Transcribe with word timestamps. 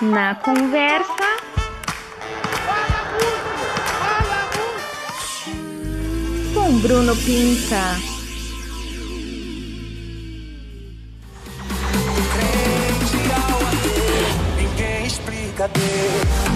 Na 0.00 0.32
conversa. 0.36 1.26
Com 6.54 6.78
Bruno 6.78 7.16
Pinta. 7.16 7.96
Ninguém 14.56 15.06
explica 15.06 15.64
Aê! 15.64 16.47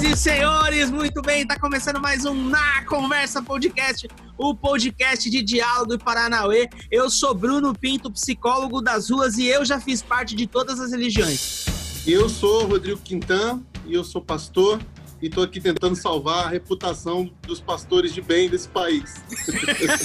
Senhoras 0.00 0.02
e 0.02 0.16
senhores, 0.16 0.90
muito 0.90 1.20
bem, 1.20 1.46
tá 1.46 1.58
começando 1.58 2.00
mais 2.00 2.24
um 2.24 2.32
Na 2.32 2.82
Conversa 2.86 3.42
Podcast, 3.42 4.08
o 4.38 4.54
podcast 4.54 5.28
de 5.28 5.42
diálogo 5.42 5.90
do 5.90 5.98
Paranauê. 5.98 6.68
Eu 6.90 7.10
sou 7.10 7.34
Bruno 7.34 7.74
Pinto, 7.74 8.10
psicólogo 8.10 8.80
das 8.80 9.10
ruas, 9.10 9.36
e 9.36 9.46
eu 9.46 9.62
já 9.62 9.78
fiz 9.78 10.00
parte 10.00 10.34
de 10.34 10.46
todas 10.46 10.80
as 10.80 10.92
religiões. 10.92 11.66
Eu 12.06 12.30
sou 12.30 12.66
Rodrigo 12.66 12.98
Quintan 13.00 13.62
e 13.84 13.92
eu 13.92 14.02
sou 14.02 14.22
pastor 14.22 14.80
e 15.20 15.26
estou 15.26 15.44
aqui 15.44 15.60
tentando 15.60 15.94
salvar 15.94 16.46
a 16.46 16.48
reputação 16.48 17.30
dos 17.42 17.60
pastores 17.60 18.14
de 18.14 18.22
bem 18.22 18.48
desse 18.48 18.68
país. 18.68 19.22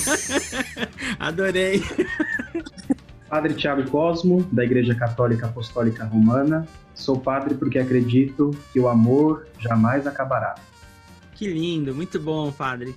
Adorei. 1.17 1.81
Padre 3.29 3.53
Tiago 3.53 3.89
Cosmo, 3.89 4.43
da 4.51 4.65
Igreja 4.65 4.93
Católica 4.93 5.45
Apostólica 5.45 6.03
Romana. 6.03 6.67
Sou 6.95 7.19
padre 7.19 7.53
porque 7.55 7.77
acredito 7.77 8.51
que 8.71 8.79
o 8.79 8.87
amor 8.87 9.47
jamais 9.59 10.07
acabará. 10.07 10.55
Que 11.33 11.47
lindo, 11.47 11.93
muito 11.93 12.19
bom, 12.19 12.51
padre. 12.51 12.95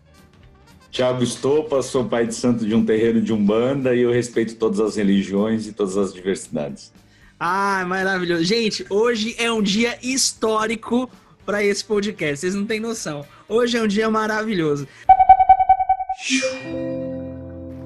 Tiago 0.90 1.22
Estopa, 1.22 1.82
sou 1.82 2.04
pai 2.04 2.26
de 2.26 2.34
santo 2.34 2.64
de 2.64 2.74
um 2.74 2.84
terreiro 2.84 3.20
de 3.20 3.32
Umbanda 3.32 3.94
e 3.94 4.00
eu 4.00 4.10
respeito 4.10 4.54
todas 4.54 4.80
as 4.80 4.96
religiões 4.96 5.66
e 5.66 5.72
todas 5.72 5.96
as 5.96 6.14
diversidades. 6.14 6.92
Ah, 7.38 7.84
maravilhoso. 7.86 8.44
Gente, 8.44 8.86
hoje 8.88 9.34
é 9.38 9.52
um 9.52 9.62
dia 9.62 9.98
histórico 10.02 11.10
para 11.44 11.62
esse 11.62 11.84
podcast, 11.84 12.40
vocês 12.40 12.54
não 12.54 12.66
têm 12.66 12.80
noção. 12.80 13.24
Hoje 13.48 13.76
é 13.76 13.82
um 13.82 13.86
dia 13.86 14.10
maravilhoso. 14.10 14.86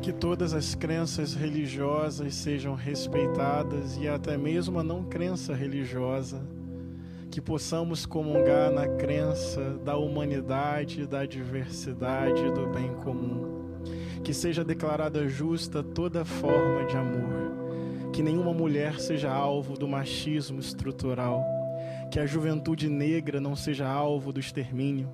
Que 0.02 0.12
todas 0.12 0.52
as 0.52 0.74
crenças 0.74 1.32
religiosas 1.32 2.34
sejam 2.34 2.74
respeitadas 2.74 3.96
e 3.96 4.08
até 4.08 4.36
mesmo 4.36 4.80
a 4.80 4.82
não 4.82 5.04
crença 5.04 5.54
religiosa. 5.54 6.42
Que 7.30 7.40
possamos 7.40 8.04
comungar 8.04 8.72
na 8.72 8.88
crença 8.88 9.78
da 9.84 9.96
humanidade, 9.96 11.06
da 11.06 11.24
diversidade, 11.24 12.50
do 12.50 12.66
bem 12.66 12.92
comum. 12.94 13.78
Que 14.24 14.34
seja 14.34 14.64
declarada 14.64 15.28
justa 15.28 15.84
toda 15.84 16.24
forma 16.24 16.84
de 16.84 16.96
amor. 16.96 18.10
Que 18.12 18.24
nenhuma 18.24 18.52
mulher 18.52 18.98
seja 18.98 19.30
alvo 19.30 19.78
do 19.78 19.86
machismo 19.86 20.58
estrutural. 20.58 21.44
Que 22.10 22.18
a 22.18 22.26
juventude 22.26 22.88
negra 22.88 23.40
não 23.40 23.54
seja 23.54 23.86
alvo 23.86 24.32
do 24.32 24.40
extermínio. 24.40 25.08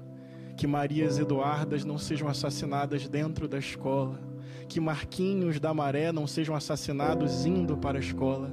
Que 0.57 0.67
Marias 0.67 1.19
Eduardas 1.19 1.85
não 1.85 1.99
sejam 1.99 2.27
assassinadas 2.27 3.07
dentro 3.07 3.47
da 3.47 3.59
escola 3.59 4.19
que 4.69 4.81
Marquinhos 4.81 5.59
da 5.59 5.73
Maré 5.73 6.13
não 6.13 6.27
sejam 6.27 6.55
assassinados 6.55 7.47
indo 7.47 7.77
para 7.77 7.99
a 7.99 8.01
escola, 8.01 8.51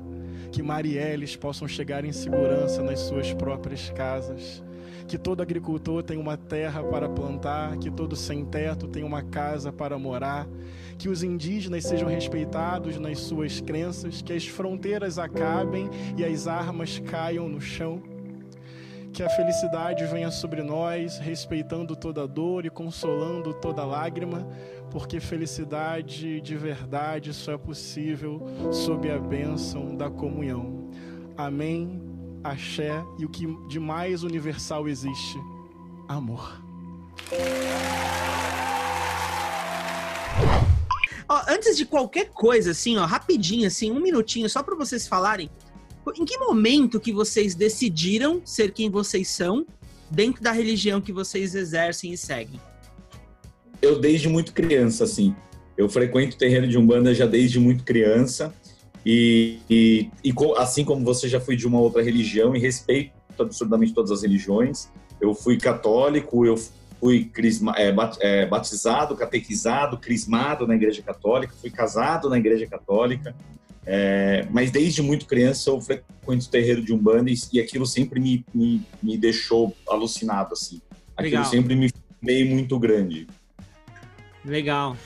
que 0.51 0.63
Marielles 0.63 1.35
possam 1.35 1.67
chegar 1.67 2.05
em 2.05 2.11
segurança 2.11 2.81
nas 2.81 2.99
suas 3.01 3.33
próprias 3.33 3.89
casas, 3.89 4.63
que 5.07 5.17
todo 5.17 5.41
agricultor 5.41 6.01
tenha 6.01 6.19
uma 6.19 6.37
terra 6.37 6.83
para 6.83 7.09
plantar, 7.09 7.77
que 7.77 7.91
todo 7.91 8.15
sem-teto 8.15 8.87
tenha 8.87 9.05
uma 9.05 9.21
casa 9.21 9.71
para 9.71 9.97
morar, 9.99 10.47
que 10.97 11.09
os 11.09 11.23
indígenas 11.23 11.83
sejam 11.83 12.07
respeitados 12.07 12.97
nas 12.97 13.19
suas 13.19 13.59
crenças, 13.59 14.21
que 14.21 14.33
as 14.33 14.47
fronteiras 14.47 15.19
acabem 15.19 15.89
e 16.17 16.23
as 16.23 16.47
armas 16.47 16.99
caiam 16.99 17.49
no 17.49 17.59
chão. 17.59 18.14
Que 19.15 19.23
a 19.23 19.29
felicidade 19.29 20.05
venha 20.07 20.29
sobre 20.29 20.61
nós, 20.61 21.17
respeitando 21.17 21.95
toda 21.95 22.27
dor 22.27 22.65
e 22.65 22.69
consolando 22.69 23.53
toda 23.53 23.85
lágrima, 23.85 24.45
porque 24.91 25.21
felicidade 25.21 26.41
de 26.41 26.57
verdade 26.57 27.33
só 27.33 27.53
é 27.53 27.57
possível 27.57 28.41
sob 28.73 29.09
a 29.09 29.17
bênção 29.17 29.95
da 29.95 30.09
comunhão. 30.09 30.89
Amém, 31.37 32.01
axé 32.43 32.91
e 33.17 33.23
o 33.23 33.29
que 33.29 33.47
de 33.69 33.79
mais 33.79 34.21
universal 34.21 34.85
existe: 34.85 35.39
amor. 36.09 36.61
Antes 41.47 41.77
de 41.77 41.85
qualquer 41.85 42.31
coisa, 42.31 42.71
assim, 42.71 42.97
ó, 42.97 43.05
rapidinho, 43.05 43.65
assim, 43.65 43.91
um 43.91 44.01
minutinho, 44.01 44.49
só 44.49 44.61
para 44.61 44.75
vocês 44.75 45.07
falarem, 45.07 45.49
em 46.17 46.25
que 46.25 46.37
momento 46.37 46.99
que 46.99 47.11
vocês 47.11 47.55
decidiram 47.55 48.41
ser 48.45 48.71
quem 48.71 48.89
vocês 48.89 49.27
são 49.27 49.65
dentro 50.09 50.43
da 50.43 50.51
religião 50.51 51.01
que 51.01 51.11
vocês 51.11 51.55
exercem 51.55 52.13
e 52.13 52.17
seguem? 52.17 52.59
Eu 53.81 53.99
desde 53.99 54.29
muito 54.29 54.53
criança, 54.53 55.03
assim, 55.03 55.35
eu 55.77 55.89
frequento 55.89 56.35
o 56.35 56.39
terreno 56.39 56.67
de 56.67 56.77
Umbanda 56.77 57.13
já 57.13 57.25
desde 57.25 57.59
muito 57.59 57.83
criança 57.83 58.53
e, 59.05 59.59
e, 59.69 60.09
e 60.23 60.33
assim 60.57 60.83
como 60.83 61.03
você 61.03 61.27
já 61.27 61.39
fui 61.39 61.55
de 61.55 61.67
uma 61.67 61.79
outra 61.79 62.01
religião 62.01 62.55
e 62.55 62.59
respeito 62.59 63.11
absolutamente 63.37 63.93
todas 63.93 64.11
as 64.11 64.21
religiões, 64.21 64.89
eu 65.19 65.33
fui 65.33 65.57
católico, 65.57 66.45
eu 66.45 66.55
fui 66.99 67.25
crisma, 67.25 67.73
é, 67.77 67.93
é, 68.21 68.45
batizado, 68.45 69.15
catequizado, 69.15 69.97
crismado 69.97 70.65
na 70.65 70.75
igreja 70.75 71.01
católica, 71.01 71.53
fui 71.59 71.69
casado 71.69 72.29
na 72.29 72.37
igreja 72.37 72.65
católica, 72.65 73.35
é, 73.85 74.47
mas 74.49 74.71
desde 74.71 75.01
muito 75.01 75.27
criança 75.27 75.69
eu 75.69 75.79
frequento 75.79 76.45
o 76.45 76.49
terreiro 76.49 76.83
de 76.83 76.91
Umbanda 76.91 77.29
e, 77.29 77.35
e 77.53 77.59
aquilo 77.59 77.85
sempre 77.85 78.19
me, 78.19 78.43
me, 78.53 78.81
me, 79.01 79.17
deixou 79.17 79.75
alucinado, 79.87 80.53
assim. 80.53 80.81
Aquilo 81.15 81.37
Legal. 81.37 81.45
sempre 81.45 81.75
me 81.75 81.91
meio 82.21 82.47
muito 82.47 82.79
grande. 82.79 83.27
Legal. 84.43 84.97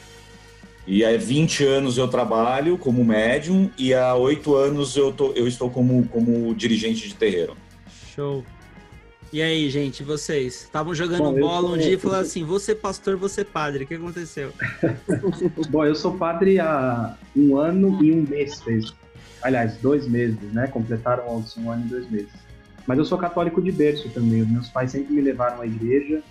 E 0.88 1.04
há 1.04 1.16
20 1.16 1.64
anos 1.66 1.98
eu 1.98 2.08
trabalho 2.08 2.78
como 2.78 3.04
médium 3.04 3.70
e 3.78 3.94
há 3.94 4.16
8 4.16 4.56
anos 4.56 4.96
eu, 4.96 5.12
tô, 5.12 5.34
eu 5.34 5.48
estou 5.48 5.70
como, 5.70 6.08
como 6.08 6.56
dirigente 6.56 7.08
de 7.08 7.14
terreiro. 7.14 7.56
Show. 8.16 8.44
E 9.32 9.44
aí, 9.44 9.70
gente, 9.70 10.04
vocês? 10.04 10.64
Estavam 10.64 10.96
jogando 10.96 11.32
Bom, 11.32 11.40
bola 11.40 11.70
um 11.72 11.78
dia 11.78 11.94
e 11.94 11.98
falaram 11.98 12.24
assim: 12.24 12.44
você 12.44 12.74
pastor, 12.74 13.16
você 13.16 13.46
padre. 13.46 13.84
O 13.84 13.88
que 13.88 13.94
aconteceu? 13.94 14.52
Bom, 15.70 15.86
eu 15.86 15.94
sou 15.94 16.18
padre 16.18 16.60
há 16.60 17.16
um 17.36 17.56
ano 17.56 18.04
e 18.04 18.12
um 18.12 18.24
mês, 18.24 18.60
fez. 18.62 18.92
Aliás, 19.44 19.78
dois 19.78 20.08
meses, 20.08 20.52
né? 20.52 20.66
Completaram 20.68 21.30
ontem 21.30 21.62
um 21.62 21.72
ano 21.72 21.86
e 21.86 21.90
dois 21.90 22.10
meses. 22.10 22.34
Mas 22.88 22.98
eu 22.98 23.06
sou 23.06 23.20
católico 23.20 23.62
de 23.62 23.72
berço 23.72 24.10
também. 24.10 24.44
Meus 24.46 24.68
pais 24.70 24.92
sempre 24.92 25.14
me 25.14 25.22
levaram 25.22 25.62
à 25.62 25.66
igreja 25.66 26.24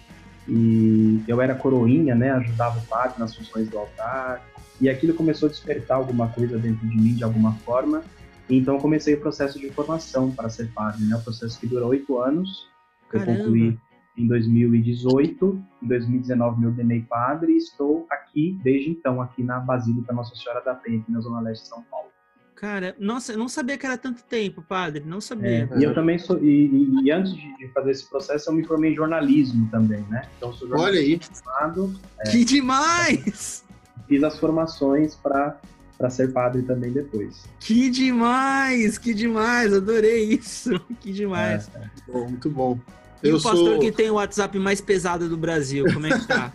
e 0.48 1.22
eu 1.28 1.40
era 1.40 1.54
coroinha, 1.54 2.16
né? 2.16 2.32
Ajudava 2.32 2.80
o 2.80 2.82
padre 2.82 3.20
nas 3.20 3.32
funções 3.34 3.68
do 3.68 3.78
altar. 3.78 4.44
E 4.80 4.88
aquilo 4.88 5.14
começou 5.14 5.48
a 5.48 5.50
despertar 5.50 5.98
alguma 5.98 6.28
coisa 6.28 6.58
dentro 6.58 6.84
de 6.84 6.96
mim, 6.96 7.14
de 7.14 7.22
alguma 7.22 7.52
forma. 7.64 8.02
Então 8.50 8.74
eu 8.74 8.80
comecei 8.80 9.14
o 9.14 9.20
processo 9.20 9.56
de 9.58 9.70
formação 9.70 10.32
para 10.32 10.48
ser 10.48 10.68
padre, 10.72 11.04
né? 11.04 11.14
O 11.14 11.20
processo 11.20 11.60
que 11.60 11.66
durou 11.66 11.90
oito 11.90 12.18
anos. 12.18 12.66
Eu 13.12 13.20
Caramba. 13.20 13.38
concluí 13.38 13.78
em 14.16 14.26
2018. 14.26 15.64
Em 15.82 15.86
2019 15.86 16.60
me 16.60 16.66
ordenei 16.66 17.02
padre 17.02 17.52
e 17.52 17.56
estou 17.56 18.06
aqui 18.10 18.58
desde 18.62 18.90
então, 18.90 19.20
aqui 19.22 19.42
na 19.42 19.60
Basílica 19.60 20.12
Nossa 20.12 20.34
Senhora 20.34 20.60
da 20.64 20.74
Penha, 20.74 21.00
aqui 21.00 21.10
na 21.12 21.20
Zona 21.20 21.40
Leste 21.40 21.62
de 21.62 21.68
São 21.68 21.82
Paulo. 21.84 22.08
Cara, 22.56 22.96
nossa, 22.98 23.32
eu 23.32 23.38
não 23.38 23.48
sabia 23.48 23.78
que 23.78 23.86
era 23.86 23.96
tanto 23.96 24.24
tempo, 24.24 24.60
padre. 24.62 25.04
Não 25.06 25.20
sabia. 25.20 25.68
É, 25.72 25.78
e 25.78 25.84
eu 25.84 25.94
também 25.94 26.18
sou. 26.18 26.42
E, 26.42 26.66
e- 26.66 27.04
e 27.04 27.10
antes 27.12 27.32
de 27.32 27.68
fazer 27.72 27.92
esse 27.92 28.10
processo, 28.10 28.50
eu 28.50 28.54
me 28.54 28.64
formei 28.64 28.90
em 28.90 28.96
jornalismo 28.96 29.68
também, 29.70 30.00
né? 30.10 30.22
Então, 30.36 30.52
sou 30.52 30.68
Olha 30.76 30.98
aí. 30.98 31.20
formado, 31.22 31.94
Que 32.32 32.44
demais! 32.44 33.64
fiz 34.08 34.24
as 34.24 34.36
formações 34.40 35.14
para 35.14 35.56
para 35.98 36.08
ser 36.08 36.32
padre 36.32 36.62
também 36.62 36.92
depois. 36.92 37.44
Que 37.58 37.90
demais! 37.90 38.96
Que 38.96 39.12
demais! 39.12 39.74
Adorei 39.74 40.24
isso! 40.24 40.80
Que 41.00 41.12
demais! 41.12 41.68
É, 41.74 41.90
Bom, 42.06 42.28
muito 42.28 42.48
bom. 42.48 42.78
E 43.22 43.28
Eu 43.28 43.36
o 43.36 43.42
pastor 43.42 43.72
sou. 43.72 43.80
que 43.80 43.90
tem 43.90 44.08
o 44.08 44.14
WhatsApp 44.14 44.56
mais 44.60 44.80
pesado 44.80 45.28
do 45.28 45.36
Brasil, 45.36 45.84
como 45.92 46.06
é 46.06 46.16
que 46.16 46.26
tá? 46.26 46.52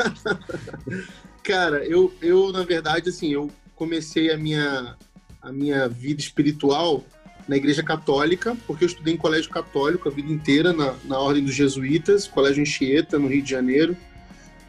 Cara, 1.44 1.86
eu, 1.86 2.14
eu, 2.22 2.54
na 2.54 2.64
verdade, 2.64 3.10
assim, 3.10 3.34
eu 3.34 3.52
comecei 3.76 4.32
a 4.32 4.38
minha, 4.38 4.96
a 5.42 5.52
minha 5.52 5.90
vida 5.90 6.22
espiritual 6.22 7.04
na 7.50 7.58
igreja 7.58 7.84
católica, 7.84 8.56
porque 8.66 8.86
eu 8.86 8.88
estudei 8.88 9.14
em 9.14 9.18
colégio 9.18 9.50
católico 9.50 10.08
a 10.08 10.12
vida 10.12 10.32
inteira, 10.32 10.72
na, 10.72 10.96
na 11.04 11.20
Ordem 11.20 11.44
dos 11.44 11.54
Jesuítas, 11.54 12.26
Colégio 12.28 12.62
Anchieta, 12.62 13.20
no 13.20 13.28
Rio 13.28 13.42
de 13.42 13.52
Janeiro. 13.52 13.98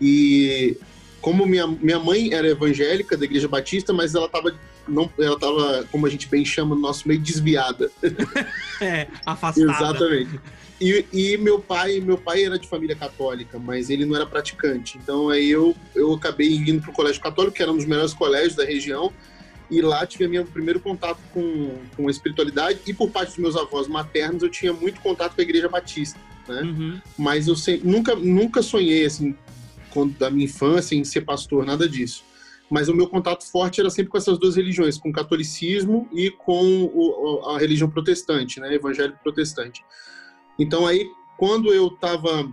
E 0.01 0.77
como 1.25 1.47
minha, 1.47 1.67
minha 1.67 1.99
mãe 1.99 2.35
era 2.35 2.47
evangélica 2.47 3.17
da 3.17 3.25
igreja 3.25 3.49
batista, 3.49 3.95
mas 3.95 4.15
ela 4.15 4.27
estava 4.27 4.55
não, 4.87 5.11
ela 5.19 5.39
tava, 5.39 5.89
como 5.91 6.07
a 6.07 6.11
gente 6.11 6.29
bem 6.29 6.45
chama 6.45 6.75
no 6.75 6.83
nosso 6.83 7.09
meio, 7.09 7.19
desviada. 7.19 7.91
É, 8.83 9.07
afastada. 9.25 9.71
Exatamente. 9.71 10.41
E, 10.81 11.07
e 11.13 11.37
meu 11.39 11.61
pai, 11.61 12.01
meu 12.01 12.19
pai 12.19 12.45
era 12.45 12.59
de 12.59 12.69
família 12.69 12.95
católica, 12.97 13.59
mas 13.59 13.89
ele 13.89 14.05
não 14.05 14.15
era 14.17 14.27
praticante. 14.27 14.99
Então 14.99 15.31
aí 15.31 15.49
eu, 15.49 15.75
eu 15.95 16.13
acabei 16.13 16.57
indo 16.57 16.83
para 16.83 16.91
o 16.91 16.93
colégio 16.93 17.23
católico, 17.23 17.57
que 17.57 17.63
era 17.63 17.73
um 17.73 17.77
dos 17.77 17.87
melhores 17.87 18.13
colégios 18.13 18.57
da 18.57 18.65
região. 18.65 19.11
E 19.71 19.81
lá 19.81 20.05
tive 20.05 20.29
meu 20.29 20.45
primeiro 20.45 20.81
contato 20.81 21.21
com, 21.33 21.79
com 21.97 22.09
a 22.09 22.11
espiritualidade. 22.11 22.81
E 22.87 22.93
por 22.93 23.09
parte 23.11 23.29
dos 23.29 23.39
meus 23.39 23.57
avós 23.57 23.89
maternos, 23.89 24.43
eu 24.43 24.51
tinha 24.51 24.75
muito 24.75 25.01
contato 25.01 25.35
com 25.35 25.41
a 25.41 25.45
Igreja 25.45 25.69
Batista. 25.69 26.19
Né? 26.49 26.61
Uhum. 26.63 27.01
Mas 27.17 27.49
eu 27.49 27.57
sempre, 27.57 27.89
nunca, 27.89 28.15
nunca 28.15 28.61
sonhei, 28.61 29.07
assim, 29.07 29.35
quando, 29.95 30.19
da 30.19 30.31
minha 30.31 30.45
infância, 30.45 30.95
em 30.95 31.05
ser 31.05 31.23
pastor, 31.23 31.65
nada 31.65 31.89
disso. 31.89 32.23
Mas 32.71 32.89
o 32.89 32.95
meu 32.95 33.09
contato 33.09 33.45
forte 33.45 33.81
era 33.81 33.89
sempre 33.89 34.11
com 34.11 34.19
essas 34.19 34.39
duas 34.39 34.57
religiões, 34.57 34.99
com 34.99 35.09
o 35.09 35.13
catolicismo 35.13 36.09
e 36.13 36.31
com 36.31 36.91
o, 36.93 37.49
a 37.51 37.59
religião 37.59 37.89
protestante, 37.89 38.61
né? 38.61 38.75
Evangélico 38.75 39.19
protestante. 39.23 39.85
Então 40.59 40.87
aí, 40.87 41.09
quando 41.39 41.73
eu 41.73 41.89
estava 41.89 42.51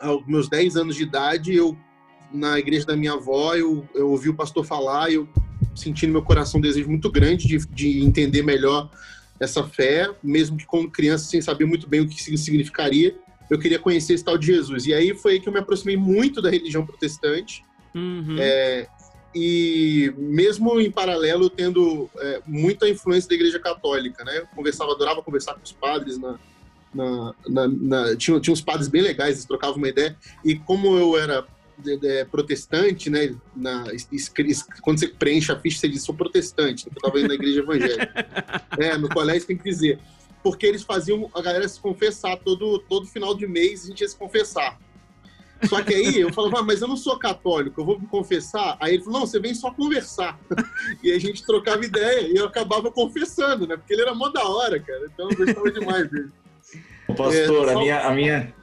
aos 0.00 0.26
meus 0.26 0.48
10 0.48 0.76
anos 0.76 0.96
de 0.96 1.04
idade, 1.04 1.54
eu 1.54 1.76
na 2.32 2.58
igreja 2.58 2.84
da 2.84 2.96
minha 2.96 3.12
avó, 3.12 3.54
eu, 3.54 3.88
eu 3.94 4.10
ouvi 4.10 4.28
o 4.28 4.34
pastor 4.34 4.64
falar 4.64 5.12
eu 5.12 5.28
senti 5.74 6.06
no 6.06 6.12
meu 6.12 6.22
coração 6.22 6.58
um 6.58 6.62
desejo 6.62 6.88
muito 6.88 7.10
grande 7.10 7.46
de, 7.46 7.58
de 7.68 8.04
entender 8.04 8.42
melhor 8.42 8.90
essa 9.40 9.64
fé, 9.64 10.08
mesmo 10.22 10.56
que 10.56 10.64
como 10.64 10.90
criança, 10.90 11.24
sem 11.26 11.40
saber 11.40 11.64
muito 11.64 11.88
bem 11.88 12.00
o 12.00 12.08
que 12.08 12.22
significaria, 12.38 13.16
eu 13.50 13.58
queria 13.58 13.78
conhecer 13.78 14.14
esse 14.14 14.24
tal 14.24 14.38
de 14.38 14.46
Jesus. 14.46 14.86
E 14.86 14.94
aí 14.94 15.14
foi 15.14 15.32
aí 15.32 15.40
que 15.40 15.48
eu 15.48 15.52
me 15.52 15.58
aproximei 15.58 15.96
muito 15.96 16.40
da 16.40 16.50
religião 16.50 16.84
protestante. 16.84 17.64
Uhum. 17.94 18.36
É, 18.38 18.88
e 19.34 20.12
mesmo 20.16 20.80
em 20.80 20.90
paralelo, 20.90 21.50
tendo 21.50 22.08
é, 22.18 22.40
muita 22.46 22.88
influência 22.88 23.28
da 23.28 23.34
igreja 23.34 23.58
católica, 23.58 24.24
né? 24.24 24.38
Eu 24.38 24.46
conversava, 24.54 24.92
adorava 24.92 25.22
conversar 25.22 25.54
com 25.54 25.62
os 25.62 25.72
padres 25.72 26.18
na, 26.18 26.38
na, 26.94 27.34
na, 27.48 27.68
na, 27.68 28.16
tinha, 28.16 28.38
tinha 28.38 28.52
uns 28.52 28.60
padres 28.60 28.88
bem 28.88 29.02
legais, 29.02 29.32
eles 29.32 29.44
trocavam 29.44 29.76
uma 29.76 29.88
ideia. 29.88 30.16
E 30.44 30.54
como 30.54 30.96
eu 30.96 31.18
era 31.18 31.44
de, 31.76 31.96
de, 31.96 32.24
protestante, 32.26 33.10
né? 33.10 33.34
Na, 33.56 33.84
quando 34.82 35.00
você 35.00 35.08
preenche 35.08 35.50
a 35.50 35.58
ficha, 35.58 35.80
você 35.80 35.88
diz, 35.88 36.02
sou 36.02 36.14
protestante, 36.14 36.86
eu 36.86 36.92
estava 36.92 37.18
indo 37.18 37.28
na 37.28 37.34
igreja 37.34 37.60
evangélica. 37.60 38.26
é, 38.78 38.96
no 38.96 39.08
colégio 39.08 39.48
tem 39.48 39.56
que 39.56 39.64
dizer. 39.64 39.98
Porque 40.44 40.66
eles 40.66 40.82
faziam 40.82 41.28
a 41.34 41.42
galera 41.42 41.66
se 41.66 41.80
confessar 41.80 42.36
todo, 42.36 42.78
todo 42.80 43.06
final 43.06 43.34
de 43.34 43.46
mês, 43.46 43.84
a 43.84 43.88
gente 43.88 44.02
ia 44.02 44.08
se 44.08 44.16
confessar. 44.16 44.78
Só 45.62 45.82
que 45.82 45.94
aí 45.94 46.20
eu 46.20 46.32
falava, 46.32 46.58
ah, 46.58 46.62
mas 46.62 46.82
eu 46.82 46.88
não 46.88 46.96
sou 46.96 47.18
católico, 47.18 47.80
eu 47.80 47.84
vou 47.84 47.98
me 47.98 48.06
confessar. 48.06 48.76
Aí 48.78 48.94
ele 48.94 49.02
falou, 49.02 49.20
não, 49.20 49.26
você 49.26 49.40
vem 49.40 49.54
só 49.54 49.70
conversar. 49.70 50.38
e 51.02 51.10
a 51.10 51.18
gente 51.18 51.44
trocava 51.46 51.84
ideia 51.84 52.28
e 52.28 52.36
eu 52.36 52.44
acabava 52.44 52.90
confessando, 52.90 53.66
né? 53.66 53.76
Porque 53.76 53.94
ele 53.94 54.02
era 54.02 54.14
mó 54.14 54.28
da 54.28 54.46
hora, 54.46 54.78
cara. 54.78 55.10
Então 55.12 55.30
eu 55.30 55.36
gostava 55.36 55.72
demais 55.72 56.10
dele. 56.10 56.28
Pastor, 57.08 57.34
é, 57.34 57.46
só... 57.46 57.70
a 57.70 57.78
minha, 57.80 58.00
a 58.00 58.14
minha, 58.14 58.54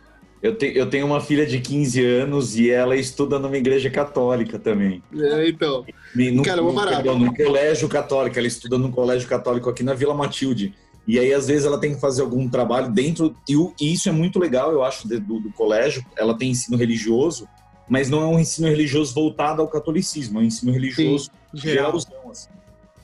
eu, 0.42 0.56
te, 0.56 0.72
eu 0.75 0.89
tenho 0.89 1.06
uma 1.06 1.22
filha 1.22 1.45
de 1.45 1.60
15 1.60 2.04
anos 2.04 2.57
e 2.57 2.69
ela 2.69 2.95
estuda 2.95 3.38
numa 3.38 3.57
igreja 3.57 3.89
católica 3.89 4.57
também. 4.57 5.04
É, 5.16 5.48
então. 5.48 5.86
no, 6.16 6.44
cara, 6.44 6.62
no, 6.62 6.74
perdão, 6.75 7.19
no 7.19 7.36
colégio 7.36 7.88
católico, 7.88 8.38
ela 8.38 8.48
estuda 8.48 8.78
num 8.78 8.92
colégio 8.92 9.28
católico 9.28 9.69
aqui 9.69 9.83
na 9.83 9.94
Vila 9.94 10.13
Matilde. 10.13 10.74
E 11.07 11.18
aí, 11.19 11.33
às 11.33 11.48
vezes, 11.48 11.65
ela 11.65 11.80
tem 11.80 11.95
que 11.95 12.00
fazer 12.00 12.21
algum 12.21 12.48
trabalho 12.50 12.92
dentro. 12.92 13.36
E 13.50 13.94
isso 13.94 14.07
é 14.07 14.12
muito 14.12 14.39
legal, 14.39 14.71
eu 14.71 14.83
acho, 14.83 15.07
do, 15.07 15.39
do 15.39 15.51
colégio. 15.53 16.06
Ela 16.15 16.38
tem 16.38 16.51
ensino 16.51 16.77
religioso, 16.77 17.48
mas 17.89 18.09
não 18.09 18.21
é 18.21 18.25
um 18.25 18.39
ensino 18.39 18.68
religioso 18.68 19.13
voltado 19.13 19.62
ao 19.62 19.68
catolicismo, 19.68 20.39
é 20.39 20.44
um 20.44 20.45
ensino 20.45 20.71
religioso 20.71 21.25
sim, 21.25 21.59
geralzão, 21.59 22.30
assim. 22.30 22.50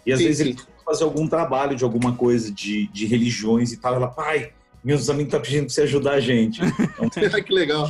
E 0.05 0.13
às 0.13 0.19
sim, 0.19 0.25
vezes 0.25 0.37
sim. 0.37 0.43
ele 0.49 0.53
tem 0.55 0.65
que 0.65 0.83
fazer 0.85 1.03
algum 1.03 1.27
trabalho 1.27 1.75
de 1.75 1.83
alguma 1.83 2.15
coisa 2.15 2.51
de, 2.51 2.87
de 2.87 3.05
religiões 3.05 3.73
e 3.73 3.77
tal. 3.77 3.95
Ela, 3.95 4.07
pai, 4.07 4.53
meus 4.83 5.09
amigos 5.09 5.27
estão 5.27 5.39
tá 5.41 5.45
pedindo 5.45 5.65
para 5.65 5.73
você 5.73 5.81
ajudar 5.81 6.13
a 6.13 6.19
gente. 6.19 6.61
Então, 6.99 7.43
que 7.43 7.53
legal. 7.53 7.89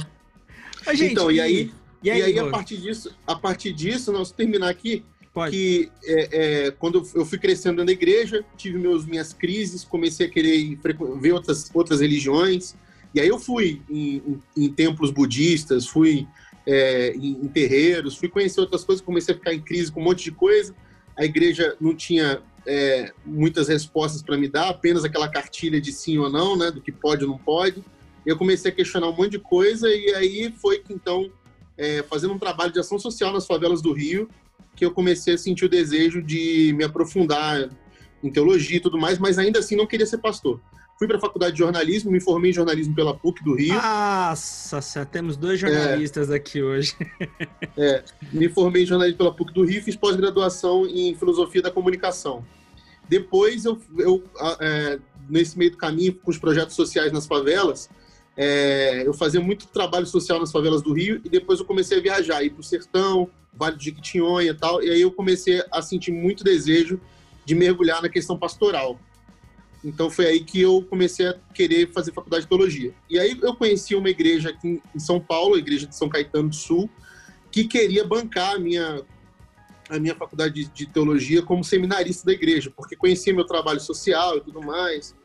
gente, 0.88 1.12
então, 1.12 1.30
e 1.30 1.40
aí, 1.40 1.72
e 2.02 2.10
aí, 2.10 2.20
e 2.20 2.24
aí 2.24 2.40
a 2.40 2.50
partir 2.50 2.78
disso, 2.78 3.16
a 3.26 3.36
partir 3.36 3.74
disso, 3.74 4.12
nós 4.12 4.32
terminar 4.32 4.70
aqui, 4.70 5.06
Pode. 5.38 5.52
que 5.52 5.92
é, 6.04 6.66
é, 6.66 6.72
quando 6.72 7.08
eu 7.14 7.24
fui 7.24 7.38
crescendo 7.38 7.86
na 7.86 7.92
igreja, 7.92 8.44
tive 8.58 8.80
meus, 8.80 9.06
minhas 9.06 9.34
crises, 9.34 9.84
comecei 9.84 10.26
a 10.26 10.30
querer 10.30 10.76
ver 11.22 11.32
outras, 11.32 11.70
outras 11.76 12.02
religiões, 12.02 12.74
e 13.14 13.20
aí 13.20 13.28
eu 13.28 13.38
fui 13.38 13.80
em, 13.88 14.16
em, 14.56 14.66
em 14.66 14.74
templos 14.74 15.12
budistas, 15.12 15.86
fui 15.86 16.28
é, 16.66 17.14
em, 17.16 17.34
em, 17.44 17.48
terreiros, 17.50 18.18
fui 18.18 18.28
conhecer 18.28 18.60
outras 18.60 18.84
coisas, 18.84 19.06
comecei 19.06 19.36
a 19.36 19.38
ficar 19.38 19.54
em 19.54 19.62
crise 19.62 19.92
com 19.92 20.02
um 20.02 20.06
monte 20.06 20.24
de 20.24 20.32
coisa, 20.32 20.74
a 21.16 21.24
igreja 21.24 21.78
não 21.80 21.94
tinha 21.94 22.42
é, 22.66 23.14
muitas 23.24 23.68
respostas 23.68 24.24
para 24.24 24.38
me 24.38 24.48
dar, 24.48 24.70
apenas 24.70 25.06
aquela 25.06 25.30
cartilha 25.30 25.80
de 25.80 25.92
sim 25.92 26.18
ou 26.18 26.32
não, 26.32 26.58
né, 26.58 26.72
do 26.72 26.82
que 26.82 26.92
pode 26.92 27.24
ou 27.24 27.30
não 27.30 27.38
pode, 27.38 27.84
eu 28.26 28.36
comecei 28.36 28.72
a 28.72 28.74
questionar 28.74 29.08
um 29.08 29.16
monte 29.16 29.34
de 29.34 29.40
coisa, 29.40 29.88
e 29.88 30.16
aí 30.16 30.52
foi 30.52 30.80
que 30.80 30.92
então, 30.92 31.30
é, 31.78 32.02
fazendo 32.10 32.34
um 32.34 32.40
trabalho 32.40 32.74
de 32.74 32.80
ação 32.80 32.98
social 32.98 33.32
nas 33.32 33.46
favelas 33.46 33.84
do 33.84 33.94
Rio, 33.94 34.28
que 34.78 34.86
eu 34.86 34.92
comecei 34.92 35.34
a 35.34 35.38
sentir 35.38 35.66
o 35.66 35.70
desejo 35.70 36.22
de 36.22 36.72
me 36.78 36.84
aprofundar 36.84 37.70
em 38.24 38.32
teologia 38.32 38.78
e 38.78 38.80
tudo 38.80 38.98
mais, 38.98 39.18
mas 39.18 39.40
ainda 39.40 39.60
assim 39.60 39.76
não 39.76 39.88
queria 39.88 40.06
ser 40.06 40.20
pastor. 40.20 40.62
Fui 40.98 41.08
para 41.08 41.18
a 41.18 41.20
faculdade 41.20 41.54
de 41.54 41.60
jornalismo, 41.60 42.12
me 42.12 42.20
formei 42.20 42.52
em 42.52 42.54
jornalismo 42.54 42.96
pela 42.96 43.14
PUC 43.14 43.44
do 43.44 43.56
Rio. 43.56 43.74
Nossa, 43.74 45.06
temos 45.06 45.36
dois 45.36 45.60
jornalistas 45.60 46.30
é, 46.30 46.36
aqui 46.36 46.62
hoje. 46.62 46.96
é, 47.76 48.04
me 48.32 48.50
formei 48.50 48.84
em 48.84 48.86
jornalismo 48.86 49.18
pela 49.18 49.34
PUC 49.34 49.54
do 49.54 49.66
Rio, 49.66 49.84
fiz 49.84 49.96
pós-graduação 49.96 50.86
em 50.88 51.14
filosofia 51.16 51.62
da 51.62 51.72
comunicação. 51.72 52.46
Depois, 53.10 53.66
eu, 53.66 53.80
eu 53.98 54.24
é, 54.60 55.00
nesse 55.30 55.58
meio 55.58 55.72
do 55.72 55.78
caminho, 55.78 56.14
com 56.16 56.30
os 56.30 56.38
projetos 56.38 56.76
sociais 56.76 57.12
nas 57.12 57.26
favelas, 57.26 57.90
é, 58.36 59.04
eu 59.06 59.14
fazia 59.14 59.42
muito 59.42 59.68
trabalho 59.68 60.06
social 60.06 60.40
nas 60.40 60.52
favelas 60.52 60.84
do 60.84 60.94
Rio 60.94 61.20
e 61.24 61.30
depois 61.30 61.60
eu 61.60 61.66
comecei 61.66 61.98
a 61.98 62.02
viajar, 62.02 62.44
ir 62.44 62.52
para 62.52 62.62
o 62.62 62.64
sertão, 62.64 63.30
Vale 63.58 63.76
do 63.76 63.84
Jequitinhonha 63.84 64.52
e 64.52 64.54
tal, 64.54 64.84
e 64.84 64.90
aí 64.90 65.02
eu 65.02 65.12
comecei 65.12 65.64
a 65.72 65.82
sentir 65.82 66.12
muito 66.12 66.44
desejo 66.44 67.00
de 67.46 67.56
mergulhar 67.56 68.02
na 68.02 68.10
questão 68.10 68.38
pastoral. 68.38 69.00
Então 69.84 70.10
foi 70.10 70.26
aí 70.26 70.44
que 70.44 70.60
eu 70.60 70.86
comecei 70.90 71.28
a 71.28 71.36
querer 71.54 71.92
fazer 71.92 72.12
faculdade 72.12 72.44
de 72.44 72.50
teologia. 72.50 72.94
E 73.10 73.20
aí 73.20 73.38
eu 73.42 73.56
conheci 73.56 73.96
uma 73.96 74.10
igreja 74.10 74.50
aqui 74.50 74.82
em 74.94 75.00
São 75.00 75.20
Paulo, 75.20 75.56
a 75.56 75.60
igreja 75.60 75.88
de 75.88 75.96
São 75.96 76.10
Caetano 76.10 76.50
do 76.50 76.56
Sul, 76.56 76.90
que 77.52 77.64
queria 77.64 78.06
bancar 78.06 78.56
a 78.56 78.60
minha 78.60 79.02
a 79.90 79.98
minha 79.98 80.16
faculdade 80.16 80.66
de 80.66 80.86
teologia 80.86 81.42
como 81.42 81.64
seminarista 81.64 82.26
da 82.26 82.34
igreja, 82.34 82.70
porque 82.76 82.94
conhecia 82.94 83.34
meu 83.34 83.46
trabalho 83.46 83.80
social 83.80 84.38
e 84.38 84.42
tudo 84.42 84.62
mais. 84.62 85.16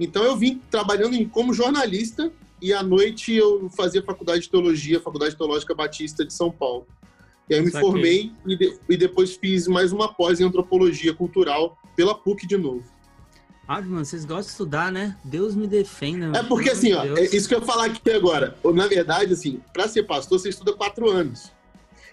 Então 0.00 0.24
eu 0.24 0.34
vim 0.34 0.58
trabalhando 0.70 1.22
como 1.28 1.52
jornalista 1.52 2.32
e 2.60 2.72
à 2.72 2.82
noite 2.82 3.34
eu 3.34 3.68
fazia 3.70 4.02
faculdade 4.02 4.42
de 4.42 4.50
teologia, 4.50 5.00
Faculdade 5.00 5.36
Teológica 5.36 5.74
Batista 5.74 6.24
de 6.24 6.32
São 6.32 6.50
Paulo. 6.50 6.86
E 7.48 7.54
aí 7.54 7.60
eu 7.60 7.64
me 7.64 7.70
Saquei. 7.70 7.88
formei 7.88 8.32
e, 8.46 8.56
de, 8.56 8.78
e, 8.88 8.96
depois 8.96 9.36
fiz 9.36 9.68
mais 9.68 9.92
uma 9.92 10.12
pós 10.12 10.40
em 10.40 10.44
antropologia 10.44 11.14
cultural 11.14 11.78
pela 11.94 12.14
PUC 12.14 12.46
de 12.46 12.56
novo. 12.56 12.84
Ah, 13.68 13.80
mano, 13.80 14.04
vocês 14.04 14.24
gostam 14.24 14.42
de 14.42 14.50
estudar, 14.50 14.92
né? 14.92 15.16
Deus 15.24 15.54
me 15.54 15.66
defenda. 15.66 16.38
É 16.38 16.42
porque 16.42 16.70
assim, 16.70 16.92
ó, 16.92 17.04
é 17.04 17.24
isso 17.24 17.48
que 17.48 17.54
eu 17.54 17.60
ia 17.60 17.64
falar 17.64 17.86
aqui 17.86 18.10
agora. 18.10 18.56
Na 18.74 18.86
verdade, 18.86 19.32
assim, 19.32 19.60
para 19.72 19.88
ser 19.88 20.04
pastor, 20.04 20.38
você 20.38 20.48
estuda 20.48 20.72
quatro 20.72 21.10
anos. 21.10 21.52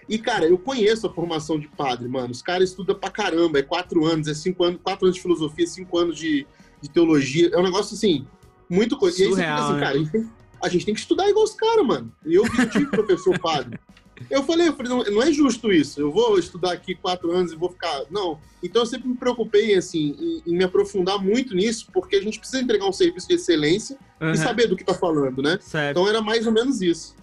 E, 0.08 0.18
cara, 0.18 0.46
eu 0.46 0.58
conheço 0.58 1.06
a 1.06 1.12
formação 1.12 1.58
de 1.58 1.68
padre, 1.68 2.08
mano. 2.08 2.30
Os 2.30 2.42
caras 2.42 2.70
estudam 2.70 2.96
pra 2.96 3.10
caramba. 3.10 3.58
É 3.58 3.62
quatro 3.62 4.04
anos, 4.04 4.28
é 4.28 4.34
cinco 4.34 4.64
anos, 4.64 4.80
quatro 4.82 5.06
anos 5.06 5.16
de 5.16 5.22
filosofia, 5.22 5.66
cinco 5.66 5.96
anos 5.98 6.16
de, 6.16 6.46
de 6.80 6.90
teologia. 6.90 7.50
É 7.52 7.58
um 7.58 7.62
negócio, 7.62 7.94
assim, 7.94 8.26
muito 8.68 8.98
coisa. 8.98 9.16
Surreal, 9.16 9.36
e 9.36 9.42
aí 9.42 9.46
você 9.46 9.50
fica 9.50 9.64
assim, 9.64 9.72
né? 9.74 9.80
cara, 9.80 9.94
a 9.94 9.98
gente, 9.98 10.10
tem, 10.10 10.30
a 10.62 10.68
gente, 10.68 10.86
tem, 10.86 10.94
que 10.94 11.00
estudar 11.00 11.28
igual 11.28 11.44
os 11.44 11.54
caras, 11.54 11.86
mano. 11.86 12.12
E 12.26 12.34
eu 12.34 12.42
o 12.42 12.66
tipo 12.68 12.90
professor 12.90 13.38
padre. 13.38 13.78
Eu 14.30 14.42
falei, 14.44 14.68
eu 14.68 14.76
falei 14.76 14.90
não, 14.90 15.04
não, 15.04 15.22
é 15.22 15.32
justo 15.32 15.72
isso. 15.72 16.00
Eu 16.00 16.10
vou 16.10 16.38
estudar 16.38 16.72
aqui 16.72 16.94
quatro 16.94 17.32
anos 17.32 17.52
e 17.52 17.56
vou 17.56 17.70
ficar. 17.70 18.04
Não. 18.10 18.38
Então 18.62 18.82
eu 18.82 18.86
sempre 18.86 19.08
me 19.08 19.16
preocupei 19.16 19.74
assim 19.74 20.42
em, 20.46 20.52
em 20.52 20.56
me 20.56 20.64
aprofundar 20.64 21.18
muito 21.18 21.54
nisso, 21.54 21.88
porque 21.92 22.16
a 22.16 22.22
gente 22.22 22.38
precisa 22.38 22.62
entregar 22.62 22.86
um 22.86 22.92
serviço 22.92 23.28
de 23.28 23.34
excelência 23.34 23.98
uhum. 24.20 24.32
e 24.32 24.36
saber 24.36 24.66
do 24.66 24.76
que 24.76 24.82
está 24.82 24.94
falando, 24.94 25.42
né? 25.42 25.58
Certo. 25.60 25.90
Então 25.90 26.08
era 26.08 26.22
mais 26.22 26.46
ou 26.46 26.52
menos 26.52 26.80
isso. 26.80 27.16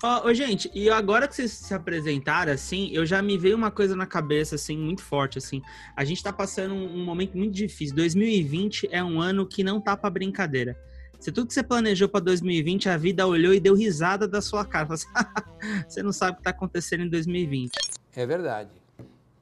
Ó, 0.00 0.22
oh, 0.26 0.34
gente, 0.34 0.70
e 0.72 0.88
agora 0.88 1.26
que 1.26 1.34
vocês 1.34 1.50
se 1.50 1.74
apresentaram, 1.74 2.52
assim, 2.52 2.88
eu 2.92 3.04
já 3.04 3.20
me 3.20 3.36
veio 3.36 3.56
uma 3.56 3.70
coisa 3.70 3.96
na 3.96 4.06
cabeça, 4.06 4.54
assim, 4.54 4.78
muito 4.78 5.02
forte, 5.02 5.38
assim. 5.38 5.60
A 5.96 6.04
gente 6.04 6.22
tá 6.22 6.32
passando 6.32 6.72
um, 6.72 7.00
um 7.00 7.04
momento 7.04 7.36
muito 7.36 7.52
difícil. 7.52 7.96
2020 7.96 8.88
é 8.92 9.02
um 9.02 9.20
ano 9.20 9.44
que 9.44 9.64
não 9.64 9.80
tá 9.80 9.96
pra 9.96 10.08
brincadeira. 10.08 10.78
Se 11.18 11.32
tudo 11.32 11.48
que 11.48 11.54
você 11.54 11.62
planejou 11.62 12.08
para 12.08 12.20
2020, 12.20 12.88
a 12.88 12.96
vida 12.96 13.26
olhou 13.26 13.52
e 13.52 13.58
deu 13.58 13.74
risada 13.74 14.28
da 14.28 14.40
sua 14.40 14.64
cara. 14.64 14.94
Assim, 14.94 15.06
você 15.88 16.02
não 16.02 16.12
sabe 16.12 16.32
o 16.32 16.34
que 16.36 16.40
está 16.40 16.50
acontecendo 16.50 17.02
em 17.02 17.08
2020. 17.08 17.72
É 18.14 18.26
verdade. 18.26 18.70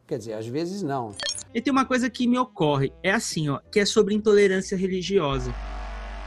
Quer 0.06 0.18
dizer, 0.18 0.32
às 0.34 0.46
vezes 0.46 0.82
não. 0.82 1.14
E 1.52 1.60
tem 1.60 1.70
uma 1.70 1.84
coisa 1.84 2.08
que 2.08 2.26
me 2.26 2.38
ocorre, 2.38 2.92
é 3.02 3.10
assim, 3.10 3.48
ó, 3.48 3.58
que 3.72 3.80
é 3.80 3.84
sobre 3.84 4.14
intolerância 4.14 4.76
religiosa. 4.76 5.54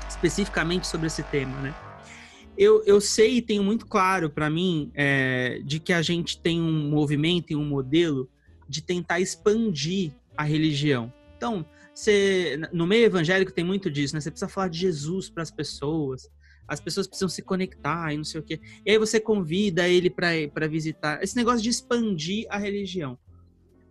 Especificamente 0.07 0.85
sobre 0.87 1.07
esse 1.07 1.23
tema, 1.23 1.55
né? 1.61 1.73
Eu, 2.57 2.83
eu 2.85 2.99
sei 2.99 3.37
e 3.37 3.41
tenho 3.41 3.63
muito 3.63 3.85
claro 3.85 4.29
para 4.29 4.49
mim 4.49 4.91
é, 4.93 5.61
de 5.63 5.79
que 5.79 5.93
a 5.93 6.01
gente 6.01 6.37
tem 6.41 6.61
um 6.61 6.89
movimento 6.89 7.51
e 7.51 7.55
um 7.55 7.63
modelo 7.63 8.29
de 8.67 8.81
tentar 8.81 9.21
expandir 9.21 10.11
a 10.35 10.43
religião. 10.43 11.11
Então, 11.37 11.65
você, 11.93 12.59
no 12.71 12.87
meio 12.87 13.05
evangélico 13.05 13.51
tem 13.51 13.63
muito 13.63 13.89
disso, 13.89 14.15
né? 14.15 14.21
Você 14.21 14.31
precisa 14.31 14.49
falar 14.49 14.69
de 14.69 14.79
Jesus 14.79 15.29
para 15.29 15.43
as 15.43 15.51
pessoas. 15.51 16.29
as 16.67 16.79
pessoas 16.79 17.07
precisam 17.07 17.29
se 17.29 17.41
conectar 17.41 18.13
e 18.13 18.17
não 18.17 18.23
sei 18.23 18.39
o 18.39 18.43
quê. 18.43 18.59
E 18.85 18.91
aí 18.91 18.97
você 18.97 19.19
convida 19.19 19.87
ele 19.87 20.09
para 20.09 20.67
visitar. 20.67 21.21
Esse 21.21 21.35
negócio 21.35 21.61
de 21.61 21.69
expandir 21.69 22.45
a 22.49 22.57
religião. 22.57 23.17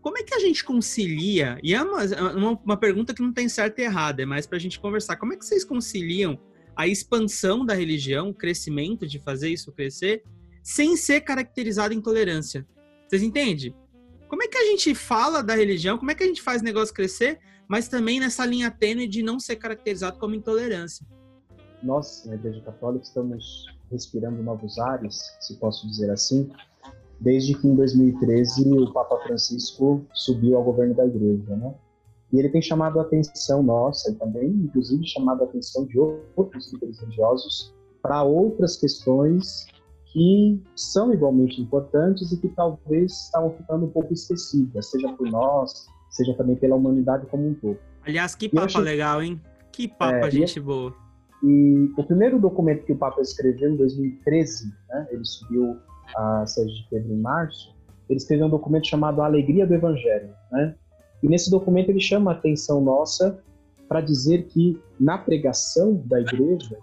Como 0.00 0.16
é 0.16 0.22
que 0.22 0.34
a 0.34 0.38
gente 0.38 0.64
concilia? 0.64 1.58
E 1.62 1.74
é 1.74 1.82
uma, 1.82 2.04
uma, 2.32 2.60
uma 2.64 2.76
pergunta 2.76 3.12
que 3.12 3.20
não 3.20 3.32
tem 3.32 3.48
certo 3.48 3.80
e 3.80 3.82
errado, 3.82 4.20
é 4.20 4.24
mais 4.24 4.46
para 4.46 4.56
a 4.56 4.60
gente 4.60 4.78
conversar. 4.78 5.16
Como 5.16 5.32
é 5.32 5.36
que 5.36 5.44
vocês 5.44 5.64
conciliam 5.64 6.38
a 6.76 6.86
expansão 6.86 7.66
da 7.66 7.74
religião, 7.74 8.30
o 8.30 8.34
crescimento 8.34 9.06
de 9.06 9.18
fazer 9.18 9.50
isso 9.50 9.72
crescer, 9.72 10.22
sem 10.62 10.96
ser 10.96 11.22
caracterizado 11.22 11.92
intolerância? 11.92 12.66
Vocês 13.08 13.22
entendem? 13.22 13.74
Como 14.28 14.42
é 14.42 14.46
que 14.46 14.56
a 14.56 14.64
gente 14.66 14.94
fala 14.94 15.42
da 15.42 15.54
religião? 15.54 15.98
Como 15.98 16.10
é 16.10 16.14
que 16.14 16.22
a 16.22 16.26
gente 16.26 16.42
faz 16.42 16.62
o 16.62 16.64
negócio 16.64 16.94
crescer, 16.94 17.40
mas 17.68 17.86
também 17.86 18.18
nessa 18.18 18.46
linha 18.46 18.70
tênue 18.70 19.06
de 19.06 19.22
não 19.22 19.38
ser 19.38 19.56
caracterizado 19.56 20.18
como 20.18 20.34
intolerância? 20.34 21.06
Nós, 21.82 22.24
na 22.24 22.34
Igreja 22.34 22.60
Católica, 22.62 23.04
estamos 23.04 23.66
respirando 23.90 24.42
novos 24.42 24.78
ares, 24.78 25.36
se 25.40 25.54
posso 25.58 25.86
dizer 25.86 26.10
assim, 26.10 26.50
desde 27.20 27.54
que 27.54 27.68
em 27.68 27.74
2013 27.74 28.72
o 28.72 28.92
Papa 28.92 29.18
Francisco 29.18 30.04
subiu 30.14 30.56
ao 30.56 30.64
governo 30.64 30.94
da 30.94 31.06
Igreja, 31.06 31.56
né? 31.56 31.74
E 32.32 32.38
ele 32.38 32.48
tem 32.48 32.60
chamado 32.60 32.98
a 32.98 33.02
atenção 33.02 33.62
nossa 33.62 34.10
e 34.10 34.14
também, 34.14 34.48
inclusive, 34.48 35.06
chamado 35.06 35.42
a 35.42 35.44
atenção 35.46 35.86
de 35.86 35.98
outros 35.98 36.72
líderes 36.72 37.00
religiosos 37.00 37.74
para 38.02 38.22
outras 38.22 38.76
questões 38.76 39.66
que 40.12 40.62
são 40.74 41.12
igualmente 41.12 41.60
importantes 41.60 42.30
e 42.32 42.36
que 42.36 42.48
talvez 42.48 43.12
estavam 43.24 43.50
ficando 43.56 43.86
um 43.86 43.90
pouco 43.90 44.12
esquecidas, 44.12 44.90
seja 44.90 45.12
por 45.14 45.30
nós, 45.30 45.86
seja 46.18 46.34
também 46.34 46.56
pela 46.56 46.76
humanidade 46.76 47.26
como 47.26 47.48
um 47.48 47.54
todo. 47.54 47.78
Aliás, 48.04 48.34
que 48.34 48.48
papa 48.48 48.66
achei... 48.66 48.80
legal, 48.82 49.22
hein? 49.22 49.40
Que 49.72 49.88
papa, 49.88 50.26
é, 50.26 50.30
gente 50.30 50.58
e... 50.58 50.60
boa. 50.60 50.94
E 51.42 51.92
o 51.96 52.04
primeiro 52.04 52.38
documento 52.38 52.84
que 52.84 52.92
o 52.92 52.96
Papa 52.96 53.20
escreveu 53.20 53.70
em 53.70 53.76
2013, 53.76 54.72
né, 54.88 55.06
ele 55.10 55.24
subiu 55.24 55.76
a 56.16 56.44
sede 56.46 56.74
de 56.74 56.88
Pedro 56.90 57.12
em 57.12 57.20
março, 57.20 57.72
ele 58.08 58.16
escreveu 58.16 58.46
um 58.46 58.50
documento 58.50 58.88
chamado 58.88 59.22
A 59.22 59.26
Alegria 59.26 59.66
do 59.66 59.74
Evangelho, 59.74 60.30
né? 60.50 60.74
E 61.22 61.28
nesse 61.28 61.50
documento 61.50 61.90
ele 61.90 62.00
chama 62.00 62.32
a 62.32 62.34
atenção 62.34 62.80
nossa 62.80 63.38
para 63.88 64.00
dizer 64.00 64.46
que 64.46 64.80
na 64.98 65.18
pregação 65.18 66.02
da 66.06 66.20
igreja 66.20 66.76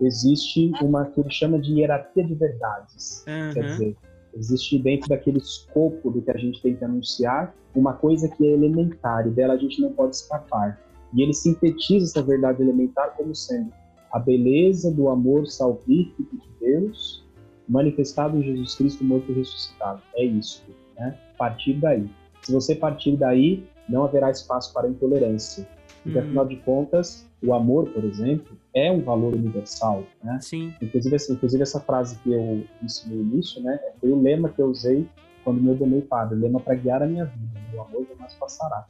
existe 0.00 0.70
uma 0.82 1.06
que 1.06 1.20
ele 1.20 1.30
chama 1.30 1.58
de 1.58 1.72
hierarquia 1.72 2.24
de 2.24 2.34
verdades. 2.34 3.24
Uhum. 3.26 3.52
Quer 3.54 3.64
dizer, 3.64 3.96
existe 4.36 4.78
dentro 4.78 5.08
daquele 5.08 5.38
escopo 5.38 6.10
do 6.10 6.20
que 6.22 6.30
a 6.30 6.36
gente 6.36 6.60
tem 6.62 6.76
que 6.76 6.84
anunciar 6.84 7.54
uma 7.74 7.94
coisa 7.94 8.28
que 8.28 8.46
é 8.46 8.52
elementar 8.52 9.26
e 9.26 9.30
dela 9.30 9.54
a 9.54 9.56
gente 9.56 9.80
não 9.80 9.92
pode 9.92 10.16
escapar. 10.16 10.80
E 11.14 11.22
ele 11.22 11.32
sintetiza 11.32 12.06
essa 12.06 12.22
verdade 12.22 12.62
elementar 12.62 13.14
como 13.16 13.34
sendo 13.34 13.72
a 14.12 14.18
beleza 14.18 14.90
do 14.90 15.08
amor 15.08 15.46
salvífico 15.46 16.36
de 16.36 16.48
Deus 16.60 17.24
manifestado 17.68 18.38
em 18.38 18.42
Jesus 18.42 18.74
Cristo 18.74 19.04
morto 19.04 19.30
e 19.32 19.34
ressuscitado. 19.34 20.00
É 20.14 20.24
isso, 20.24 20.62
né? 20.96 21.18
Partir 21.36 21.74
daí. 21.74 22.08
Se 22.42 22.52
você 22.52 22.74
partir 22.74 23.16
daí, 23.16 23.64
não 23.88 24.04
haverá 24.04 24.30
espaço 24.30 24.72
para 24.72 24.88
intolerância. 24.88 25.68
Porque, 26.02 26.18
hum. 26.18 26.22
afinal 26.22 26.46
de 26.46 26.56
contas, 26.56 27.26
o 27.42 27.52
amor, 27.52 27.88
por 27.88 28.04
exemplo, 28.04 28.56
é 28.76 28.92
um 28.92 29.00
valor 29.00 29.34
universal, 29.34 30.04
né? 30.22 30.38
Sim. 30.42 30.74
Inclusive, 30.82 31.16
inclusive 31.30 31.62
essa 31.62 31.80
frase 31.80 32.18
que 32.18 32.30
eu 32.30 32.62
disse 32.82 33.08
no 33.08 33.22
início, 33.22 33.62
né? 33.62 33.80
Foi 33.98 34.10
o 34.10 34.20
lema 34.20 34.50
que 34.50 34.60
eu 34.60 34.66
usei 34.66 35.08
quando 35.42 35.62
me 35.62 35.70
ordenei 35.70 36.02
padre. 36.02 36.38
Lema 36.38 36.60
para 36.60 36.74
guiar 36.74 37.02
a 37.02 37.06
minha 37.06 37.24
vida. 37.24 37.60
O 37.74 37.80
amor 37.80 38.06
jamais 38.06 38.34
passará. 38.34 38.86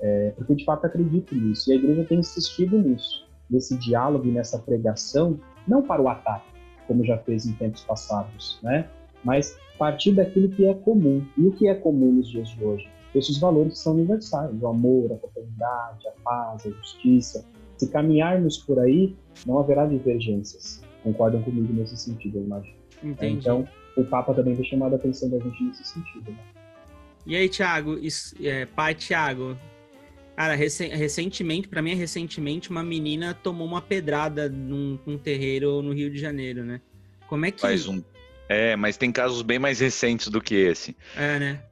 É, 0.00 0.32
porque, 0.36 0.54
de 0.54 0.64
fato, 0.64 0.86
acredito 0.86 1.34
nisso. 1.34 1.68
E 1.68 1.72
a 1.72 1.76
igreja 1.76 2.04
tem 2.04 2.20
insistido 2.20 2.78
nisso. 2.78 3.26
Nesse 3.50 3.76
diálogo 3.76 4.28
e 4.28 4.30
nessa 4.30 4.60
pregação, 4.60 5.40
não 5.66 5.82
para 5.82 6.00
o 6.00 6.08
ataque, 6.08 6.46
como 6.86 7.04
já 7.04 7.18
fez 7.18 7.46
em 7.46 7.52
tempos 7.54 7.82
passados, 7.82 8.60
né? 8.62 8.88
Mas 9.24 9.58
partir 9.76 10.12
daquilo 10.12 10.48
que 10.50 10.66
é 10.66 10.74
comum. 10.74 11.26
E 11.36 11.48
o 11.48 11.52
que 11.52 11.66
é 11.66 11.74
comum 11.74 12.12
nos 12.12 12.28
dias 12.28 12.48
de 12.50 12.64
hoje? 12.64 12.88
Esses 13.12 13.38
valores 13.38 13.78
são 13.78 13.94
universais, 13.94 14.52
o 14.62 14.68
amor, 14.68 15.12
a 15.12 15.16
fraternidade, 15.16 16.06
a 16.06 16.12
paz, 16.22 16.64
a 16.64 16.70
justiça. 16.70 17.44
Se 17.76 17.88
caminharmos 17.90 18.58
por 18.58 18.78
aí, 18.78 19.14
não 19.46 19.58
haverá 19.58 19.86
divergências. 19.86 20.82
Concordam 21.02 21.42
comigo 21.42 21.72
nesse 21.72 21.96
sentido, 21.96 22.38
eu 22.38 22.44
imagino. 22.44 22.74
Entendi. 23.02 23.38
Então, 23.38 23.68
o 23.96 24.04
Papa 24.04 24.34
também 24.34 24.56
tem 24.56 24.64
chamado 24.64 24.94
a 24.94 24.96
atenção 24.96 25.28
da 25.30 25.38
gente 25.38 25.62
nesse 25.62 25.84
sentido. 25.84 26.30
Né? 26.30 26.38
E 27.26 27.36
aí, 27.36 27.48
Tiago, 27.48 27.98
é, 28.42 28.66
pai 28.66 28.94
Tiago, 28.94 29.56
Cara, 30.36 30.54
recentemente, 30.54 31.66
para 31.66 31.80
mim 31.80 31.92
é 31.92 31.94
recentemente, 31.94 32.68
uma 32.68 32.82
menina 32.82 33.32
tomou 33.32 33.66
uma 33.66 33.80
pedrada 33.80 34.50
num, 34.50 34.98
num 35.06 35.16
terreiro 35.16 35.80
no 35.80 35.94
Rio 35.94 36.10
de 36.10 36.18
Janeiro, 36.18 36.62
né? 36.62 36.78
Como 37.26 37.46
é 37.46 37.50
que. 37.50 37.62
Faz 37.62 37.88
um... 37.88 38.02
É, 38.46 38.76
mas 38.76 38.98
tem 38.98 39.10
casos 39.10 39.40
bem 39.40 39.58
mais 39.58 39.80
recentes 39.80 40.28
do 40.28 40.38
que 40.38 40.54
esse. 40.54 40.94
É, 41.16 41.38
né? 41.38 41.62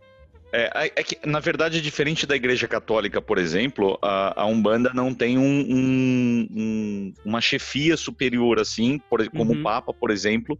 É, 0.56 0.92
é 0.94 1.02
que, 1.02 1.18
na 1.26 1.40
verdade, 1.40 1.80
diferente 1.80 2.26
da 2.26 2.36
Igreja 2.36 2.68
Católica, 2.68 3.20
por 3.20 3.38
exemplo, 3.38 3.98
a, 4.00 4.42
a 4.42 4.46
Umbanda 4.46 4.92
não 4.94 5.12
tem 5.12 5.36
um, 5.36 5.42
um, 5.42 6.48
um, 6.50 7.14
uma 7.24 7.40
chefia 7.40 7.96
superior, 7.96 8.60
assim, 8.60 9.00
por, 9.10 9.28
como 9.30 9.52
uhum. 9.52 9.60
o 9.60 9.62
Papa, 9.64 9.92
por 9.92 10.12
exemplo. 10.12 10.56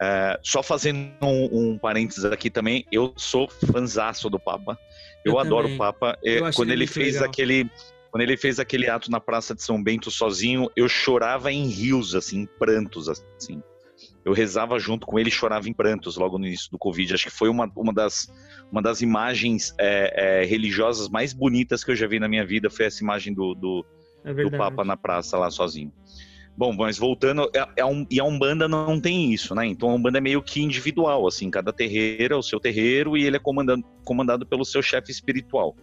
É, 0.00 0.38
só 0.44 0.62
fazendo 0.62 1.12
um, 1.22 1.76
parênteses 1.76 2.24
aqui 2.24 2.50
também, 2.50 2.86
eu 2.92 3.12
sou 3.16 3.48
fanzaço 3.48 4.30
do 4.30 4.38
Papa. 4.38 4.78
Eu, 5.24 5.32
eu 5.32 5.38
adoro 5.40 5.74
o 5.74 5.76
Papa. 5.76 6.16
É, 6.24 6.38
quando 6.52 6.70
ele 6.70 6.86
fez 6.86 7.14
legal. 7.14 7.28
aquele 7.28 7.70
quando 8.12 8.22
ele 8.22 8.36
fez 8.36 8.60
aquele 8.60 8.90
ato 8.90 9.10
na 9.10 9.18
Praça 9.18 9.54
de 9.54 9.62
São 9.62 9.82
Bento 9.82 10.10
sozinho, 10.10 10.70
eu 10.76 10.86
chorava 10.86 11.50
em 11.50 11.66
rios, 11.66 12.14
assim, 12.14 12.40
em 12.40 12.46
prantos, 12.46 13.08
assim. 13.08 13.62
Eu 14.24 14.32
rezava 14.32 14.78
junto 14.78 15.06
com 15.06 15.18
ele 15.18 15.28
e 15.28 15.32
chorava 15.32 15.68
em 15.68 15.72
prantos 15.72 16.16
logo 16.16 16.38
no 16.38 16.46
início 16.46 16.70
do 16.70 16.78
Covid. 16.78 17.14
Acho 17.14 17.24
que 17.24 17.30
foi 17.30 17.48
uma, 17.48 17.70
uma, 17.76 17.92
das, 17.92 18.32
uma 18.70 18.80
das 18.80 19.00
imagens 19.00 19.74
é, 19.78 20.42
é, 20.42 20.44
religiosas 20.44 21.08
mais 21.08 21.32
bonitas 21.32 21.82
que 21.82 21.90
eu 21.90 21.96
já 21.96 22.06
vi 22.06 22.20
na 22.20 22.28
minha 22.28 22.46
vida. 22.46 22.70
Foi 22.70 22.86
essa 22.86 23.02
imagem 23.02 23.34
do, 23.34 23.54
do, 23.54 23.84
é 24.24 24.32
do 24.32 24.50
Papa 24.50 24.84
na 24.84 24.96
praça 24.96 25.36
lá 25.36 25.50
sozinho. 25.50 25.92
Bom, 26.56 26.72
mas 26.72 26.98
voltando, 26.98 27.50
é, 27.54 27.66
é 27.78 27.84
um, 27.84 28.06
e 28.10 28.20
a 28.20 28.24
Umbanda 28.24 28.68
não 28.68 29.00
tem 29.00 29.32
isso, 29.32 29.54
né? 29.54 29.66
Então 29.66 29.90
a 29.90 29.94
Umbanda 29.94 30.18
é 30.18 30.20
meio 30.20 30.42
que 30.42 30.60
individual, 30.60 31.26
assim, 31.26 31.50
cada 31.50 31.72
terreiro 31.72 32.34
é 32.34 32.36
o 32.36 32.42
seu 32.42 32.60
terreiro 32.60 33.16
e 33.16 33.24
ele 33.24 33.36
é 33.36 33.40
comandado, 33.40 33.82
comandado 34.04 34.46
pelo 34.46 34.64
seu 34.64 34.82
chefe 34.82 35.10
espiritual. 35.10 35.74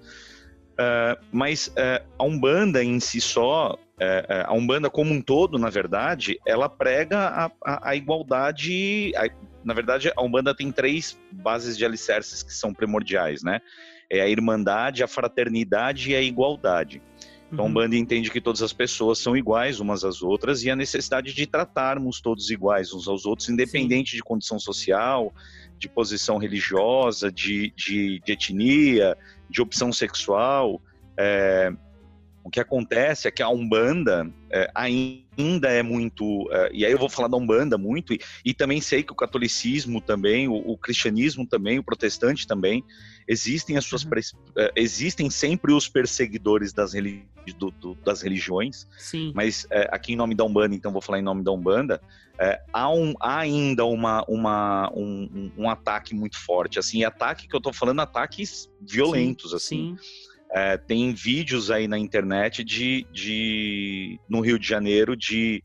Uh, 0.79 1.19
mas 1.29 1.67
uh, 1.67 2.07
a 2.17 2.23
Umbanda 2.23 2.81
em 2.81 3.01
si 3.01 3.19
só, 3.19 3.73
uh, 3.73 4.45
a 4.45 4.53
Umbanda 4.53 4.89
como 4.89 5.13
um 5.13 5.21
todo, 5.21 5.59
na 5.59 5.69
verdade, 5.69 6.39
ela 6.47 6.69
prega 6.69 7.19
a, 7.19 7.51
a, 7.65 7.89
a 7.89 7.95
igualdade. 7.97 9.11
A, 9.17 9.29
na 9.61 9.73
verdade, 9.73 10.09
a 10.15 10.23
Umbanda 10.23 10.55
tem 10.55 10.71
três 10.71 11.19
bases 11.33 11.77
de 11.77 11.83
alicerces 11.83 12.41
que 12.41 12.53
são 12.53 12.73
primordiais, 12.73 13.43
né? 13.43 13.59
É 14.09 14.21
a 14.21 14.29
irmandade, 14.29 15.03
a 15.03 15.07
fraternidade 15.07 16.11
e 16.11 16.15
a 16.15 16.21
igualdade. 16.21 17.01
Então, 17.51 17.65
uhum. 17.65 17.73
Banda 17.73 17.95
entende 17.95 18.29
que 18.29 18.39
todas 18.39 18.61
as 18.61 18.71
pessoas 18.71 19.17
são 19.17 19.35
iguais 19.35 19.79
umas 19.79 20.03
às 20.03 20.21
outras 20.21 20.63
e 20.63 20.69
a 20.69 20.75
necessidade 20.75 21.33
de 21.33 21.47
tratarmos 21.47 22.21
todos 22.21 22.51
iguais 22.51 22.93
uns 22.93 23.07
aos 23.07 23.25
outros, 23.25 23.49
independente 23.49 24.11
Sim. 24.11 24.17
de 24.17 24.23
condição 24.23 24.59
social, 24.59 25.33
de 25.77 25.89
posição 25.89 26.37
religiosa, 26.37 27.31
de, 27.31 27.73
de, 27.75 28.21
de 28.23 28.31
etnia, 28.31 29.17
de 29.49 29.61
opção 29.61 29.91
sexual. 29.91 30.79
É, 31.17 31.73
o 32.43 32.49
que 32.49 32.59
acontece 32.59 33.27
é 33.27 33.31
que 33.31 33.43
a 33.43 33.49
Umbanda 33.49 34.31
é, 34.51 34.71
ainda 34.73 35.69
é 35.69 35.83
muito. 35.83 36.47
É, 36.51 36.69
e 36.73 36.85
aí 36.85 36.91
eu 36.91 36.97
vou 36.97 37.09
falar 37.09 37.27
da 37.27 37.37
Umbanda 37.37 37.77
muito, 37.77 38.13
e, 38.13 38.19
e 38.45 38.53
também 38.53 38.81
sei 38.81 39.03
que 39.03 39.11
o 39.11 39.15
catolicismo 39.15 40.01
também, 40.01 40.47
o, 40.47 40.55
o, 40.55 40.77
cristianismo 40.77 41.45
também, 41.45 41.79
o 41.79 41.83
protestante 41.83 42.47
também, 42.47 42.83
existem 43.29 43.77
as 43.77 43.85
suas. 43.85 44.03
Uhum. 44.03 44.11
É, 44.57 44.71
existem 44.75 45.29
sempre 45.29 45.71
os 45.71 45.87
perseguidores 45.87 46.73
das, 46.73 46.93
religi 46.93 47.23
do, 47.57 47.71
do, 47.71 47.95
das 47.95 48.21
religiões. 48.21 48.87
Sim. 48.97 49.31
Mas 49.33 49.65
é, 49.69 49.87
aqui 49.91 50.13
em 50.13 50.15
nome 50.15 50.35
da 50.35 50.43
Umbanda, 50.43 50.75
então 50.75 50.91
vou 50.91 51.01
falar 51.01 51.19
em 51.19 51.23
nome 51.23 51.43
da 51.43 51.51
Umbanda, 51.51 52.01
é, 52.37 52.61
há, 52.73 52.89
um, 52.89 53.13
há 53.21 53.37
ainda 53.37 53.85
uma, 53.85 54.25
uma, 54.27 54.91
um, 54.93 55.51
um, 55.57 55.69
ataque 55.69 56.13
muito 56.13 56.37
forte. 56.37 56.79
Assim, 56.79 57.03
ataque 57.03 57.47
que 57.47 57.55
eu 57.55 57.61
tô 57.61 57.71
falando, 57.71 58.01
ataques 58.01 58.69
violentos, 58.81 59.51
sim, 59.51 59.55
assim. 59.55 59.97
Sim 59.97 60.29
é, 60.51 60.77
tem 60.77 61.13
vídeos 61.13 61.69
aí 61.69 61.87
na 61.87 61.97
internet 61.97 62.63
de, 62.63 63.05
de 63.11 64.19
no 64.27 64.41
Rio 64.41 64.57
de 64.57 64.67
Janeiro 64.67 65.15
de, 65.15 65.63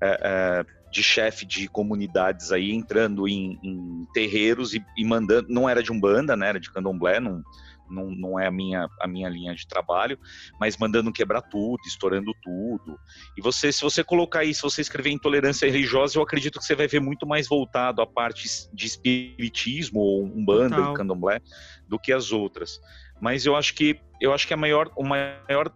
é, 0.00 0.20
é, 0.22 0.66
de 0.96 1.02
chefe 1.02 1.44
de 1.44 1.68
comunidades 1.68 2.50
aí 2.50 2.72
entrando 2.72 3.28
em, 3.28 3.58
em 3.62 4.06
terreiros 4.14 4.72
e, 4.72 4.82
e, 4.96 5.04
mandando. 5.04 5.46
Não 5.50 5.68
era 5.68 5.82
de 5.82 5.92
umbanda, 5.92 6.34
né? 6.34 6.48
Era 6.48 6.58
de 6.58 6.72
candomblé, 6.72 7.20
não, 7.20 7.42
não, 7.86 8.10
não 8.10 8.40
é 8.40 8.46
a 8.46 8.50
minha, 8.50 8.88
a 8.98 9.06
minha 9.06 9.28
linha 9.28 9.54
de 9.54 9.68
trabalho, 9.68 10.18
mas 10.58 10.78
mandando 10.78 11.12
quebrar 11.12 11.42
tudo, 11.42 11.78
estourando 11.86 12.32
tudo. 12.42 12.98
E 13.36 13.42
você, 13.42 13.70
se 13.70 13.82
você 13.82 14.02
colocar 14.02 14.38
aí, 14.38 14.54
se 14.54 14.62
você 14.62 14.80
escrever 14.80 15.10
intolerância 15.10 15.70
religiosa, 15.70 16.16
eu 16.16 16.22
acredito 16.22 16.58
que 16.58 16.64
você 16.64 16.74
vai 16.74 16.88
ver 16.88 17.00
muito 17.00 17.26
mais 17.26 17.46
voltado 17.46 18.00
à 18.00 18.06
parte 18.06 18.48
de 18.72 18.86
espiritismo 18.86 20.00
ou 20.00 20.24
umbanda, 20.24 20.76
Total. 20.76 20.94
candomblé, 20.94 21.42
do 21.86 21.98
que 21.98 22.10
as 22.10 22.32
outras. 22.32 22.80
Mas 23.20 23.44
eu 23.44 23.54
acho 23.54 23.74
que 23.74 24.00
eu 24.18 24.32
acho 24.32 24.46
que 24.46 24.54
a 24.54 24.56
maior, 24.56 24.90
o 24.96 25.04
maior 25.04 25.70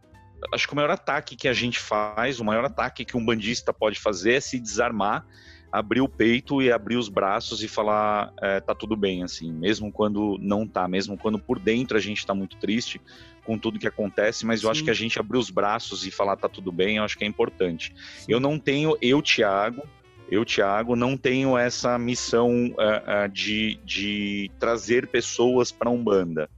acho 0.53 0.67
que 0.67 0.73
o 0.73 0.77
maior 0.77 0.91
ataque 0.91 1.37
que 1.37 1.49
a 1.49 1.53
gente 1.53 1.79
faz, 1.79 2.41
o 2.41 2.45
maior 2.45 2.65
ataque 2.65 3.05
que 3.05 3.17
um 3.17 3.25
bandista 3.25 3.73
pode 3.73 3.99
fazer 3.99 4.35
é 4.35 4.41
se 4.41 4.59
desarmar, 4.59 5.27
abrir 5.71 6.01
o 6.01 6.09
peito 6.09 6.61
e 6.61 6.71
abrir 6.71 6.97
os 6.97 7.09
braços 7.09 7.63
e 7.63 7.69
falar 7.69 8.33
é, 8.41 8.61
tá 8.61 8.75
tudo 8.75 8.97
bem, 8.97 9.23
assim, 9.23 9.53
mesmo 9.53 9.93
quando 9.93 10.37
não 10.41 10.67
tá, 10.67 10.89
mesmo 10.89 11.17
quando 11.17 11.39
por 11.39 11.59
dentro 11.59 11.97
a 11.97 12.01
gente 12.01 12.27
tá 12.27 12.35
muito 12.35 12.57
triste 12.57 13.01
com 13.45 13.59
tudo 13.59 13.79
que 13.79 13.87
acontece, 13.87 14.45
mas 14.45 14.63
eu 14.63 14.69
Sim. 14.69 14.71
acho 14.73 14.85
que 14.85 14.91
a 14.91 14.95
gente 14.95 15.19
abrir 15.19 15.39
os 15.39 15.51
braços 15.51 16.07
e 16.07 16.11
falar 16.11 16.37
tá 16.37 16.49
tudo 16.49 16.71
bem, 16.73 16.97
eu 16.97 17.05
acho 17.05 17.17
que 17.17 17.25
é 17.25 17.27
importante. 17.27 17.95
Sim. 18.19 18.33
Eu 18.33 18.41
não 18.41 18.59
tenho, 18.59 18.97
eu, 19.01 19.23
Thiago, 19.23 19.83
eu, 20.31 20.45
Thiago, 20.45 20.95
não 20.95 21.17
tenho 21.17 21.59
essa 21.59 21.99
missão 21.99 22.67
uh, 22.69 23.25
uh, 23.25 23.29
de, 23.29 23.79
de 23.85 24.51
trazer 24.61 25.09
pessoas 25.09 25.73
para 25.73 25.91
Umbanda. 25.91 26.49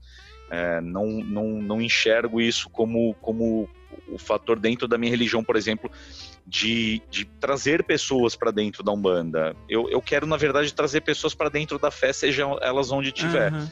É, 0.53 0.79
não, 0.81 1.07
não, 1.07 1.47
não 1.63 1.81
enxergo 1.81 2.39
isso 2.39 2.69
como, 2.69 3.15
como 3.15 3.67
o 4.07 4.19
fator 4.19 4.59
dentro 4.59 4.87
da 4.87 4.99
minha 4.99 5.09
religião, 5.09 5.43
por 5.43 5.55
exemplo, 5.55 5.89
de, 6.45 7.01
de 7.09 7.25
trazer 7.25 7.83
pessoas 7.83 8.35
para 8.35 8.51
dentro 8.51 8.83
da 8.83 8.91
Umbanda. 8.91 9.55
Eu, 9.67 9.89
eu 9.89 9.99
quero, 9.99 10.27
na 10.27 10.37
verdade, 10.37 10.71
trazer 10.71 11.01
pessoas 11.01 11.33
para 11.33 11.49
dentro 11.49 11.79
da 11.79 11.89
fé, 11.89 12.13
sejam 12.13 12.59
elas 12.61 12.91
onde 12.91 13.07
estiver. 13.07 13.51
Uhum. 13.51 13.67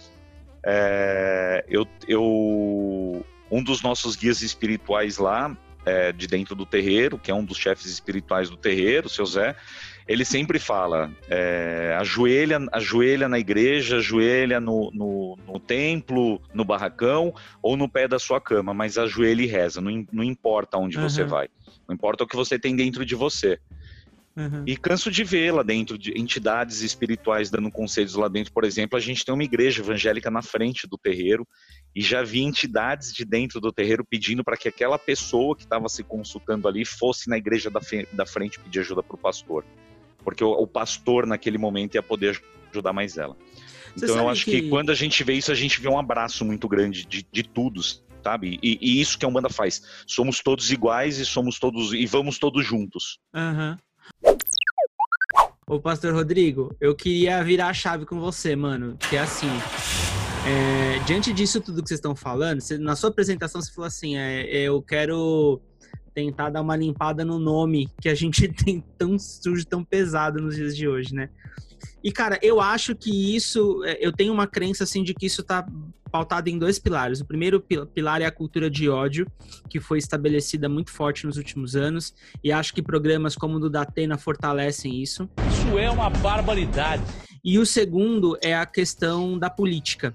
É, 0.64 1.64
eu, 1.70 1.88
eu, 2.08 3.24
um 3.52 3.64
dos 3.64 3.84
nossos 3.84 4.16
guias 4.16 4.42
espirituais 4.42 5.20
lá, 5.20 5.56
é, 5.86 6.12
de 6.12 6.26
dentro 6.26 6.56
do 6.56 6.66
terreiro, 6.66 7.20
que 7.20 7.30
é 7.30 7.36
um 7.36 7.46
dos 7.46 7.58
chefes 7.58 7.86
espirituais 7.86 8.50
do 8.50 8.58
terreiro, 8.58 9.06
o 9.06 9.10
seu 9.10 9.26
Zé, 9.28 9.56
ele 10.08 10.26
sempre 10.26 10.60
fala: 10.60 11.12
é, 11.30 11.96
ajoelha, 12.00 12.60
ajoelha 12.72 13.28
na 13.28 13.40
igreja, 13.40 13.98
ajoelha 13.98 14.60
no, 14.60 14.92
no, 14.94 15.38
no, 15.48 15.60
templo, 15.60 16.42
no 16.54 16.66
barracão 16.66 17.34
ou 17.62 17.78
no 17.78 17.90
pé 17.90 18.08
da 18.08 18.20
sua 18.20 18.42
cama, 18.42 18.74
mas 18.74 18.98
ajoelha 18.98 19.42
e 19.42 19.48
reza, 19.48 19.82
não, 19.82 20.06
não 20.12 20.24
importa 20.24 20.78
onde 20.78 20.98
uhum. 20.98 21.10
você 21.10 21.24
vai, 21.24 21.48
não 21.88 21.96
importa 21.96 22.24
o 22.24 22.28
que 22.28 22.36
você 22.36 22.58
tem 22.58 22.76
dentro 22.76 23.06
de 23.06 23.16
você. 23.16 23.60
Uhum. 24.36 24.64
E 24.66 24.78
canso 24.78 25.12
de 25.12 25.26
ver 25.26 25.52
lá 25.52 25.62
dentro, 25.62 25.98
de 25.98 26.18
entidades 26.18 26.82
espirituais 26.82 27.50
dando 27.50 27.70
conselhos 27.70 28.16
lá 28.16 28.30
dentro. 28.30 28.54
Por 28.54 28.64
exemplo, 28.64 28.98
a 28.98 29.02
gente 29.02 29.26
tem 29.26 29.34
uma 29.34 29.44
igreja 29.44 29.82
evangélica 29.82 30.32
na 30.32 30.42
frente 30.42 30.88
do 30.88 30.98
terreiro 30.98 31.46
e 31.94 32.02
já 32.02 32.24
vi 32.24 32.42
entidades 32.42 33.14
de 33.14 33.26
dentro 33.26 33.60
do 33.60 33.74
terreiro 33.74 34.06
pedindo 34.06 34.42
para 34.42 34.56
que 34.56 34.70
aquela 34.70 34.98
pessoa 34.98 35.56
que 35.56 35.64
estava 35.64 35.90
se 35.90 36.02
consultando 36.02 36.66
ali 36.68 36.86
fosse 36.86 37.30
na 37.30 37.38
igreja 37.38 37.70
da, 37.70 37.82
da 38.14 38.26
frente 38.26 38.58
pedir 38.58 38.80
ajuda 38.80 39.04
para 39.04 39.16
o 39.16 39.20
pastor 39.20 39.66
porque 40.24 40.44
o, 40.44 40.52
o 40.52 40.68
pastor 40.68 41.26
naquele 41.26 41.58
momento 41.58 41.96
ia 41.96 42.04
poder 42.04 42.42
ajudar 42.72 42.94
mais 42.94 43.18
ela. 43.18 43.36
Você 43.96 44.06
então 44.06 44.18
eu 44.18 44.30
acho 44.30 44.46
que... 44.46 44.62
que... 44.62 44.70
quando 44.70 44.90
a 44.90 44.96
gente 44.96 45.24
vê 45.24 45.34
isso, 45.34 45.52
a 45.52 45.56
gente 45.56 45.82
vê 45.82 45.90
um 45.90 46.00
abraço 46.00 46.46
muito 46.46 46.68
grande 46.68 47.06
de, 47.06 47.26
de 47.30 47.44
todos, 47.44 48.04
sabe? 48.24 48.60
E, 48.64 48.78
e 48.82 49.02
isso 49.02 49.18
que 49.18 49.26
a 49.26 49.28
Umbanda 49.28 49.50
faz. 49.50 49.82
Somos 50.08 50.40
todos 50.40 50.72
iguais 50.72 51.18
e 51.18 51.26
somos 51.26 51.60
todos 51.60 51.94
e 51.94 52.06
vamos 52.06 52.40
todos 52.40 52.66
juntos. 52.66 53.20
Uhum. 53.34 53.78
Ô, 55.68 55.80
Pastor 55.80 56.14
Rodrigo, 56.14 56.76
eu 56.82 56.96
queria 56.96 57.44
virar 57.44 57.70
a 57.70 57.74
chave 57.74 58.06
com 58.06 58.20
você, 58.20 58.56
mano. 58.56 58.98
Que 59.10 59.16
é 59.16 59.20
assim. 59.20 59.48
É, 60.46 61.00
diante 61.06 61.32
disso 61.32 61.62
tudo 61.62 61.84
que 61.84 61.88
vocês 61.88 62.00
estão 62.00 62.16
falando, 62.16 62.62
você, 62.62 62.78
na 62.78 62.96
sua 62.96 63.10
apresentação 63.10 63.62
você 63.62 63.72
falou 63.72 63.88
assim: 63.88 64.18
é, 64.18 64.46
eu 64.52 64.82
quero 64.82 65.62
tentar 66.14 66.50
dar 66.50 66.62
uma 66.62 66.76
limpada 66.76 67.24
no 67.24 67.40
nome 67.40 67.90
que 68.02 68.10
a 68.10 68.16
gente 68.16 68.48
tem 68.54 68.84
tão 68.98 69.18
sujo, 69.18 69.66
tão 69.66 69.84
pesado 69.84 70.42
nos 70.42 70.56
dias 70.56 70.76
de 70.76 70.88
hoje, 70.88 71.14
né? 71.14 71.30
E, 72.04 72.12
cara, 72.12 72.40
eu 72.42 72.60
acho 72.60 72.96
que 72.96 73.36
isso, 73.36 73.84
é, 73.84 73.98
eu 74.00 74.12
tenho 74.12 74.34
uma 74.34 74.48
crença, 74.48 74.84
assim, 74.84 75.04
de 75.04 75.14
que 75.14 75.26
isso 75.26 75.44
tá 75.44 75.68
pautado 76.12 76.50
em 76.50 76.58
dois 76.58 76.78
pilares. 76.78 77.22
O 77.22 77.26
primeiro 77.26 77.62
pilar 77.94 78.22
é 78.22 78.26
a 78.26 78.32
cultura 78.32 78.70
de 78.70 78.90
ódio, 78.90 79.26
que 79.70 79.80
foi 79.80 79.98
estabelecida 79.98 80.68
muito 80.68 80.92
forte 80.92 81.26
nos 81.26 81.38
últimos 81.38 81.76
anos, 81.76 82.14
e 82.44 82.52
acho 82.52 82.74
que 82.74 82.82
programas 82.82 83.36
como 83.36 83.56
o 83.56 83.60
do 83.60 83.70
Datena 83.70 84.18
fortalecem 84.18 85.02
isso. 85.02 85.30
Isso 85.50 85.80
é 85.80 85.90
uma 85.90 86.10
barbaridade. 86.10 87.04
E 87.44 87.58
o 87.58 87.66
segundo 87.66 88.38
é 88.42 88.56
a 88.56 88.66
questão 88.66 89.40
da 89.40 89.50
política 89.50 90.14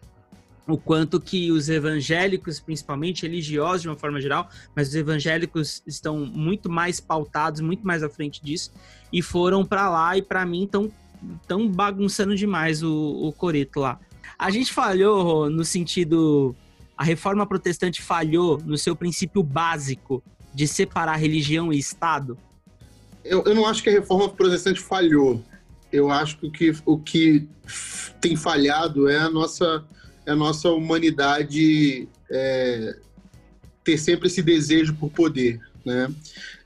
o 0.67 0.77
quanto 0.77 1.21
que 1.21 1.53
os 1.53 1.69
evangélicos, 1.69 2.59
principalmente 2.59 3.23
religiosos 3.23 3.83
de 3.83 3.89
uma 3.89 3.97
forma 3.97 4.21
geral, 4.21 4.49
mas 4.75 4.89
os 4.89 4.95
evangélicos 4.95 5.83
estão 5.87 6.27
muito 6.27 6.69
mais 6.69 6.99
pautados, 6.99 7.61
muito 7.61 7.87
mais 7.87 8.03
à 8.03 8.09
frente 8.09 8.43
disso, 8.43 8.73
e 9.13 9.23
foram 9.23 9.65
para 9.65 9.89
lá 9.89 10.17
e 10.17 10.23
para 10.23 10.45
mim 10.45 10.65
estão 10.65 10.91
tão 11.47 11.69
bagunçando 11.69 12.35
demais 12.35 12.83
o, 12.83 12.93
o 12.93 13.33
coreto 13.33 13.81
lá. 13.81 13.99
A 14.39 14.51
gente 14.51 14.73
falhou 14.73 15.49
no 15.49 15.65
sentido 15.65 16.55
a 16.97 17.05
reforma 17.05 17.47
protestante 17.47 18.01
falhou 18.01 18.59
no 18.65 18.79
seu 18.79 18.97
princípio 18.97 19.43
básico 19.43 20.23
de 20.55 20.67
separar 20.67 21.17
religião 21.17 21.73
e 21.73 21.79
Estado? 21.79 22.39
Eu, 23.23 23.45
eu 23.45 23.55
não 23.55 23.67
acho 23.67 23.83
que 23.83 23.91
a 23.91 23.93
reforma 23.93 24.29
protestante 24.31 24.81
falhou. 24.81 25.43
Eu 25.93 26.11
acho 26.11 26.39
que 26.51 26.75
o 26.87 26.99
que 26.99 27.47
tem 28.21 28.35
falhado 28.35 29.09
é 29.09 29.19
a 29.19 29.29
nossa 29.29 29.85
a 30.27 30.35
nossa 30.35 30.71
humanidade 30.71 32.09
é, 32.31 32.97
ter 33.85 33.99
sempre 33.99 34.27
esse 34.27 34.43
desejo 34.43 34.95
por 34.95 35.11
poder, 35.11 35.61
né? 35.85 36.13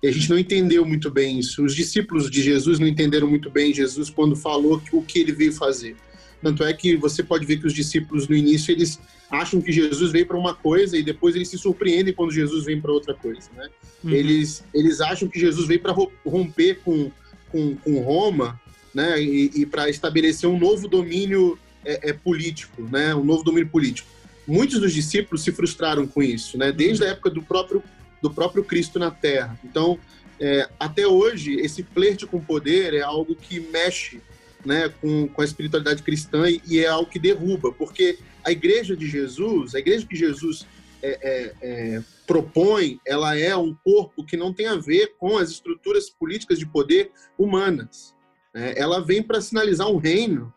E 0.03 0.09
a 0.09 0.13
gente 0.13 0.31
não 0.31 0.39
entendeu 0.39 0.85
muito 0.85 1.11
bem 1.11 1.39
isso. 1.39 1.63
Os 1.63 1.75
discípulos 1.75 2.31
de 2.31 2.43
Jesus 2.43 2.79
não 2.79 2.87
entenderam 2.87 3.29
muito 3.29 3.51
bem 3.51 3.75
Jesus 3.75 4.09
quando 4.09 4.35
falou 4.35 4.83
o 4.93 5.03
que 5.03 5.19
ele 5.19 5.33
veio 5.33 5.53
fazer. 5.53 5.95
Tanto 6.43 6.65
é 6.65 6.73
que 6.73 6.97
você 6.97 7.23
pode 7.23 7.45
ver 7.45 7.59
que 7.59 7.67
os 7.67 7.75
discípulos 7.75 8.27
no 8.27 8.35
início 8.35 8.73
eles 8.73 8.99
acham 9.31 9.61
que 9.61 9.71
Jesus 9.71 10.11
veio 10.11 10.27
para 10.27 10.39
uma 10.39 10.55
coisa 10.55 10.97
e 10.97 11.03
depois 11.03 11.37
eles 11.37 11.49
se 11.49 11.59
surpreendem 11.59 12.15
quando 12.15 12.33
Jesus 12.33 12.65
vem 12.65 12.81
para 12.81 12.91
outra 12.91 13.13
coisa, 13.13 13.51
né? 13.55 13.69
Uhum. 14.03 14.11
Eles 14.11 14.65
eles 14.73 15.03
acham 15.03 15.29
que 15.29 15.39
Jesus 15.39 15.69
veio 15.69 15.81
para 15.81 15.95
romper 16.25 16.81
com, 16.83 17.13
com, 17.51 17.77
com 17.77 18.01
Roma, 18.01 18.59
né? 18.95 19.23
E, 19.23 19.51
e 19.55 19.67
para 19.67 19.91
estabelecer 19.91 20.49
um 20.49 20.59
novo 20.59 20.89
domínio 20.89 21.59
é, 21.85 22.11
é, 22.11 22.13
político, 22.13 22.83
né? 22.83 23.15
Um 23.15 23.25
novo 23.25 23.43
domínio 23.43 23.69
político. 23.69 24.09
Muitos 24.47 24.81
dos 24.81 24.93
discípulos 24.93 25.43
se 25.43 25.53
frustraram 25.53 26.07
com 26.07 26.23
isso, 26.23 26.59
né? 26.59 26.73
Desde 26.73 27.05
a 27.05 27.09
época 27.09 27.31
do 27.31 27.43
próprio 27.43 27.83
do 28.23 28.31
próprio 28.31 28.63
Cristo 28.63 28.99
na 28.99 29.11
Terra. 29.11 29.59
Então, 29.65 29.99
é, 30.39 30.69
até 30.79 31.07
hoje, 31.07 31.55
esse 31.55 31.83
flerte 31.83 32.27
com 32.27 32.41
poder 32.41 32.95
é 32.95 33.01
algo 33.01 33.35
que 33.35 33.61
mexe 33.61 34.21
né, 34.65 34.89
com, 35.01 35.29
com 35.29 35.43
a 35.43 35.45
espiritualidade 35.45 36.03
cristã 36.03 36.49
e, 36.49 36.61
e, 36.67 36.81
é 36.81 36.87
algo 36.87 37.11
que 37.11 37.19
derruba, 37.19 37.73
porque 37.73 38.19
a 38.45 38.51
igreja 38.51 38.97
de 38.97 39.09
Jesus, 39.09 39.75
a 39.75 39.79
igreja 39.79 40.07
que 40.07 40.17
Jesus 40.17 40.67
é, 41.03 41.19
é, 41.23 41.55
é, 41.63 42.03
propõe, 42.27 43.01
ela 43.07 43.37
é 43.39 43.57
um 43.57 43.75
corpo 43.75 44.25
que 44.25 44.37
não 44.37 44.53
tem 44.53 44.67
a 44.67 44.77
ver 44.77 45.15
com 45.19 45.39
as 45.39 45.51
estruturas 45.51 46.11
políticas 46.11 46.59
de 46.59 46.67
poder 46.67 47.11
humanas. 47.39 48.15
Né? 48.55 48.75
Ela 48.77 49.01
vem 49.01 49.23
para 49.23 49.41
sinalizar 49.41 49.89
um 49.89 49.97
reino 49.97 50.53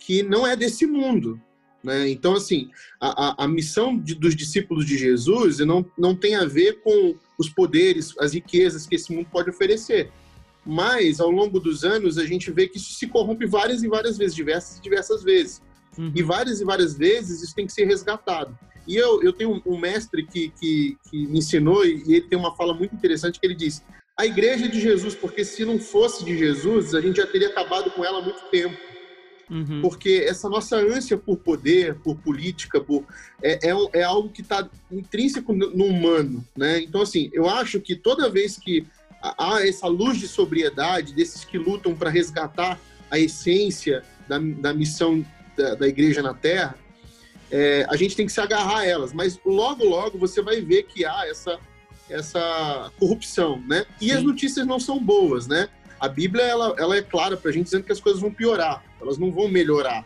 que 0.00 0.22
não 0.22 0.46
é 0.46 0.56
desse 0.56 0.86
mundo. 0.86 1.40
Né? 1.82 2.08
Então, 2.10 2.34
assim, 2.34 2.70
a, 3.00 3.42
a, 3.42 3.44
a 3.44 3.48
missão 3.48 3.96
de, 3.96 4.14
dos 4.14 4.34
discípulos 4.34 4.84
de 4.84 4.98
Jesus 4.98 5.58
não, 5.60 5.84
não 5.96 6.16
tem 6.16 6.34
a 6.34 6.44
ver 6.44 6.80
com 6.82 7.14
os 7.38 7.48
poderes, 7.48 8.14
as 8.18 8.34
riquezas 8.34 8.86
que 8.86 8.96
esse 8.96 9.12
mundo 9.14 9.28
pode 9.30 9.50
oferecer. 9.50 10.10
Mas, 10.64 11.20
ao 11.20 11.30
longo 11.30 11.58
dos 11.58 11.84
anos, 11.84 12.18
a 12.18 12.26
gente 12.26 12.50
vê 12.50 12.68
que 12.68 12.76
isso 12.76 12.92
se 12.92 13.06
corrompe 13.06 13.46
várias 13.46 13.82
e 13.82 13.88
várias 13.88 14.18
vezes, 14.18 14.34
diversas 14.34 14.78
e 14.78 14.82
diversas 14.82 15.22
vezes. 15.22 15.62
Uhum. 15.96 16.12
E 16.14 16.22
várias 16.22 16.60
e 16.60 16.64
várias 16.64 16.94
vezes 16.96 17.42
isso 17.42 17.54
tem 17.54 17.66
que 17.66 17.72
ser 17.72 17.84
resgatado. 17.84 18.58
E 18.86 18.96
eu, 18.96 19.22
eu 19.22 19.32
tenho 19.32 19.62
um, 19.64 19.78
mestre 19.78 20.26
que, 20.26 20.50
que, 20.60 20.96
que 21.08 21.26
me 21.26 21.38
ensinou, 21.38 21.84
e 21.84 22.02
ele 22.08 22.22
tem 22.22 22.38
uma 22.38 22.54
fala 22.56 22.74
muito 22.74 22.94
interessante 22.94 23.38
que 23.38 23.46
ele 23.46 23.54
diz: 23.54 23.82
a 24.18 24.26
igreja 24.26 24.68
de 24.68 24.80
Jesus, 24.80 25.14
porque 25.14 25.44
se 25.44 25.64
não 25.64 25.78
fosse 25.78 26.24
de 26.24 26.36
Jesus, 26.36 26.94
a 26.94 27.00
gente 27.00 27.16
já 27.16 27.26
teria 27.26 27.48
acabado 27.48 27.90
com 27.90 28.04
ela 28.04 28.18
há 28.18 28.22
muito 28.22 28.42
tempo. 28.50 28.76
Uhum. 29.50 29.80
Porque 29.82 30.24
essa 30.26 30.48
nossa 30.48 30.76
ânsia 30.76 31.18
por 31.18 31.36
poder, 31.36 31.96
por 31.96 32.16
política, 32.16 32.80
por, 32.80 33.04
é, 33.42 33.68
é, 33.68 34.00
é 34.00 34.02
algo 34.02 34.28
que 34.28 34.42
está 34.42 34.68
intrínseco 34.90 35.52
no, 35.52 35.70
no, 35.70 35.86
humano. 35.86 36.46
Né? 36.56 36.80
Então, 36.80 37.02
assim, 37.02 37.28
eu 37.32 37.48
acho 37.48 37.80
que 37.80 37.96
toda 37.96 38.30
vez 38.30 38.56
que 38.56 38.86
há 39.20 39.66
essa 39.66 39.88
luz 39.88 40.18
de 40.18 40.28
sobriedade 40.28 41.12
desses 41.12 41.44
que 41.44 41.58
lutam 41.58 41.94
para 41.94 42.08
resgatar 42.08 42.80
a 43.10 43.18
essência 43.18 44.04
da, 44.28 44.38
da 44.38 44.72
missão 44.72 45.24
da, 45.56 45.74
da 45.74 45.88
igreja 45.88 46.22
na 46.22 46.32
Terra, 46.32 46.76
é, 47.50 47.84
a 47.88 47.96
gente 47.96 48.14
tem 48.14 48.26
que 48.26 48.32
se 48.32 48.40
agarrar 48.40 48.78
a 48.78 48.86
elas. 48.86 49.12
Mas 49.12 49.38
logo, 49.44 49.84
logo 49.84 50.16
você 50.16 50.40
vai 50.40 50.60
ver 50.60 50.84
que 50.84 51.04
há 51.04 51.26
essa, 51.26 51.58
essa 52.08 52.92
corrupção, 52.98 53.60
né? 53.66 53.84
E 54.00 54.06
Sim. 54.06 54.12
as 54.12 54.22
notícias 54.22 54.66
não 54.66 54.78
são 54.78 55.02
boas, 55.02 55.48
né? 55.48 55.68
A 56.00 56.08
Bíblia 56.08 56.42
ela, 56.44 56.74
ela 56.78 56.96
é 56.96 57.02
clara 57.02 57.36
para 57.36 57.50
a 57.50 57.52
gente 57.52 57.64
dizendo 57.64 57.84
que 57.84 57.92
as 57.92 58.00
coisas 58.00 58.20
vão 58.20 58.32
piorar, 58.32 58.82
elas 59.00 59.18
não 59.18 59.30
vão 59.30 59.48
melhorar. 59.48 60.04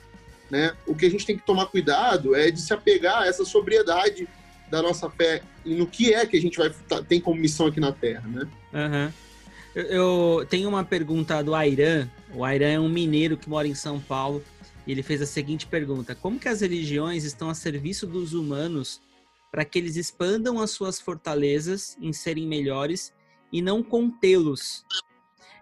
Né? 0.50 0.74
O 0.86 0.94
que 0.94 1.06
a 1.06 1.10
gente 1.10 1.24
tem 1.24 1.36
que 1.36 1.46
tomar 1.46 1.66
cuidado 1.66 2.34
é 2.34 2.50
de 2.50 2.60
se 2.60 2.74
apegar 2.74 3.22
a 3.22 3.26
essa 3.26 3.44
sobriedade 3.44 4.28
da 4.70 4.82
nossa 4.82 5.08
fé 5.08 5.42
e 5.64 5.74
no 5.74 5.86
que 5.86 6.12
é 6.12 6.26
que 6.26 6.36
a 6.36 6.40
gente 6.40 6.58
vai 6.58 6.70
tá, 6.88 7.02
tem 7.02 7.20
como 7.20 7.40
missão 7.40 7.66
aqui 7.66 7.80
na 7.80 7.92
Terra, 7.92 8.26
né? 8.26 8.48
Uhum. 8.72 9.12
Eu, 9.74 9.84
eu 9.84 10.46
tenho 10.46 10.68
uma 10.68 10.84
pergunta 10.84 11.42
do 11.42 11.54
Airan. 11.54 12.08
O 12.34 12.44
Airan 12.44 12.68
é 12.68 12.80
um 12.80 12.88
mineiro 12.88 13.36
que 13.36 13.48
mora 13.48 13.66
em 13.66 13.74
São 13.74 14.00
Paulo. 14.00 14.42
E 14.86 14.92
ele 14.92 15.02
fez 15.02 15.22
a 15.22 15.26
seguinte 15.26 15.66
pergunta: 15.66 16.14
Como 16.14 16.38
que 16.38 16.48
as 16.48 16.60
religiões 16.60 17.24
estão 17.24 17.48
a 17.48 17.54
serviço 17.54 18.06
dos 18.06 18.34
humanos 18.34 19.00
para 19.54 19.64
que 19.64 19.78
eles 19.78 19.94
expandam 19.94 20.60
as 20.60 20.72
suas 20.72 21.00
fortalezas 21.00 21.96
em 22.00 22.12
serem 22.12 22.44
melhores 22.44 23.12
e 23.52 23.62
não 23.62 23.84
contê-los. 23.84 24.84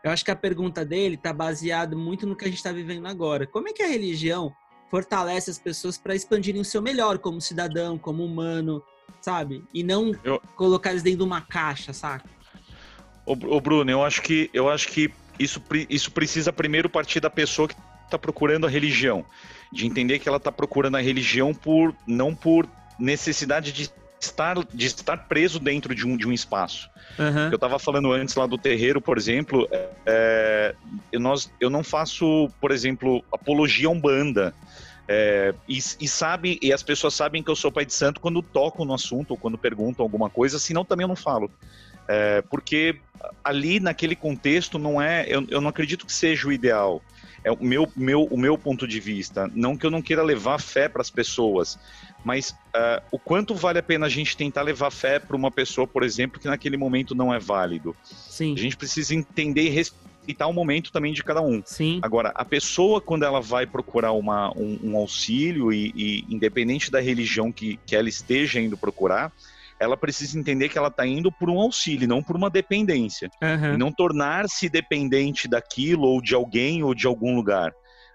Eu 0.02 0.10
acho 0.10 0.24
que 0.24 0.30
a 0.30 0.36
pergunta 0.36 0.84
dele 0.84 1.14
está 1.14 1.32
baseada 1.32 1.94
muito 1.96 2.26
no 2.26 2.34
que 2.34 2.44
a 2.44 2.48
gente 2.48 2.56
está 2.56 2.72
vivendo 2.72 3.06
agora. 3.06 3.46
Como 3.46 3.68
é 3.68 3.72
que 3.72 3.82
a 3.82 3.88
religião 3.88 4.52
fortalece 4.90 5.50
as 5.50 5.58
pessoas 5.58 5.96
para 5.96 6.14
expandirem 6.14 6.60
o 6.60 6.64
seu 6.64 6.82
melhor 6.82 7.18
como 7.18 7.40
cidadão, 7.40 7.96
como 7.96 8.24
humano, 8.24 8.82
sabe? 9.20 9.64
E 9.72 9.82
não 9.84 10.12
Eu- 10.24 10.42
colocar 10.56 10.90
eles 10.90 11.02
dentro 11.02 11.18
de 11.20 11.24
uma 11.24 11.40
caixa, 11.40 11.92
saca? 11.92 12.28
Ô, 13.24 13.32
ô, 13.32 13.60
Bruno, 13.60 13.90
eu 13.90 14.02
acho 14.04 14.20
que 14.20 14.50
eu 14.52 14.68
acho 14.68 14.88
que 14.88 15.08
isso, 15.38 15.62
isso 15.88 16.10
precisa 16.10 16.52
primeiro 16.52 16.90
partir 16.90 17.20
da 17.20 17.30
pessoa 17.30 17.68
que 17.68 17.74
está 18.04 18.18
procurando 18.18 18.66
a 18.66 18.70
religião, 18.70 19.24
de 19.72 19.86
entender 19.86 20.18
que 20.18 20.28
ela 20.28 20.36
está 20.36 20.50
procurando 20.50 20.96
a 20.96 21.00
religião 21.00 21.54
por 21.54 21.94
não 22.06 22.34
por 22.34 22.68
necessidade 22.98 23.72
de 23.72 23.88
estar 24.26 24.56
de 24.72 24.86
estar 24.86 25.16
preso 25.28 25.58
dentro 25.58 25.94
de 25.94 26.06
um, 26.06 26.16
de 26.16 26.26
um 26.26 26.32
espaço. 26.32 26.90
Aham. 27.18 27.48
Eu 27.50 27.56
estava 27.56 27.78
falando 27.78 28.12
antes 28.12 28.34
lá 28.34 28.46
do 28.46 28.58
terreiro, 28.58 29.00
por 29.00 29.18
exemplo, 29.18 29.68
é, 30.06 30.74
eu, 31.10 31.20
nós, 31.20 31.50
eu 31.60 31.68
não 31.68 31.82
faço, 31.82 32.48
por 32.60 32.70
exemplo, 32.70 33.24
apologia 33.32 33.88
a 33.88 33.90
umbanda. 33.90 34.54
É, 35.08 35.52
e, 35.68 35.76
e 35.76 36.08
sabe, 36.08 36.58
e 36.62 36.72
as 36.72 36.82
pessoas 36.82 37.14
sabem 37.14 37.42
que 37.42 37.50
eu 37.50 37.56
sou 37.56 37.72
pai 37.72 37.84
de 37.84 37.92
santo 37.92 38.20
quando 38.20 38.40
tocam 38.40 38.84
no 38.84 38.94
assunto 38.94 39.32
ou 39.32 39.36
quando 39.36 39.58
perguntam 39.58 40.04
alguma 40.04 40.30
coisa, 40.30 40.58
senão 40.58 40.84
também 40.84 41.04
eu 41.04 41.08
não 41.08 41.16
falo. 41.16 41.50
É, 42.08 42.42
porque 42.42 43.00
ali 43.44 43.78
naquele 43.78 44.16
contexto 44.16 44.78
não 44.78 45.00
é, 45.00 45.24
eu, 45.28 45.44
eu 45.48 45.60
não 45.60 45.68
acredito 45.68 46.06
que 46.06 46.12
seja 46.12 46.48
o 46.48 46.52
ideal. 46.52 47.02
É 47.44 47.50
o 47.50 47.62
meu, 47.62 47.90
meu, 47.96 48.24
o 48.24 48.38
meu 48.38 48.56
ponto 48.56 48.86
de 48.86 49.00
vista. 49.00 49.50
Não 49.54 49.76
que 49.76 49.84
eu 49.84 49.90
não 49.90 50.00
queira 50.00 50.22
levar 50.22 50.60
fé 50.60 50.88
para 50.88 51.02
as 51.02 51.10
pessoas, 51.10 51.78
mas 52.24 52.54
ah, 52.74 53.02
o 53.10 53.18
quanto 53.18 53.54
vale 53.54 53.78
a 53.78 53.82
pena 53.82 54.06
a 54.06 54.08
gente 54.08 54.36
tentar 54.36 54.62
levar 54.62 54.90
fé 54.90 55.18
para 55.18 55.36
uma 55.36 55.50
pessoa, 55.50 55.86
por 55.86 56.02
exemplo, 56.02 56.40
que 56.40 56.46
naquele 56.46 56.76
momento 56.76 57.14
não 57.14 57.32
é 57.32 57.38
válido. 57.38 57.94
Sim. 58.02 58.54
A 58.54 58.58
gente 58.58 58.76
precisa 58.76 59.14
entender 59.14 59.62
e 59.62 59.68
respeitar 59.68 60.46
o 60.46 60.52
momento 60.52 60.92
também 60.92 61.12
de 61.12 61.22
cada 61.22 61.42
um. 61.42 61.62
Sim. 61.64 61.98
Agora, 62.02 62.30
a 62.34 62.44
pessoa, 62.44 63.00
quando 63.00 63.24
ela 63.24 63.40
vai 63.40 63.66
procurar 63.66 64.12
uma, 64.12 64.52
um, 64.56 64.78
um 64.82 64.96
auxílio, 64.96 65.72
e, 65.72 65.92
e 65.94 66.24
independente 66.28 66.90
da 66.90 67.00
religião 67.00 67.50
que, 67.50 67.78
que 67.84 67.96
ela 67.96 68.08
esteja 68.08 68.60
indo 68.60 68.76
procurar, 68.76 69.32
ela 69.80 69.96
precisa 69.96 70.38
entender 70.38 70.68
que 70.68 70.78
ela 70.78 70.88
está 70.88 71.04
indo 71.04 71.32
por 71.32 71.50
um 71.50 71.58
auxílio, 71.58 72.06
não 72.06 72.22
por 72.22 72.36
uma 72.36 72.48
dependência. 72.48 73.28
Aham. 73.42 73.74
E 73.74 73.76
não 73.76 73.90
tornar-se 73.90 74.68
dependente 74.68 75.48
daquilo, 75.48 76.04
ou 76.04 76.22
de 76.22 76.36
alguém, 76.36 76.84
ou 76.84 76.94
de 76.94 77.06
algum 77.06 77.34
lugar. 77.34 77.72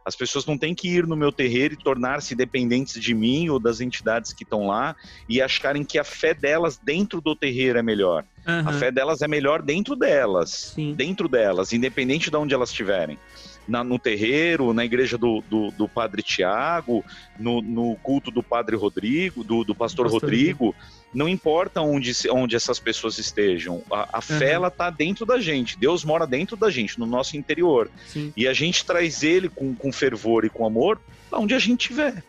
As 0.07 0.15
pessoas 0.15 0.45
não 0.45 0.57
têm 0.57 0.73
que 0.73 0.87
ir 0.87 1.05
no 1.05 1.17
meu 1.17 1.33
terreiro 1.33 1.73
e 1.73 1.77
tornar-se 1.77 2.33
dependentes 2.33 3.01
de 3.01 3.13
mim 3.13 3.49
ou 3.49 3.59
das 3.59 3.81
entidades 3.81 4.31
que 4.31 4.45
estão 4.45 4.67
lá 4.67 4.95
e 5.27 5.41
acharem 5.41 5.83
que 5.83 5.99
a 5.99 6.03
fé 6.05 6.33
delas 6.33 6.79
dentro 6.81 7.19
do 7.19 7.35
terreiro 7.35 7.77
é 7.77 7.83
melhor. 7.83 8.23
A 8.45 8.59
Aham. 8.59 8.79
fé 8.79 8.89
delas 8.89 9.21
é 9.21 9.27
melhor 9.27 9.61
dentro 9.61 9.97
delas. 9.97 10.71
Sim. 10.73 10.93
Dentro 10.95 11.27
delas, 11.27 11.73
independente 11.73 12.31
de 12.31 12.37
onde 12.37 12.53
elas 12.53 12.69
estiverem. 12.69 13.19
Na- 13.67 13.83
no 13.83 13.99
terreiro, 13.99 14.73
na 14.73 14.85
igreja 14.85 15.17
do, 15.17 15.43
do, 15.49 15.71
do 15.71 15.87
Padre 15.89 16.21
Tiago, 16.23 17.03
no, 17.37 17.61
no 17.61 17.95
culto 17.97 18.31
do 18.31 18.41
Padre 18.41 18.75
Rodrigo, 18.75 19.43
do, 19.43 19.63
do 19.63 19.75
Pastor, 19.75 20.05
Pastor 20.05 20.21
Rodrigo, 20.21 20.73
não 21.13 21.27
importa 21.27 21.81
onde, 21.81 22.11
onde 22.31 22.55
essas 22.55 22.79
pessoas 22.79 23.17
estejam, 23.17 23.83
a, 23.91 24.19
a 24.19 24.21
fé 24.21 24.45
Aham. 24.47 24.53
ela 24.53 24.71
tá 24.71 24.89
dentro 24.89 25.25
da 25.25 25.39
gente, 25.39 25.77
Deus 25.77 26.05
mora 26.05 26.25
dentro 26.25 26.55
da 26.55 26.69
gente, 26.69 26.97
no 26.99 27.05
nosso 27.05 27.35
interior. 27.35 27.89
Sim. 28.07 28.31
E 28.37 28.47
a 28.47 28.53
gente 28.53 28.85
traz 28.85 29.23
ele 29.23 29.49
com, 29.49 29.75
com 29.75 29.91
fervor 29.91 30.45
e 30.45 30.49
com 30.49 30.65
amor 30.65 30.99
onde 31.31 31.53
a 31.53 31.59
gente 31.59 31.81
estiver. 31.81 32.23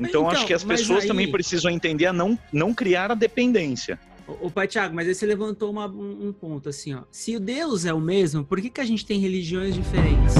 Então, 0.00 0.22
então, 0.22 0.30
acho 0.30 0.46
que 0.46 0.54
as 0.54 0.64
pessoas 0.64 1.02
aí- 1.02 1.08
também 1.08 1.30
precisam 1.30 1.70
entender 1.70 2.06
a 2.06 2.12
não, 2.12 2.38
não 2.52 2.72
criar 2.72 3.10
a 3.12 3.14
dependência. 3.14 3.98
Ô, 4.26 4.50
pai 4.50 4.66
Thiago, 4.68 4.94
mas 4.94 5.08
aí 5.08 5.14
você 5.14 5.26
levantou 5.26 5.70
uma- 5.70 5.86
um, 5.88 6.28
um 6.28 6.32
ponto 6.32 6.68
assim, 6.68 6.94
ó. 6.94 7.02
Se 7.10 7.36
o 7.36 7.40
Deus 7.40 7.84
é 7.84 7.92
o 7.92 8.00
mesmo, 8.00 8.44
por 8.44 8.60
que, 8.60 8.70
que 8.70 8.80
a 8.80 8.84
gente 8.84 9.04
tem 9.04 9.18
religiões 9.18 9.74
diferentes? 9.74 10.34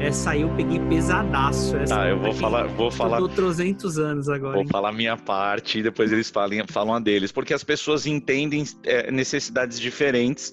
Essa 0.00 0.30
aí 0.30 0.42
eu 0.42 0.48
peguei 0.54 0.78
pesadaço. 0.88 1.76
Essa 1.76 1.96
Tá, 1.96 2.08
eu 2.08 2.18
vou 2.18 2.30
aqui. 2.30 2.38
falar, 2.38 2.66
vou 2.68 2.90
falar, 2.90 3.18
Eu 3.20 3.28
tô 3.28 3.34
300 3.34 3.98
anos 3.98 4.28
agora. 4.28 4.52
Vou 4.52 4.62
hein? 4.62 4.68
falar 4.70 4.92
minha 4.92 5.16
parte 5.16 5.80
e 5.80 5.82
depois 5.82 6.12
eles 6.12 6.30
falem, 6.30 6.62
falam 6.68 6.94
a 6.94 7.00
deles, 7.00 7.32
porque 7.32 7.52
as 7.52 7.64
pessoas 7.64 8.06
entendem 8.06 8.62
é, 8.84 9.10
necessidades 9.10 9.78
diferentes. 9.80 10.52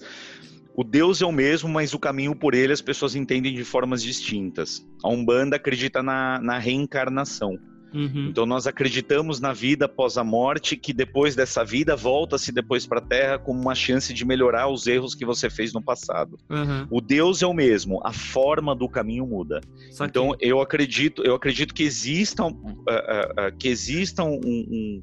O 0.74 0.82
Deus 0.82 1.22
é 1.22 1.26
o 1.26 1.32
mesmo, 1.32 1.68
mas 1.68 1.94
o 1.94 1.98
caminho 1.98 2.34
por 2.34 2.54
ele 2.54 2.72
as 2.72 2.82
pessoas 2.82 3.14
entendem 3.14 3.54
de 3.54 3.62
formas 3.64 4.02
distintas. 4.02 4.84
A 5.02 5.08
Umbanda 5.08 5.56
acredita 5.56 6.02
na, 6.02 6.40
na 6.42 6.58
reencarnação. 6.58 7.56
Uhum. 7.92 8.28
Então 8.28 8.44
nós 8.44 8.66
acreditamos 8.66 9.40
na 9.40 9.52
vida 9.52 9.86
após 9.86 10.18
a 10.18 10.24
morte, 10.24 10.76
que 10.76 10.92
depois 10.92 11.34
dessa 11.34 11.64
vida 11.64 11.96
volta-se 11.96 12.52
depois 12.52 12.86
para 12.86 12.98
a 12.98 13.02
Terra 13.02 13.38
como 13.38 13.60
uma 13.60 13.74
chance 13.74 14.12
de 14.12 14.24
melhorar 14.24 14.68
os 14.68 14.86
erros 14.86 15.14
que 15.14 15.24
você 15.24 15.48
fez 15.48 15.72
no 15.72 15.82
passado. 15.82 16.38
Aham. 16.50 16.86
O 16.90 17.00
Deus 17.00 17.42
é 17.42 17.46
o 17.46 17.54
mesmo, 17.54 18.00
a 18.04 18.12
forma 18.12 18.74
do 18.74 18.88
caminho 18.88 19.26
muda. 19.26 19.60
Então 20.00 20.34
eu 20.40 20.60
acredito, 20.60 21.22
eu 21.24 21.34
acredito 21.34 21.74
que 21.74 21.82
existam, 21.82 22.54
ah, 22.88 22.92
ah, 22.92 23.32
ah, 23.36 23.50
que 23.50 23.68
existam 23.68 24.24
um, 24.24 24.40
um- 24.44 25.00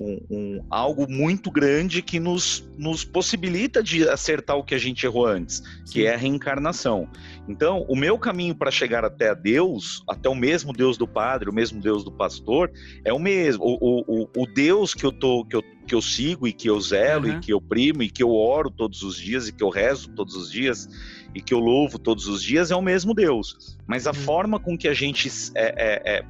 um- 0.00 0.20
um- 0.30 0.64
algo 0.70 1.10
muito 1.10 1.50
grande 1.50 2.00
que 2.02 2.20
nos, 2.20 2.68
nos 2.78 3.04
possibilita 3.04 3.82
de 3.82 4.08
acertar 4.08 4.56
o 4.56 4.62
que 4.62 4.74
a 4.74 4.78
gente 4.78 5.04
errou 5.04 5.26
antes, 5.26 5.60
que 5.90 6.06
é 6.06 6.14
a 6.14 6.16
reencarnação. 6.16 7.08
Então, 7.48 7.84
o 7.88 7.96
meu 7.96 8.18
caminho 8.18 8.54
para 8.54 8.70
chegar 8.70 9.04
até 9.04 9.30
a 9.30 9.34
Deus, 9.34 10.02
até 10.08 10.28
o 10.28 10.34
mesmo 10.34 10.72
Deus 10.72 10.96
do 10.96 11.08
Padre, 11.08 11.50
o 11.50 11.52
mesmo 11.52 11.80
Deus 11.80 12.04
do 12.04 12.12
Pastor, 12.12 12.70
é 13.04 13.12
o 13.12 13.18
mesmo. 13.18 13.64
O, 13.64 13.74
o, 13.80 14.22
o- 14.22 14.28
o 14.42 14.46
Deus 14.46 14.94
que 14.94 15.04
eu, 15.04 15.10
tô, 15.12 15.44
que, 15.44 15.56
eu, 15.56 15.62
que 15.86 15.94
eu 15.94 16.00
sigo 16.02 16.46
e 16.46 16.52
que 16.52 16.68
eu 16.70 16.80
zelo 16.80 17.26
Uhum. 17.26 17.36
e 17.36 17.40
que 17.40 17.52
eu 17.52 17.60
primo 17.60 18.02
e 18.02 18.10
que 18.10 18.22
eu 18.22 18.30
oro 18.30 18.70
todos 18.70 19.02
os 19.02 19.16
dias 19.16 19.48
e 19.48 19.52
que 19.52 19.64
eu 19.64 19.68
rezo 19.68 20.10
todos 20.14 20.36
os 20.36 20.50
dias 20.50 20.88
e 21.34 21.42
que 21.42 21.52
eu 21.52 21.58
louvo 21.58 21.98
todos 21.98 22.26
os 22.28 22.42
dias 22.42 22.70
é 22.70 22.76
o 22.76 22.82
mesmo 22.82 23.12
Deus. 23.14 23.76
Mas 23.86 24.06
a 24.06 24.10
Uhum. 24.10 24.16
forma 24.16 24.60
com 24.60 24.76
que 24.78 24.86
a 24.86 24.94
gente 24.94 25.28
é, 25.54 25.66
é, 25.76 26.18
é, 26.18 26.24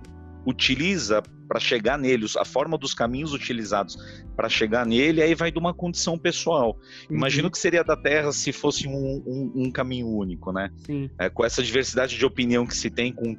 utiliza 0.47 1.23
para 1.49 1.59
chegar 1.59 1.99
nele, 1.99 2.27
a 2.39 2.45
forma 2.45 2.77
dos 2.77 2.93
caminhos 2.93 3.33
utilizados 3.33 3.97
para 4.37 4.49
chegar 4.49 4.85
nele, 4.87 5.23
aí 5.23 5.35
vai 5.35 5.51
de 5.51 5.59
uma 5.59 5.73
condição 5.73 6.19
pessoal. 6.19 6.79
Imagino 7.11 7.45
Uhum. 7.47 7.51
que 7.51 7.59
seria 7.59 7.83
da 7.83 7.97
Terra 7.97 8.31
se 8.33 8.53
fosse 8.53 8.87
um, 8.87 9.23
um- 9.27 9.53
um 9.67 9.71
caminho 9.73 10.07
único, 10.09 10.53
né? 10.53 10.71
Sim. 10.85 11.09
É, 11.19 11.29
com 11.31 11.45
essa 11.45 11.63
diversidade 11.63 12.17
de 12.19 12.25
opinião 12.27 12.67
que 12.67 12.77
se 12.77 12.91
tem 12.91 13.13
com 13.13 13.35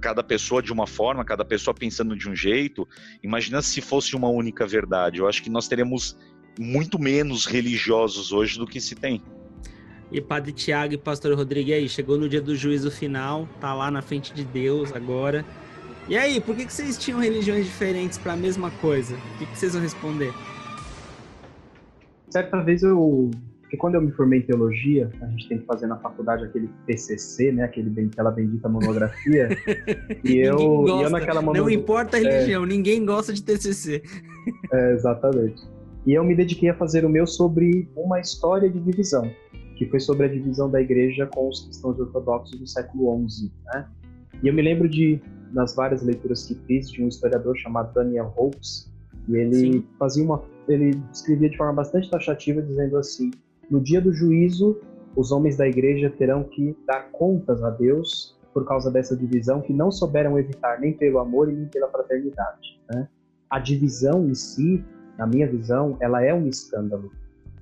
cada 0.00 0.22
pessoa 0.22 0.62
de 0.62 0.72
uma 0.72 0.86
forma, 0.86 1.22
cada 1.24 1.44
pessoa 1.44 1.74
pensando 1.74 2.16
de 2.16 2.26
um 2.28 2.34
jeito. 2.34 2.88
Imagina 3.22 3.60
se 3.60 3.82
fosse 3.82 4.16
uma 4.16 4.30
única 4.30 4.66
verdade. 4.66 5.18
Eu 5.18 5.28
acho 5.28 5.42
que 5.42 5.50
nós 5.50 5.68
teríamos 5.68 6.16
muito 6.58 6.98
menos 6.98 7.44
religiosos 7.44 8.32
hoje 8.32 8.58
do 8.58 8.66
que 8.66 8.80
se 8.80 8.94
tem. 8.94 9.22
E 10.10 10.20
Padre 10.20 10.52
Tiago 10.52 10.94
e 10.94 10.98
Pastor 10.98 11.36
Rodrigo, 11.36 11.70
aí? 11.72 11.88
Chegou 11.88 12.18
no 12.18 12.28
dia 12.28 12.40
do 12.40 12.56
juízo 12.56 12.90
final, 12.90 13.46
tá 13.60 13.72
lá 13.74 13.90
na 13.90 14.02
frente 14.02 14.34
de 14.34 14.44
Deus 14.44 14.90
agora. 14.92 15.46
E 16.10 16.18
aí, 16.18 16.40
por 16.40 16.56
que, 16.56 16.66
que 16.66 16.72
vocês 16.72 16.98
tinham 16.98 17.20
religiões 17.20 17.64
diferentes 17.64 18.18
para 18.18 18.32
a 18.32 18.36
mesma 18.36 18.68
coisa? 18.80 19.14
O 19.14 19.38
que, 19.38 19.46
que 19.46 19.56
vocês 19.56 19.74
vão 19.74 19.80
responder? 19.80 20.32
Certa 22.28 22.60
vez 22.62 22.82
eu. 22.82 23.30
Porque 23.60 23.76
quando 23.76 23.94
eu 23.94 24.02
me 24.02 24.10
formei 24.10 24.40
em 24.40 24.42
teologia, 24.42 25.08
a 25.22 25.26
gente 25.26 25.48
tem 25.48 25.58
que 25.58 25.66
fazer 25.66 25.86
na 25.86 25.96
faculdade 25.98 26.44
aquele 26.44 26.68
TCC, 26.84 27.52
né? 27.52 27.62
Aquele, 27.62 28.06
aquela 28.06 28.32
bendita 28.32 28.68
monografia. 28.68 29.50
e, 30.24 30.38
eu, 30.38 30.84
e 30.84 31.02
eu 31.02 31.10
naquela 31.10 31.40
Não 31.40 31.46
monografia. 31.46 31.78
importa 31.78 32.16
a 32.16 32.20
religião, 32.20 32.66
ninguém 32.66 33.06
gosta 33.06 33.32
de 33.32 33.44
TCC. 33.44 34.02
É, 34.72 34.92
exatamente. 34.94 35.62
E 36.04 36.14
eu 36.14 36.24
me 36.24 36.34
dediquei 36.34 36.70
a 36.70 36.74
fazer 36.74 37.04
o 37.04 37.08
meu 37.08 37.24
sobre 37.24 37.88
uma 37.94 38.18
história 38.18 38.68
de 38.68 38.80
divisão, 38.80 39.30
que 39.76 39.86
foi 39.86 40.00
sobre 40.00 40.26
a 40.26 40.28
divisão 40.28 40.68
da 40.68 40.80
igreja 40.80 41.24
com 41.26 41.48
os 41.48 41.66
cristãos 41.66 42.00
ortodoxos 42.00 42.58
do 42.58 42.66
século 42.66 43.24
XI. 43.28 43.52
Né? 43.66 43.86
E 44.42 44.48
eu 44.48 44.54
me 44.54 44.62
lembro 44.62 44.88
de, 44.88 45.22
das 45.52 45.74
várias 45.74 46.02
leituras 46.02 46.44
que 46.46 46.54
fiz, 46.66 46.90
de 46.90 47.02
um 47.02 47.08
historiador 47.08 47.56
chamado 47.56 47.92
Daniel 47.92 48.32
Hopes, 48.36 48.90
e 49.28 49.36
ele 49.36 49.54
Sim. 49.54 49.84
fazia 49.98 50.24
uma, 50.24 50.42
ele 50.68 51.00
escrevia 51.12 51.50
de 51.50 51.56
forma 51.56 51.72
bastante 51.74 52.10
taxativa, 52.10 52.62
dizendo 52.62 52.96
assim: 52.96 53.30
no 53.70 53.80
dia 53.80 54.00
do 54.00 54.12
juízo, 54.12 54.78
os 55.14 55.32
homens 55.32 55.56
da 55.56 55.66
igreja 55.66 56.10
terão 56.10 56.44
que 56.44 56.76
dar 56.86 57.10
contas 57.12 57.62
a 57.62 57.70
Deus 57.70 58.36
por 58.52 58.64
causa 58.64 58.90
dessa 58.90 59.16
divisão 59.16 59.60
que 59.60 59.72
não 59.72 59.90
souberam 59.90 60.38
evitar 60.38 60.80
nem 60.80 60.92
pelo 60.92 61.18
amor 61.18 61.48
e 61.48 61.54
nem 61.54 61.66
pela 61.66 61.88
fraternidade. 61.88 62.80
Né? 62.90 63.08
A 63.48 63.58
divisão 63.58 64.28
em 64.28 64.34
si, 64.34 64.84
na 65.16 65.26
minha 65.26 65.46
visão, 65.46 65.96
ela 66.00 66.22
é 66.24 66.34
um 66.34 66.48
escândalo, 66.48 67.12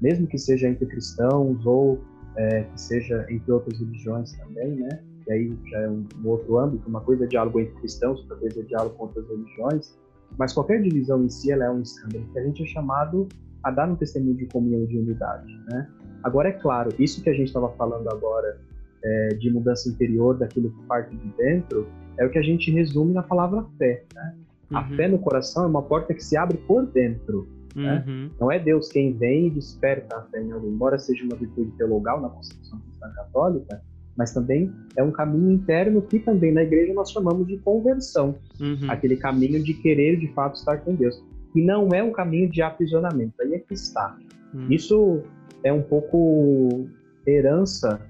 mesmo 0.00 0.26
que 0.26 0.38
seja 0.38 0.68
entre 0.68 0.86
cristãos 0.86 1.64
ou 1.66 2.00
é, 2.36 2.62
que 2.62 2.80
seja 2.80 3.26
entre 3.28 3.50
outras 3.52 3.78
religiões 3.78 4.32
também, 4.32 4.76
né? 4.76 5.00
E 5.28 5.32
aí 5.32 5.58
já 5.70 5.78
é 5.80 5.88
um, 5.88 6.04
um 6.24 6.28
outro 6.28 6.58
âmbito. 6.58 6.88
Uma 6.88 7.00
coisa 7.00 7.24
é 7.24 7.26
diálogo 7.26 7.60
entre 7.60 7.74
cristãos, 7.80 8.20
outra 8.20 8.36
coisa 8.36 8.60
é 8.60 8.62
diálogo 8.62 8.94
com 8.96 9.04
outras 9.04 9.28
religiões. 9.28 9.96
Mas 10.38 10.52
qualquer 10.52 10.82
divisão 10.82 11.22
em 11.24 11.28
si, 11.28 11.50
ela 11.52 11.64
é 11.64 11.70
um 11.70 11.80
escândalo, 11.82 12.24
que 12.32 12.38
a 12.38 12.42
gente 12.44 12.62
é 12.62 12.66
chamado 12.66 13.28
a 13.62 13.70
dar 13.70 13.88
um 13.90 13.96
testemunho 13.96 14.36
de 14.36 14.46
comunhão 14.46 14.84
e 14.84 14.86
de 14.86 14.98
unidade, 14.98 15.52
né? 15.68 15.88
Agora, 16.22 16.48
é 16.48 16.52
claro, 16.52 16.90
isso 16.98 17.22
que 17.22 17.30
a 17.30 17.32
gente 17.32 17.46
estava 17.48 17.68
falando 17.70 18.08
agora 18.08 18.58
é, 19.04 19.28
de 19.34 19.50
mudança 19.50 19.88
interior, 19.88 20.36
daquilo 20.36 20.70
que 20.70 20.82
parte 20.86 21.14
de 21.16 21.28
dentro, 21.36 21.86
é 22.18 22.26
o 22.26 22.30
que 22.30 22.38
a 22.38 22.42
gente 22.42 22.70
resume 22.70 23.12
na 23.12 23.22
palavra 23.22 23.64
fé, 23.78 24.04
né? 24.14 24.34
A 24.72 24.82
Uhum. 24.82 24.96
fé 24.96 25.08
no 25.08 25.18
coração 25.18 25.64
é 25.64 25.66
uma 25.66 25.80
porta 25.82 26.12
que 26.12 26.22
se 26.22 26.36
abre 26.36 26.58
por 26.58 26.84
dentro. 26.86 27.48
né? 27.74 28.04
Uhum. 28.06 28.30
Não 28.40 28.52
é 28.52 28.58
Deus 28.58 28.88
quem 28.90 29.12
vem 29.16 29.46
e 29.46 29.50
desperta 29.50 30.16
a 30.16 30.22
fé 30.22 30.42
em 30.42 30.50
alguém, 30.52 30.70
embora 30.70 30.98
seja 30.98 31.24
uma 31.24 31.36
virtude 31.36 31.70
teologal 31.72 32.20
na 32.20 32.28
concepção 32.28 32.78
cristã 32.80 33.08
católica, 33.14 33.80
mas 34.18 34.34
também 34.34 34.72
é 34.96 35.02
um 35.02 35.12
caminho 35.12 35.52
interno 35.52 36.02
que 36.02 36.18
também 36.18 36.52
na 36.52 36.64
igreja 36.64 36.92
nós 36.92 37.12
chamamos 37.12 37.46
de 37.46 37.56
conversão, 37.58 38.34
Uhum. 38.60 38.90
aquele 38.90 39.16
caminho 39.16 39.62
de 39.62 39.72
querer 39.72 40.18
de 40.18 40.26
fato 40.34 40.56
estar 40.56 40.78
com 40.78 40.92
Deus. 40.92 41.22
E 41.54 41.62
não 41.62 41.88
é 41.94 42.02
um 42.02 42.10
caminho 42.10 42.50
de 42.50 42.60
aprisionamento, 42.60 43.34
aí 43.40 43.54
é 43.54 43.58
que 43.60 43.74
está. 43.74 44.18
Uhum. 44.52 44.66
Isso 44.68 45.22
é 45.62 45.72
um 45.72 45.82
pouco 45.82 46.88
herança 47.24 48.00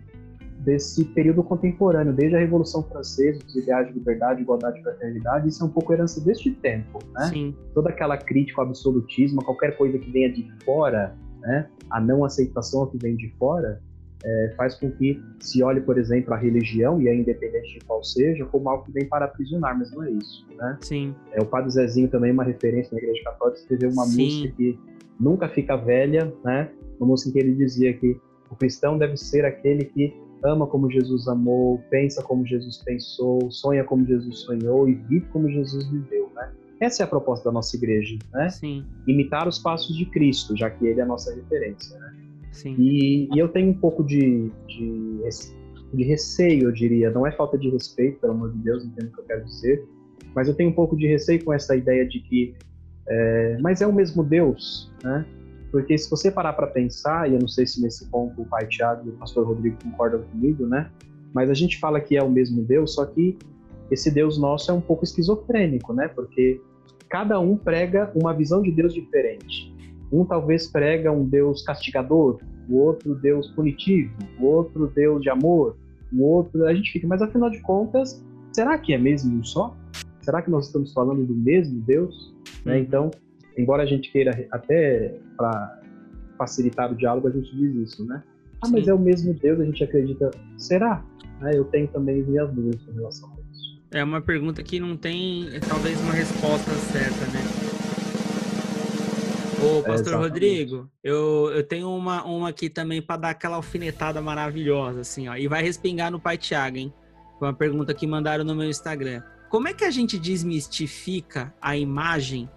desse 0.61 1.05
período 1.05 1.43
contemporâneo, 1.43 2.13
desde 2.13 2.37
a 2.37 2.39
Revolução 2.39 2.83
Francesa, 2.83 3.41
os 3.47 3.55
ideais 3.55 3.89
de 3.89 3.93
liberdade, 3.93 4.41
igualdade 4.41 4.81
e 4.81 4.83
fraternidade, 4.83 5.49
isso 5.49 5.63
é 5.63 5.67
um 5.67 5.71
pouco 5.71 5.93
herança 5.93 6.21
deste 6.21 6.51
tempo, 6.51 6.99
né? 7.15 7.29
Sim. 7.29 7.55
Toda 7.75 7.91
aquela 7.91 8.17
crítica 8.17 8.61
ao 8.63 8.67
absolutismo, 8.67 9.45
qualquer 9.45 9.77
coisa 9.77 9.99
que 9.99 10.11
venha 10.11 10.33
de 10.33 10.51
fora, 10.65 11.15
né? 11.41 11.69
A 11.91 12.01
não 12.01 12.25
aceitação 12.25 12.87
que 12.87 12.99
vem 12.99 13.15
de 13.15 13.31
fora, 13.39 13.81
é, 14.25 14.55
faz 14.57 14.75
com 14.75 14.91
que 14.91 15.23
se 15.39 15.63
olhe, 15.63 15.81
por 15.81 15.99
exemplo, 15.99 16.35
a 16.35 16.37
religião, 16.37 17.01
e 17.01 17.09
é 17.09 17.15
independente 17.15 17.79
de 17.79 17.85
qual 17.85 18.03
seja, 18.03 18.45
como 18.47 18.69
algo 18.69 18.85
que 18.85 18.93
vem 18.93 19.07
para 19.07 19.27
aprisionar, 19.27 19.79
mas 19.79 19.91
não 19.93 20.03
é 20.03 20.11
isso, 20.11 20.47
né? 20.57 20.79
Sim. 20.81 21.15
É, 21.33 21.41
o 21.41 21.47
Padre 21.47 21.71
Zezinho 21.71 22.09
também, 22.09 22.33
uma 22.33 22.45
referência 22.45 22.93
na 22.93 22.99
Igreja 22.99 23.23
Católica, 23.25 23.61
escreveu 23.61 23.91
uma 23.91 24.05
Sim. 24.07 24.25
música 24.25 24.55
que 24.57 24.79
nunca 25.21 25.49
fica 25.49 25.77
velha, 25.77 26.33
né? 26.45 26.71
Uma 26.99 27.09
música 27.09 27.31
em 27.31 27.33
que 27.33 27.39
ele 27.39 27.55
dizia 27.55 27.93
que 27.93 28.21
o 28.51 28.57
cristão 28.57 28.99
deve 28.99 29.17
ser 29.17 29.45
aquele 29.45 29.85
que 29.85 30.15
ama 30.43 30.67
como 30.67 30.91
Jesus 30.91 31.27
amou, 31.29 31.79
pensa 31.91 32.23
como 32.23 32.47
Jesus 32.47 32.79
pensou, 32.79 33.51
sonha 33.51 33.85
como 33.85 34.07
Jesus 34.07 34.41
sonhou 34.41 34.89
e 34.89 34.95
vive 34.95 35.27
como 35.33 35.49
Jesus 35.51 35.87
viveu, 35.89 36.31
né? 36.35 36.53
Essa 36.81 37.03
é 37.03 37.05
a 37.05 37.09
proposta 37.09 37.47
da 37.47 37.53
nossa 37.53 37.77
igreja, 37.77 38.17
né? 38.33 38.49
Sim. 38.49 38.85
Imitar 39.07 39.49
os 39.49 39.59
passos 39.59 39.97
de 39.97 40.07
Cristo, 40.07 40.57
já 40.57 40.71
que 40.71 40.87
ele 40.87 41.01
é 41.01 41.03
a 41.03 41.07
nossa 41.07 41.35
referência, 41.35 41.99
né? 41.99 42.28
Sim. 42.53 42.75
E, 42.79 43.29
e 43.35 43.39
eu 43.39 43.49
tenho 43.49 43.71
um 43.71 43.75
pouco 43.75 44.03
de, 44.03 44.51
de, 44.67 45.21
de 45.93 46.05
receio, 46.05 46.65
eu 46.65 46.73
diria. 46.73 47.11
Não 47.11 47.27
é 47.27 47.33
falta 47.33 47.59
de 47.59 47.69
respeito, 47.69 48.21
pelo 48.21 48.33
amor 48.33 48.53
de 48.53 48.59
Deus, 48.59 48.85
entendo 48.85 49.09
o 49.09 49.13
que 49.13 49.21
eu 49.21 49.25
quero 49.25 49.45
dizer. 49.45 49.85
Mas 50.35 50.49
eu 50.49 50.55
tenho 50.55 50.71
um 50.71 50.75
pouco 50.75 50.97
de 50.97 51.07
receio 51.07 51.45
com 51.45 51.53
essa 51.53 51.77
ideia 51.77 52.07
de 52.07 52.21
que. 52.21 52.55
é, 53.09 53.59
mas 53.61 53.81
é 53.81 53.87
o 53.87 53.93
mesmo 53.93 54.23
Deus, 54.23 54.93
né? 55.03 55.25
Porque 55.71 55.99
se 55.99 56.09
você 56.09 56.31
parar 56.31 56.55
para 56.55 56.67
pensar, 56.67 57.31
e 57.31 57.35
eu 57.35 57.41
não 57.41 57.49
sei 57.49 57.67
se 57.67 57.83
nesse 57.83 58.09
ponto 58.09 58.41
o 58.41 58.47
pai 58.47 58.67
Tiago 58.67 59.07
e 59.07 59.11
o 59.11 59.13
pastor 59.13 59.47
Rodrigo 59.47 59.77
concordam 59.83 60.23
comigo, 60.23 60.67
né? 60.67 60.91
Mas 61.35 61.51
a 61.51 61.55
gente 61.55 61.79
fala 61.79 62.01
que 62.01 62.17
é 62.17 62.23
o 62.23 62.31
mesmo 62.31 62.63
Deus, 62.63 62.95
só 62.95 63.05
que 63.05 63.37
esse 63.91 64.11
Deus 64.11 64.39
nosso 64.39 64.71
é 64.71 64.75
um 64.75 64.81
pouco 64.81 65.05
esquizofrênico, 65.05 65.93
né? 65.93 66.09
Porque 66.09 66.61
cada 67.09 67.39
um 67.39 67.57
prega 67.57 68.11
uma 68.15 68.33
visão 68.33 68.63
de 68.63 68.71
Deus 68.71 68.95
diferente. 68.95 69.75
Um 70.13 70.25
talvez 70.25 70.67
prega 70.67 71.13
um 71.13 71.25
Deus 71.25 71.63
castigador, 71.63 72.41
o 72.69 72.77
outro 72.77 73.15
Deus 73.15 73.49
punitivo, 73.51 74.13
o 74.39 74.47
outro 74.47 74.87
Deus 74.95 75.23
de 75.23 75.31
amor, 75.31 75.77
o 76.13 76.23
outro. 76.23 76.67
A 76.67 76.75
gente 76.75 76.93
fica, 76.93 77.07
mas 77.07 77.23
afinal 77.23 77.51
de 77.51 77.61
contas, 77.61 78.25
será 78.53 78.79
que 78.79 78.93
é 78.93 78.99
mesmo 78.99 79.39
um 79.39 79.45
só? 79.45 79.77
Será 80.23 80.43
que 80.43 80.51
nós 80.51 80.67
estamos 80.67 80.93
falando 80.93 81.25
do 81.25 81.35
mesmo 81.35 81.81
Deus? 81.81 82.35
Né? 82.65 82.81
Então, 82.81 83.11
embora 83.57 83.83
a 83.83 83.87
gente 83.87 84.11
queira 84.11 84.47
até 84.51 85.19
para 85.37 85.81
facilitar 86.37 86.93
o 86.93 86.95
diálogo, 86.95 87.29
a 87.29 87.31
gente 87.31 87.55
diz 87.57 87.75
isso, 87.75 88.05
né? 88.07 88.23
Ah, 88.63 88.69
mas 88.69 88.85
Sim. 88.85 88.91
é 88.91 88.95
o 88.95 88.99
mesmo 88.99 89.33
Deus, 89.35 89.61
a 89.61 89.65
gente 89.65 89.83
acredita. 89.83 90.31
Será? 90.57 91.05
Né? 91.41 91.53
Eu 91.57 91.65
tenho 91.65 91.89
também 91.89 92.23
minhas 92.23 92.51
dúvidas 92.53 92.83
com 92.83 92.93
relação 92.93 93.29
a 93.31 93.41
isso. 93.53 93.81
É 93.91 94.05
uma 94.05 94.21
pergunta 94.21 94.63
que 94.63 94.79
não 94.79 94.97
tem, 94.97 95.49
é, 95.55 95.61
talvez, 95.61 96.01
uma 96.01 96.13
resposta 96.13 96.71
certa, 96.73 97.25
né? 97.33 97.58
Ô, 99.61 99.83
Pastor 99.83 99.93
exatamente. 99.93 100.29
Rodrigo, 100.29 100.91
eu, 101.03 101.51
eu 101.53 101.65
tenho 101.65 101.91
uma, 101.91 102.25
uma 102.25 102.49
aqui 102.51 102.71
também 102.71 103.03
para 103.03 103.17
dar 103.17 103.31
aquela 103.31 103.57
alfinetada 103.57 104.21
maravilhosa, 104.23 105.01
assim, 105.01 105.27
ó. 105.29 105.35
E 105.35 105.49
vai 105.49 105.63
respingar 105.63 106.13
no 106.13 106.21
Pai 106.21 106.39
Tiago, 106.39 106.77
hein? 106.77 106.95
Foi 107.39 107.49
uma 107.49 107.55
pergunta 107.55 107.93
que 107.93 108.07
mandaram 108.07 108.45
no 108.45 108.55
meu 108.55 108.69
Instagram. 108.69 109.21
Como 109.49 109.67
é 109.67 109.75
que 109.75 109.85
a 109.85 109.91
gente 109.91 110.17
desmistifica 110.17 111.53
a 111.61 111.77
imagem 111.77 112.49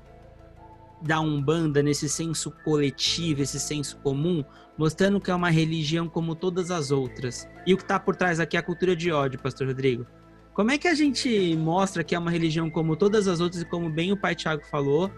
da 1.01 1.19
Umbanda 1.19 1.81
nesse 1.81 2.07
senso 2.07 2.51
coletivo, 2.63 3.41
esse 3.41 3.59
senso 3.59 3.97
comum, 3.97 4.43
mostrando 4.77 5.19
que 5.19 5.31
é 5.31 5.35
uma 5.35 5.49
religião 5.49 6.07
como 6.07 6.35
todas 6.35 6.69
as 6.69 6.91
outras? 6.91 7.47
E 7.65 7.73
o 7.73 7.77
que 7.77 7.83
está 7.83 7.99
por 7.99 8.15
trás 8.15 8.39
aqui 8.39 8.57
é 8.57 8.59
a 8.59 8.63
cultura 8.63 8.95
de 8.95 9.11
ódio, 9.11 9.39
Pastor 9.39 9.67
Rodrigo. 9.67 10.05
Como 10.53 10.69
é 10.69 10.77
que 10.77 10.87
a 10.87 10.93
gente 10.93 11.55
mostra 11.55 12.03
que 12.03 12.13
é 12.13 12.19
uma 12.19 12.29
religião 12.29 12.69
como 12.69 12.95
todas 12.95 13.27
as 13.27 13.39
outras 13.39 13.63
e 13.63 13.65
como 13.65 13.89
bem 13.89 14.11
o 14.11 14.17
pai 14.17 14.35
Tiago 14.35 14.63
falou, 14.69 15.09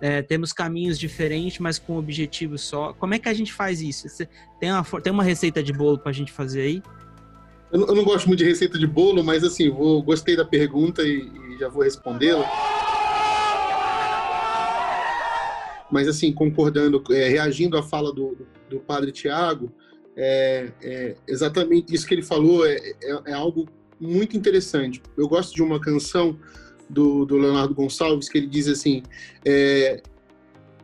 é, 0.00 0.22
temos 0.22 0.52
caminhos 0.52 0.98
diferentes, 0.98 1.58
mas 1.58 1.78
com 1.78 1.96
objetivo 1.96 2.56
só. 2.58 2.92
Como 2.94 3.14
é 3.14 3.18
que 3.18 3.28
a 3.28 3.34
gente 3.34 3.52
faz 3.52 3.80
isso? 3.80 4.08
Você 4.08 4.28
tem 4.58 4.72
uma, 4.72 4.84
tem 5.02 5.12
uma 5.12 5.22
receita 5.24 5.62
de 5.62 5.72
bolo 5.72 5.98
pra 5.98 6.12
gente 6.12 6.32
fazer 6.32 6.62
aí? 6.62 6.82
Eu, 7.72 7.80
não- 7.80 7.86
eu 7.88 7.94
não 7.94 8.04
gosto 8.04 8.26
muito 8.26 8.38
de 8.40 8.44
receita 8.46 8.78
de 8.78 8.86
bolo, 8.86 9.22
mas 9.22 9.44
assim, 9.44 9.68
vou, 9.70 10.02
gostei 10.02 10.34
da 10.36 10.44
pergunta 10.44 11.02
e, 11.02 11.30
e 11.54 11.58
já 11.58 11.68
vou 11.68 11.82
respondê-la. 11.84 12.44
Mas 15.90 16.06
assim, 16.08 16.32
concordando, 16.32 17.02
é, 17.10 17.28
reagindo 17.28 17.76
à 17.76 17.82
fala 17.82 18.12
do, 18.12 18.36
do 18.68 18.78
padre 18.80 19.10
Tiago, 19.10 19.72
é, 20.16 20.70
é, 20.82 21.16
exatamente 21.26 21.94
isso 21.94 22.06
que 22.06 22.14
ele 22.14 22.22
falou 22.22 22.64
é, 22.66 22.76
é- 23.02 23.22
é 23.26 23.32
algo 23.32 23.68
muito 24.00 24.36
interessante. 24.36 25.02
Eu 25.16 25.28
gosto 25.28 25.54
de 25.54 25.62
uma 25.62 25.80
canção 25.80 26.38
do, 26.90 27.24
do 27.24 27.36
Leonardo 27.36 27.74
Gonçalves 27.74 28.28
que 28.28 28.38
ele 28.38 28.46
diz 28.46 28.68
assim: 28.68 29.02
é, 29.44 30.02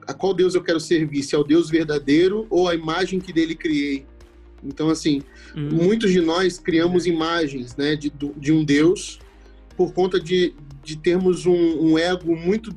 a 0.06 0.14
qual 0.14 0.32
Deus 0.32 0.54
eu 0.54 0.62
quero 0.62 0.80
servir? 0.80 1.22
Se 1.22 1.34
é 1.34 1.38
o 1.38 1.44
Deus 1.44 1.68
verdadeiro 1.68 2.46
ou 2.48 2.68
a 2.68 2.74
imagem 2.74 3.20
que 3.20 3.32
dele 3.32 3.54
criei? 3.54 4.06
Então, 4.64 4.88
assim, 4.88 5.22
Hum, 5.56 5.70
muitos 5.72 6.12
de 6.12 6.20
nós 6.20 6.58
criamos 6.58 7.06
imagens 7.06 7.74
né, 7.76 7.96
de, 7.96 8.12
de 8.36 8.52
um 8.52 8.62
Deus 8.62 9.18
por 9.74 9.92
conta 9.94 10.20
de, 10.20 10.54
de 10.84 10.96
termos 10.96 11.46
um, 11.46 11.92
um 11.92 11.98
ego 11.98 12.36
muito, 12.36 12.76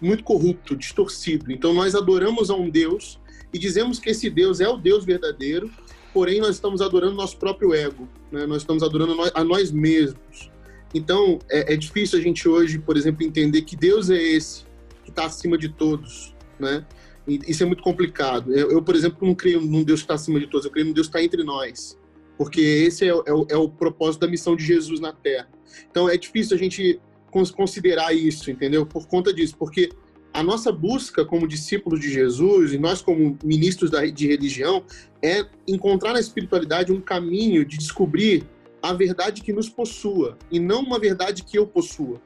muito 0.00 0.24
corrupto, 0.24 0.74
distorcido. 0.74 1.52
Então, 1.52 1.72
nós 1.72 1.94
adoramos 1.94 2.50
a 2.50 2.56
um 2.56 2.68
Deus 2.68 3.18
e 3.52 3.58
dizemos 3.58 4.00
que 4.00 4.10
esse 4.10 4.28
Deus 4.28 4.60
é 4.60 4.68
o 4.68 4.76
Deus 4.76 5.04
verdadeiro, 5.04 5.70
porém, 6.12 6.40
nós 6.40 6.56
estamos 6.56 6.80
adorando 6.80 7.14
nosso 7.14 7.36
próprio 7.36 7.72
ego, 7.72 8.08
né? 8.32 8.44
nós 8.44 8.62
estamos 8.62 8.82
adorando 8.82 9.16
a 9.32 9.44
nós 9.44 9.70
mesmos. 9.70 10.50
Então, 10.94 11.38
é, 11.48 11.74
é 11.74 11.76
difícil 11.76 12.18
a 12.18 12.22
gente 12.22 12.48
hoje, 12.48 12.78
por 12.78 12.96
exemplo, 12.96 13.24
entender 13.24 13.62
que 13.62 13.76
Deus 13.76 14.08
é 14.10 14.22
esse 14.22 14.64
que 15.04 15.10
está 15.10 15.26
acima 15.26 15.58
de 15.58 15.68
todos, 15.68 16.34
né? 16.58 16.84
E 17.28 17.40
Isso 17.48 17.62
é 17.62 17.66
muito 17.66 17.82
complicado. 17.82 18.52
Eu, 18.54 18.70
eu, 18.70 18.82
por 18.82 18.94
exemplo, 18.94 19.26
não 19.26 19.34
creio 19.34 19.60
num 19.60 19.82
Deus 19.82 20.00
que 20.00 20.04
está 20.04 20.14
acima 20.14 20.38
de 20.38 20.46
todos, 20.46 20.64
eu 20.64 20.70
creio 20.70 20.86
num 20.86 20.92
Deus 20.92 21.08
que 21.08 21.16
está 21.16 21.22
entre 21.22 21.42
nós. 21.42 21.98
Porque 22.38 22.60
esse 22.60 23.04
é, 23.04 23.10
é 23.10 23.32
é 23.48 23.56
o 23.56 23.68
propósito 23.68 24.20
da 24.20 24.28
missão 24.28 24.54
de 24.54 24.64
Jesus 24.64 25.00
na 25.00 25.12
Terra. 25.12 25.48
Então 25.90 26.08
é 26.08 26.16
difícil 26.16 26.56
a 26.56 26.58
gente 26.58 27.00
cons- 27.30 27.50
considerar 27.50 28.14
isso, 28.14 28.50
entendeu? 28.50 28.84
Por 28.86 29.06
conta 29.06 29.32
disso. 29.32 29.56
Porque 29.58 29.90
a 30.32 30.42
nossa 30.42 30.70
busca 30.70 31.24
como 31.24 31.48
discípulos 31.48 31.98
de 31.98 32.12
Jesus, 32.12 32.74
e 32.74 32.78
nós 32.78 33.00
como 33.00 33.38
ministros 33.42 33.90
da, 33.90 34.04
de 34.04 34.26
religião, 34.26 34.84
é 35.22 35.46
encontrar 35.66 36.12
na 36.12 36.20
espiritualidade 36.20 36.92
um 36.92 37.00
caminho 37.00 37.64
de 37.64 37.78
descobrir 37.78 38.44
a 38.90 38.94
verdade 38.94 39.42
que 39.42 39.52
nos 39.52 39.68
possua, 39.68 40.36
e 40.50 40.58
não 40.60 40.80
uma 40.80 40.98
verdade 40.98 41.42
que 41.42 41.58
eu 41.58 41.66
possua. 41.66 42.20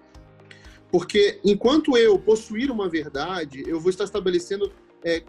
Porque 0.90 1.38
enquanto 1.44 1.96
eu 1.96 2.18
possuir 2.18 2.70
uma 2.70 2.88
verdade, 2.88 3.62
eu 3.66 3.78
vou 3.80 3.90
estar 3.90 4.04
estabelecendo 4.04 4.72
é, 5.04 5.22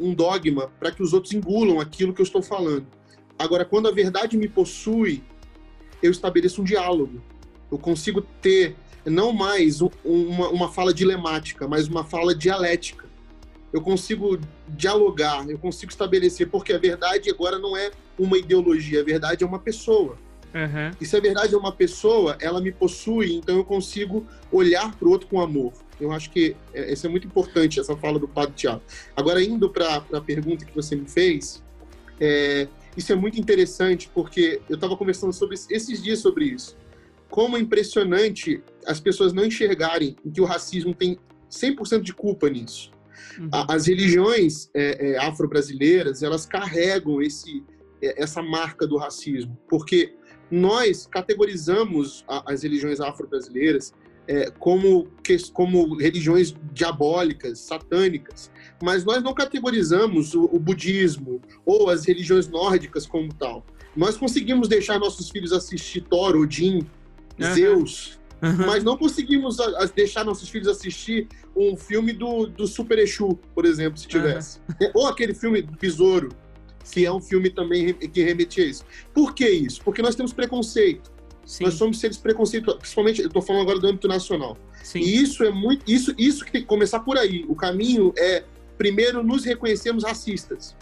um 0.00 0.14
dogma 0.14 0.70
para 0.78 0.92
que 0.92 1.02
os 1.02 1.12
outros 1.12 1.32
engulam 1.32 1.80
aquilo 1.80 2.14
que 2.14 2.20
eu 2.20 2.24
estou 2.24 2.42
falando. 2.42 2.86
Agora, 3.38 3.64
quando 3.64 3.88
a 3.88 3.92
verdade 3.92 4.36
me 4.36 4.48
possui, 4.48 5.22
eu 6.02 6.10
estabeleço 6.10 6.60
um 6.60 6.64
diálogo. 6.64 7.20
Eu 7.70 7.78
consigo 7.78 8.22
ter 8.40 8.76
não 9.04 9.32
mais 9.32 9.82
um- 9.82 9.90
uma, 10.04 10.48
uma 10.50 10.68
fala 10.68 10.94
dilemática, 10.94 11.66
mas 11.66 11.88
uma 11.88 12.04
fala 12.04 12.34
dialética. 12.34 13.06
Eu 13.72 13.82
consigo 13.82 14.38
dialogar, 14.68 15.48
eu 15.50 15.58
consigo 15.58 15.90
estabelecer, 15.90 16.48
porque 16.48 16.72
a 16.72 16.78
verdade 16.78 17.28
agora 17.28 17.58
não 17.58 17.76
é 17.76 17.90
uma 18.18 18.38
ideologia, 18.38 19.00
a 19.00 19.04
verdade 19.04 19.44
é 19.44 19.46
uma 19.46 19.58
pessoa. 19.58 20.16
Aham. 20.54 20.90
E 21.00 21.06
se 21.06 21.16
a 21.16 21.20
verdade 21.20 21.54
é 21.54 21.58
uma 21.58 21.72
pessoa, 21.72 22.36
ela 22.40 22.60
me 22.60 22.72
possui, 22.72 23.34
então 23.34 23.56
eu 23.56 23.64
consigo 23.64 24.26
olhar 24.50 24.94
para 24.96 25.08
o 25.08 25.10
outro 25.10 25.28
com 25.28 25.40
amor. 25.40 25.72
Eu 26.00 26.12
acho 26.12 26.30
que 26.30 26.56
é, 26.72 26.92
isso 26.92 27.06
é 27.06 27.10
muito 27.10 27.26
importante, 27.26 27.80
essa 27.80 27.96
fala 27.96 28.18
do 28.18 28.28
Padre 28.28 28.54
Tiago. 28.54 28.82
Agora, 29.16 29.42
indo 29.42 29.68
para 29.68 30.02
a 30.12 30.20
pergunta 30.20 30.64
que 30.64 30.74
você 30.74 30.94
me 30.94 31.08
fez, 31.08 31.62
é, 32.20 32.68
isso 32.96 33.12
é 33.12 33.16
muito 33.16 33.38
interessante, 33.38 34.10
porque 34.12 34.60
eu 34.68 34.74
estava 34.74 34.96
conversando 34.96 35.32
sobre 35.32 35.56
esses 35.70 36.02
dias 36.02 36.20
sobre 36.20 36.46
isso. 36.46 36.76
Como 37.30 37.56
é 37.56 37.60
impressionante 37.60 38.62
as 38.86 39.00
pessoas 39.00 39.32
não 39.32 39.44
enxergarem 39.44 40.16
que 40.32 40.40
o 40.40 40.44
racismo 40.44 40.94
tem 40.94 41.18
100% 41.50 42.00
de 42.00 42.14
culpa 42.14 42.48
nisso. 42.48 42.90
Uhum. 43.38 43.48
As 43.52 43.86
religiões 43.86 44.70
é, 44.74 45.12
é, 45.12 45.18
afro-brasileiras, 45.18 46.22
elas 46.22 46.46
carregam 46.46 47.20
esse, 47.22 47.62
é, 48.02 48.22
essa 48.22 48.42
marca 48.42 48.86
do 48.86 48.96
racismo, 48.96 49.56
porque 49.68 50.14
nós 50.50 51.06
categorizamos 51.06 52.24
a- 52.28 52.52
as 52.52 52.62
religiões 52.62 53.00
afro-brasileiras 53.00 53.92
é, 54.26 54.50
como, 54.58 55.08
como 55.54 55.96
religiões 55.96 56.54
diabólicas, 56.74 57.60
satânicas, 57.60 58.50
mas 58.82 59.02
nós 59.04 59.22
não 59.22 59.32
categorizamos 59.32 60.34
o, 60.34 60.44
o 60.44 60.58
budismo 60.58 61.40
ou 61.64 61.88
as 61.88 62.04
religiões 62.04 62.46
nórdicas 62.46 63.06
como 63.06 63.32
tal. 63.32 63.64
Nós 63.96 64.18
conseguimos 64.18 64.68
deixar 64.68 64.98
nossos 64.98 65.30
filhos 65.30 65.50
assistir 65.52 66.02
Thor, 66.02 66.36
Odin, 66.36 66.86
Aham. 67.40 67.54
Zeus, 67.54 68.18
Aham. 68.42 68.66
mas 68.66 68.84
não 68.84 68.98
conseguimos 68.98 69.58
a- 69.60 69.82
a- 69.82 69.86
deixar 69.86 70.24
nossos 70.24 70.48
filhos 70.50 70.68
assistir 70.68 71.26
um 71.56 71.74
filme 71.74 72.12
do, 72.12 72.46
do 72.46 72.66
Super 72.66 72.98
Exu, 72.98 73.38
por 73.54 73.64
exemplo, 73.64 73.98
se 73.98 74.06
tivesse. 74.06 74.60
Ou 74.94 75.06
aquele 75.06 75.32
filme 75.34 75.62
do 75.62 75.72
Besouro, 75.78 76.28
que 76.90 77.04
é 77.04 77.12
um 77.12 77.20
filme 77.20 77.50
também 77.50 77.92
que 77.94 78.22
remete 78.22 78.60
a 78.60 78.64
isso. 78.64 78.84
Por 79.12 79.34
que 79.34 79.48
isso? 79.48 79.82
Porque 79.82 80.02
nós 80.02 80.14
temos 80.14 80.32
preconceito. 80.32 81.10
Sim, 81.44 81.64
Nós 81.64 81.74
somos 81.74 81.98
seres 81.98 82.18
preconceituosos, 82.18 82.80
principalmente, 82.82 83.22
eu 83.22 83.28
estou 83.28 83.40
falando 83.40 83.62
agora 83.62 83.78
do 83.78 83.86
âmbito 83.86 84.06
nacional. 84.06 84.58
sim. 84.82 84.98
E 84.98 85.22
isso 85.22 85.42
é 85.42 85.50
muito. 85.50 85.90
Isso, 85.90 86.14
isso 86.18 86.44
que 86.44 86.52
tem 86.52 86.60
que 86.60 86.66
começar 86.66 87.00
por 87.00 87.16
aí. 87.16 87.46
O 87.48 87.54
caminho 87.54 88.12
é, 88.18 88.44
primeiro, 88.76 89.22
nos 89.22 89.46
reconhecermos 89.46 90.04
racistas. 90.04 90.76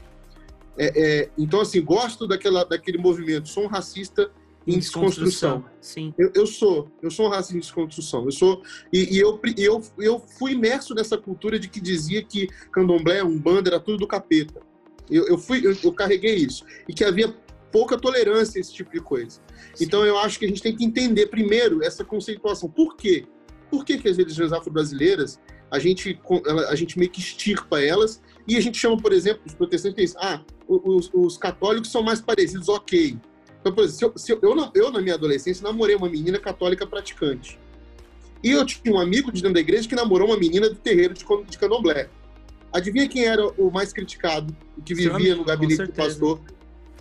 É, 0.76 0.92
é, 0.96 1.30
então, 1.38 1.60
assim, 1.60 1.80
gosto 1.80 2.26
daquela, 2.26 2.64
daquele 2.64 2.98
movimento, 2.98 3.48
sou 3.48 3.62
um 3.62 3.68
racista 3.68 4.28
em 4.66 4.78
desconstrução. 4.78 5.64
Sim. 5.80 6.12
Eu, 6.18 6.32
eu 6.34 6.46
sou, 6.46 6.90
eu 7.00 7.12
sou 7.12 7.26
um 7.26 7.30
racista 7.30 7.56
em 7.56 7.60
desconstrução. 7.60 8.24
Eu 8.24 8.32
sou 8.32 8.62
e, 8.92 9.16
e 9.16 9.18
eu, 9.20 9.40
eu, 9.56 9.82
eu 9.98 10.18
fui 10.18 10.50
imerso 10.50 10.94
nessa 10.94 11.16
cultura 11.16 11.60
de 11.60 11.68
que 11.68 11.80
dizia 11.80 12.22
que 12.24 12.48
candomblé, 12.72 13.22
umbanda 13.22 13.70
era 13.70 13.78
tudo 13.78 13.98
do 13.98 14.06
capeta. 14.06 14.60
Eu, 15.10 15.26
eu 15.26 15.38
fui, 15.38 15.64
eu, 15.66 15.76
eu 15.82 15.92
carreguei 15.92 16.34
isso 16.34 16.64
e 16.88 16.92
que 16.92 17.04
havia 17.04 17.34
pouca 17.70 17.98
tolerância 17.98 18.58
a 18.58 18.60
esse 18.60 18.72
tipo 18.72 18.90
de 18.92 19.00
coisa. 19.00 19.40
Então 19.80 20.04
eu 20.04 20.18
acho 20.18 20.38
que 20.38 20.44
a 20.44 20.48
gente 20.48 20.62
tem 20.62 20.74
que 20.74 20.84
entender 20.84 21.26
primeiro 21.26 21.84
essa 21.84 22.04
conceituação. 22.04 22.68
Por 22.68 22.96
quê? 22.96 23.26
Por 23.70 23.84
que, 23.84 23.98
que 23.98 24.08
as 24.08 24.16
religiões 24.16 24.52
afro-brasileiras 24.52 25.38
a 25.70 25.78
gente 25.78 26.18
a 26.68 26.74
gente 26.76 26.96
meio 26.98 27.10
que 27.10 27.20
extirpa 27.20 27.80
elas 27.82 28.22
e 28.46 28.56
a 28.56 28.60
gente 28.60 28.78
chama, 28.78 28.96
por 28.96 29.12
exemplo, 29.12 29.42
os 29.44 29.54
protestantes 29.54 29.96
dizem, 30.12 30.16
ah, 30.22 30.40
os, 30.68 31.10
os 31.12 31.36
católicos 31.36 31.90
são 31.90 32.02
mais 32.02 32.20
parecidos, 32.20 32.68
ok. 32.68 33.18
Então, 33.60 33.74
por 33.74 33.82
exemplo, 33.82 33.98
se 33.98 34.04
eu, 34.04 34.38
se 34.38 34.44
eu, 34.44 34.50
eu, 34.50 34.54
na- 34.54 34.70
eu, 34.74 34.92
na 34.92 35.00
minha 35.00 35.14
adolescência, 35.14 35.64
namorei 35.64 35.96
uma 35.96 36.08
menina 36.08 36.38
católica 36.38 36.86
praticante. 36.86 37.58
E 38.44 38.52
eu 38.52 38.64
tinha 38.64 38.94
um 38.94 39.00
amigo 39.00 39.32
de 39.32 39.42
dentro 39.42 39.54
da 39.54 39.60
igreja 39.60 39.88
que 39.88 39.96
namorou 39.96 40.28
uma 40.28 40.36
menina 40.38 40.68
do 40.68 40.76
terreiro 40.76 41.12
de, 41.14 41.24
de 41.50 41.58
candomblé. 41.58 42.08
Adivinha 42.76 43.08
quem 43.08 43.24
era 43.24 43.46
o 43.46 43.70
mais 43.70 43.92
criticado, 43.92 44.54
o 44.76 44.82
que 44.82 44.94
vivia 44.94 45.14
amigo, 45.14 45.36
no 45.36 45.44
gabinete 45.44 45.84
do 45.84 45.92
pastor? 45.92 46.40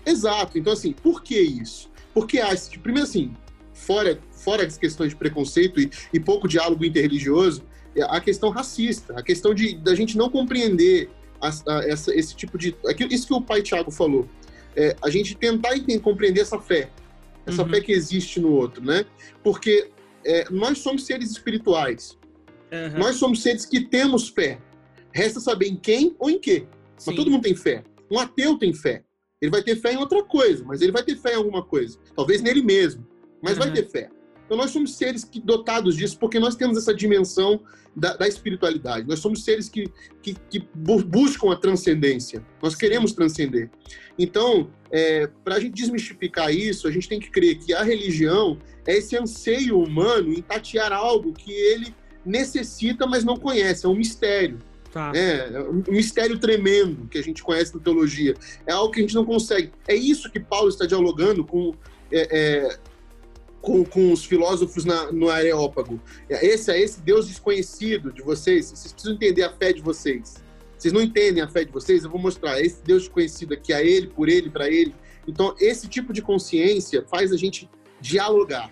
Exato. 0.05 0.57
Então, 0.57 0.71
assim, 0.71 0.93
por 0.93 1.21
que 1.21 1.37
isso? 1.39 1.89
Porque 2.13 2.39
tipo, 2.69 2.83
primeiro 2.83 3.07
assim, 3.07 3.33
fora, 3.73 4.17
fora 4.31 4.65
as 4.65 4.77
questões 4.77 5.09
de 5.09 5.15
preconceito 5.17 5.79
e, 5.81 5.89
e 6.13 6.19
pouco 6.19 6.47
diálogo 6.47 6.85
interreligioso, 6.85 7.63
é 7.95 8.03
a 8.03 8.21
questão 8.21 8.49
racista, 8.49 9.13
a 9.19 9.21
questão 9.23 9.53
de 9.53 9.75
da 9.77 9.93
gente 9.95 10.17
não 10.17 10.29
compreender 10.29 11.09
as- 11.41 11.65
a- 11.67 11.83
essa- 11.85 12.13
esse 12.15 12.35
tipo 12.35 12.57
de. 12.57 12.75
aquilo- 12.87 13.11
Isso 13.11 13.27
que 13.27 13.33
o 13.33 13.41
pai 13.41 13.61
Tiago 13.61 13.91
falou. 13.91 14.27
É, 14.75 14.95
a 15.01 15.09
gente 15.09 15.35
tentar 15.35 15.75
enten- 15.75 15.99
compreender 15.99 16.41
essa 16.41 16.59
fé, 16.59 16.89
essa 17.45 17.63
Uhum. 17.63 17.69
fé 17.69 17.81
que 17.81 17.91
existe 17.91 18.39
no 18.39 18.51
outro, 18.51 18.83
né? 18.83 19.05
Porque 19.43 19.89
é, 20.25 20.45
nós 20.49 20.79
somos 20.79 21.05
seres 21.05 21.29
espirituais, 21.31 22.17
Aham. 22.71 22.97
nós 22.97 23.15
somos 23.17 23.41
seres 23.43 23.65
que 23.65 23.79
temos 23.81 24.27
fé. 24.29 24.59
Resta 25.15 25.39
saber 25.39 25.67
em 25.67 25.77
quem 25.77 26.13
ou 26.19 26.29
em 26.29 26.37
quê. 26.37 26.67
Sim. 26.97 27.11
Mas 27.11 27.15
todo 27.15 27.31
mundo 27.31 27.43
tem 27.43 27.55
fé. 27.55 27.83
Um 28.11 28.19
ateu 28.19 28.57
tem 28.57 28.73
fé. 28.73 29.03
Ele 29.41 29.49
vai 29.51 29.63
ter 29.63 29.75
fé 29.77 29.93
em 29.93 29.97
outra 29.97 30.21
coisa, 30.23 30.63
mas 30.65 30.81
ele 30.81 30.91
vai 30.91 31.03
ter 31.03 31.15
fé 31.15 31.33
em 31.33 31.37
alguma 31.37 31.63
coisa. 31.63 31.97
Talvez 32.15 32.41
nele 32.41 32.61
mesmo, 32.61 33.05
mas 33.41 33.57
vai 33.57 33.67
Uhum. 33.69 33.73
ter 33.73 33.87
fé. 33.89 34.09
Então 34.45 34.57
nós 34.57 34.71
somos 34.71 34.95
seres 34.95 35.23
que, 35.23 35.39
dotados 35.39 35.95
disso 35.95 36.19
porque 36.19 36.39
nós 36.39 36.55
temos 36.55 36.77
essa 36.77 36.93
dimensão 36.93 37.61
da, 37.95 38.15
da 38.15 38.27
espiritualidade. 38.27 39.07
Nós 39.07 39.19
somos 39.19 39.43
seres 39.43 39.67
que, 39.69 39.89
que, 40.21 40.35
que 40.49 40.59
bu- 40.75 41.03
buscam 41.03 41.51
a 41.51 41.55
transcendência. 41.55 42.45
Nós 42.61 42.75
queremos 42.75 43.11
transcender. 43.13 43.71
Então, 44.19 44.69
para 45.43 45.55
a 45.55 45.59
gente 45.59 45.73
desmistificar 45.73 46.53
isso, 46.53 46.87
a 46.87 46.91
gente 46.91 47.07
tem 47.09 47.19
que 47.19 47.31
crer 47.31 47.57
que 47.57 47.73
a 47.73 47.81
religião 47.83 48.59
é 48.85 48.97
esse 48.97 49.17
anseio 49.17 49.79
humano 49.79 50.31
em 50.33 50.41
tatear 50.41 50.93
algo 50.93 51.33
que 51.33 51.51
ele 51.51 51.93
necessita, 52.25 53.07
mas 53.07 53.23
não 53.23 53.37
conhece. 53.37 53.85
É 53.85 53.89
um 53.89 53.95
mistério. 53.95 54.59
Tá. 54.95 55.11
É, 55.13 55.59
um 55.59 55.83
mistério 55.89 56.39
tremendo 56.39 57.05
que 57.09 57.17
a 57.17 57.21
gente 57.21 57.43
conhece 57.43 57.75
na 57.75 57.81
teologia. 57.81 58.33
É 58.65 58.71
algo 58.71 58.93
que 58.93 58.99
a 58.99 59.01
gente 59.01 59.13
não 59.13 59.25
consegue. 59.25 59.69
É 59.85 59.93
isso 59.93 60.31
que 60.31 60.39
Paulo 60.39 60.69
está 60.69 60.85
dialogando 60.85 61.43
com, 61.43 61.75
é, 62.09 62.29
é, 62.31 62.79
com, 63.59 63.83
com 63.83 64.13
os 64.13 64.23
filósofos 64.23 64.85
na, 64.85 65.11
no 65.11 65.29
Areópago. 65.29 65.99
É, 66.29 66.45
Esse 66.47 66.71
é 66.71 66.79
esse 66.79 67.01
Deus 67.01 67.27
desconhecido 67.27 68.13
de 68.13 68.21
vocês. 68.21 68.71
Vocês 68.71 68.93
precisam 68.93 69.15
entender 69.15 69.43
a 69.43 69.51
fé 69.51 69.73
de 69.73 69.81
vocês. 69.81 70.35
Vocês 70.77 70.93
não 70.93 71.01
entendem 71.01 71.43
a 71.43 71.47
fé 71.49 71.65
de 71.65 71.73
vocês? 71.73 72.05
Eu 72.05 72.09
vou 72.09 72.21
mostrar. 72.21 72.61
Esse 72.61 72.81
Deus 72.81 73.03
desconhecido 73.03 73.53
aqui, 73.53 73.73
a 73.73 73.83
Ele, 73.83 74.07
por 74.07 74.29
Ele, 74.29 74.49
para 74.49 74.69
Ele. 74.69 74.95
Então, 75.27 75.53
esse 75.59 75.89
tipo 75.89 76.13
de 76.13 76.21
consciência 76.21 77.03
faz 77.05 77.33
a 77.33 77.37
gente 77.37 77.69
dialogar. 77.99 78.71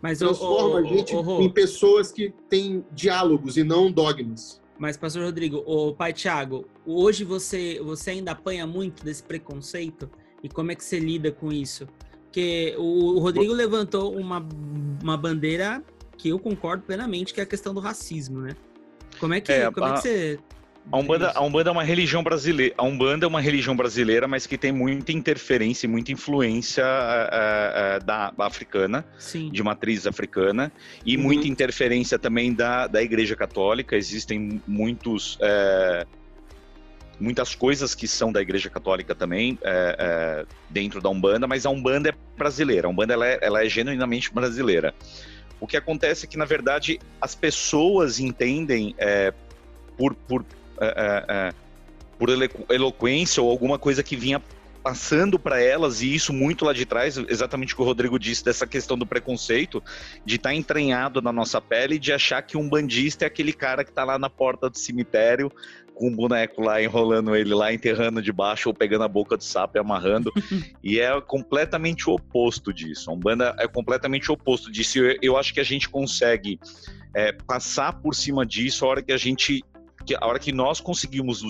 Mas, 0.00 0.20
Transforma 0.20 0.76
ô, 0.76 0.78
a 0.78 0.82
gente 0.84 1.14
ô, 1.14 1.18
ô, 1.18 1.20
Rô, 1.20 1.42
em 1.42 1.50
pessoas 1.50 2.10
que 2.10 2.32
têm 2.48 2.82
diálogos 2.92 3.58
e 3.58 3.62
não 3.62 3.92
dogmas. 3.92 4.59
Mas, 4.80 4.96
pastor 4.96 5.24
Rodrigo, 5.24 5.62
o 5.66 5.94
pai 5.94 6.10
Tiago, 6.10 6.66
hoje 6.86 7.22
você, 7.22 7.78
você 7.84 8.12
ainda 8.12 8.30
apanha 8.32 8.66
muito 8.66 9.04
desse 9.04 9.22
preconceito? 9.22 10.10
E 10.42 10.48
como 10.48 10.72
é 10.72 10.74
que 10.74 10.82
você 10.82 10.98
lida 10.98 11.30
com 11.30 11.52
isso? 11.52 11.86
Porque 12.24 12.74
o, 12.78 13.16
o 13.16 13.18
Rodrigo 13.18 13.52
levantou 13.52 14.16
uma, 14.16 14.42
uma 15.02 15.18
bandeira 15.18 15.84
que 16.16 16.30
eu 16.30 16.38
concordo 16.38 16.82
plenamente, 16.84 17.34
que 17.34 17.40
é 17.40 17.42
a 17.42 17.46
questão 17.46 17.74
do 17.74 17.80
racismo, 17.80 18.40
né? 18.40 18.56
Como 19.18 19.34
é 19.34 19.40
que, 19.42 19.52
É, 19.52 19.70
como 19.70 19.86
é 19.86 19.90
a- 19.90 19.92
que 19.96 20.00
você. 20.00 20.38
A 20.92 20.96
Umbanda, 20.98 21.32
a 21.34 21.40
Umbanda 21.42 21.70
é 21.70 21.72
uma 21.72 21.84
religião 21.84 22.22
brasileira. 22.22 22.74
A 22.76 22.82
Umbanda 22.82 23.24
é 23.24 23.28
uma 23.28 23.40
religião 23.40 23.76
brasileira, 23.76 24.26
mas 24.26 24.46
que 24.46 24.58
tem 24.58 24.72
muita 24.72 25.12
interferência 25.12 25.86
e 25.86 25.88
muita 25.88 26.10
influência 26.10 26.82
eh, 26.82 27.72
eh, 27.74 28.00
da 28.04 28.32
africana, 28.38 29.04
Sim. 29.18 29.50
de 29.50 29.62
matriz 29.62 30.06
africana, 30.06 30.72
e 31.04 31.16
Uhum. 31.16 31.22
muita 31.22 31.46
interferência 31.46 32.18
também 32.18 32.52
da, 32.52 32.86
da 32.86 33.02
Igreja 33.02 33.36
Católica. 33.36 33.94
Existem 33.96 34.60
muitos 34.66 35.38
eh, 35.40 36.06
muitas 37.20 37.54
coisas 37.54 37.94
que 37.94 38.08
são 38.08 38.32
da 38.32 38.40
Igreja 38.40 38.70
Católica 38.70 39.14
também 39.14 39.58
dentro 40.70 41.02
da 41.02 41.10
Umbanda, 41.10 41.46
mas 41.46 41.66
a 41.66 41.70
Umbanda 41.70 42.08
é 42.08 42.14
brasileira. 42.36 42.88
A 42.88 42.90
Umbanda 42.90 43.12
ela 43.12 43.26
é, 43.26 43.38
ela 43.42 43.62
é 43.62 43.68
genuinamente 43.68 44.32
brasileira. 44.32 44.94
O 45.60 45.66
que 45.66 45.76
acontece 45.76 46.24
é 46.24 46.28
que, 46.28 46.38
na 46.38 46.46
verdade, 46.46 46.98
as 47.20 47.34
pessoas 47.34 48.18
entendem 48.18 48.96
por, 49.98 50.14
por, 50.14 50.46
eh, 50.80 50.94
eh, 50.96 51.24
eh, 51.28 51.52
por 52.18 52.28
elo- 52.28 52.66
eloquência 52.70 53.42
ou 53.42 53.50
alguma 53.50 53.78
coisa 53.78 54.02
que 54.02 54.16
vinha 54.16 54.42
passando 54.82 55.38
para 55.38 55.60
elas, 55.60 56.00
e 56.00 56.14
isso 56.14 56.32
muito 56.32 56.64
lá 56.64 56.72
de 56.72 56.86
trás, 56.86 57.18
exatamente 57.28 57.74
o 57.74 57.76
que 57.76 57.82
o 57.82 57.84
Rodrigo 57.84 58.18
disse, 58.18 58.42
dessa 58.42 58.66
questão 58.66 58.96
do 58.96 59.06
preconceito, 59.06 59.82
de 60.24 60.36
estar 60.36 60.54
entranhado 60.54 61.20
na 61.20 61.32
nossa 61.32 61.60
pele, 61.60 61.98
de 61.98 62.12
achar 62.12 62.40
que 62.42 62.56
um 62.56 62.66
bandista 62.66 63.24
é 63.24 63.26
aquele 63.26 63.52
cara 63.52 63.84
que 63.84 63.90
está 63.90 64.04
lá 64.04 64.18
na 64.18 64.30
porta 64.30 64.70
do 64.70 64.78
cemitério, 64.78 65.52
com 66.00 66.08
um 66.08 66.16
boneco 66.16 66.62
lá 66.62 66.82
enrolando 66.82 67.36
ele 67.36 67.52
lá, 67.52 67.74
enterrando 67.74 68.22
debaixo 68.22 68.70
ou 68.70 68.74
pegando 68.74 69.04
a 69.04 69.08
boca 69.08 69.36
do 69.36 69.44
sapo 69.44 69.76
e 69.76 69.80
amarrando. 69.80 70.32
e 70.82 70.98
é 70.98 71.20
completamente 71.20 72.08
o 72.08 72.14
oposto 72.14 72.72
disso. 72.72 73.10
A 73.10 73.12
Umbanda 73.12 73.54
é 73.58 73.68
completamente 73.68 74.30
o 74.30 74.34
oposto 74.34 74.72
disso. 74.72 74.98
Eu, 74.98 75.18
eu 75.20 75.36
acho 75.36 75.52
que 75.52 75.60
a 75.60 75.64
gente 75.64 75.90
consegue 75.90 76.58
é, 77.14 77.32
passar 77.32 77.92
por 78.00 78.14
cima 78.14 78.46
disso 78.46 78.86
a 78.86 78.88
hora 78.88 79.02
que 79.02 79.12
a 79.12 79.18
gente. 79.18 79.62
Que, 80.04 80.14
a 80.14 80.26
hora 80.26 80.38
que 80.38 80.52
nós 80.52 80.80
conseguimos 80.80 81.42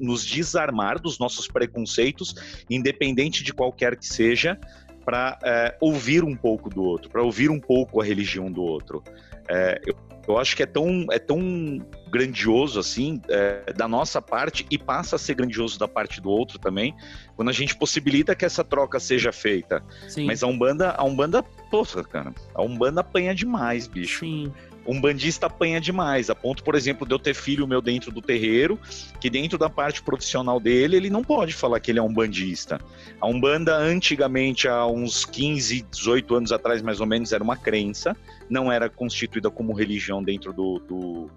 nos- 0.00 0.24
desarmar 0.24 1.00
dos 1.00 1.18
nossos 1.18 1.46
preconceitos, 1.46 2.34
independente 2.70 3.42
de 3.42 3.52
qualquer 3.52 3.96
que 3.96 4.06
seja, 4.06 4.58
para 5.04 5.38
ouvir 5.80 6.24
um 6.24 6.34
pouco 6.34 6.70
do 6.70 6.82
outro, 6.82 7.10
para 7.10 7.22
ouvir 7.22 7.50
um 7.50 7.60
pouco 7.60 8.00
a 8.00 8.04
religião 8.04 8.50
do 8.50 8.62
outro. 8.62 9.02
É, 9.48 9.78
eu, 9.86 9.94
eu 10.26 10.38
acho 10.38 10.56
que 10.56 10.62
é 10.62 10.66
tão, 10.66 11.06
é 11.10 11.18
tão 11.18 11.78
grandioso 12.10 12.80
assim 12.80 13.20
é, 13.28 13.72
da 13.74 13.86
nossa 13.86 14.22
parte 14.22 14.64
e 14.70 14.78
passa 14.78 15.16
a 15.16 15.18
ser 15.18 15.34
grandioso 15.34 15.78
da 15.78 15.86
parte 15.86 16.20
do 16.20 16.30
outro 16.30 16.58
também, 16.58 16.94
quando 17.36 17.50
a 17.50 17.52
gente 17.52 17.76
possibilita 17.76 18.34
que 18.34 18.44
essa 18.44 18.64
troca 18.64 18.98
seja 18.98 19.32
feita. 19.32 19.84
Sim. 20.08 20.24
Mas 20.24 20.42
a 20.42 20.46
Umbanda, 20.46 20.94
a 20.96 21.04
Umbanda, 21.04 21.42
poxa, 21.70 22.02
cara, 22.02 22.32
a 22.54 22.62
Umbanda 22.62 23.02
apanha 23.02 23.34
demais, 23.34 23.86
bicho. 23.86 24.20
Sim. 24.20 24.50
Um 24.86 25.00
bandista 25.00 25.46
apanha 25.46 25.80
demais, 25.80 26.28
a 26.28 26.34
ponto, 26.34 26.62
por 26.62 26.74
exemplo, 26.74 27.06
de 27.06 27.14
eu 27.14 27.18
ter 27.18 27.34
filho 27.34 27.66
meu 27.66 27.80
dentro 27.80 28.10
do 28.10 28.20
terreiro, 28.20 28.78
que 29.20 29.30
dentro 29.30 29.56
da 29.56 29.70
parte 29.70 30.02
profissional 30.02 30.60
dele, 30.60 30.96
ele 30.96 31.10
não 31.10 31.22
pode 31.22 31.54
falar 31.54 31.80
que 31.80 31.90
ele 31.90 31.98
é 31.98 32.02
um 32.02 32.12
bandista. 32.12 32.78
A 33.20 33.26
Umbanda, 33.26 33.76
antigamente, 33.76 34.68
há 34.68 34.86
uns 34.86 35.24
15, 35.24 35.86
18 35.90 36.34
anos 36.34 36.52
atrás, 36.52 36.82
mais 36.82 37.00
ou 37.00 37.06
menos, 37.06 37.32
era 37.32 37.42
uma 37.42 37.56
crença, 37.56 38.14
não 38.48 38.70
era 38.70 38.90
constituída 38.90 39.50
como 39.50 39.72
religião 39.72 40.22
dentro 40.22 40.52
do, 40.52 40.78
do, 40.80 41.30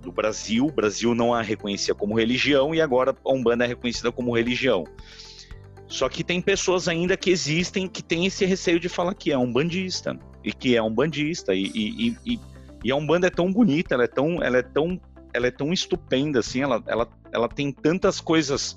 do 0.00 0.12
Brasil. 0.12 0.66
O 0.66 0.72
Brasil 0.72 1.14
não 1.14 1.34
a 1.34 1.42
reconhecia 1.42 1.94
como 1.94 2.14
religião 2.14 2.74
e 2.74 2.80
agora 2.80 3.16
a 3.24 3.32
Umbanda 3.32 3.64
é 3.64 3.68
reconhecida 3.68 4.12
como 4.12 4.34
religião. 4.34 4.84
Só 5.88 6.08
que 6.08 6.24
tem 6.24 6.40
pessoas 6.40 6.88
ainda 6.88 7.16
que 7.16 7.30
existem 7.30 7.88
que 7.88 8.02
têm 8.02 8.26
esse 8.26 8.44
receio 8.44 8.80
de 8.80 8.88
falar 8.88 9.14
que 9.14 9.30
é 9.30 9.38
um 9.38 9.52
bandista 9.52 10.18
e 10.42 10.52
que 10.52 10.76
é 10.76 10.82
um 10.82 10.92
bandista 10.92 11.54
e, 11.54 11.70
e, 11.74 12.08
e, 12.08 12.34
E 12.34 12.53
a 12.90 12.96
Umbanda 12.96 13.26
é 13.26 13.30
tão 13.30 13.52
bonita, 13.52 13.94
ela 13.94 14.04
é 14.04 14.08
tão, 14.08 14.42
ela 14.42 14.58
é 14.58 14.62
tão, 14.62 15.00
ela 15.32 15.46
é 15.46 15.50
tão 15.50 15.72
estupenda, 15.72 16.40
assim, 16.40 16.62
ela, 16.62 16.82
ela, 16.86 17.08
ela 17.32 17.48
tem 17.48 17.72
tantas 17.72 18.20
coisas 18.20 18.76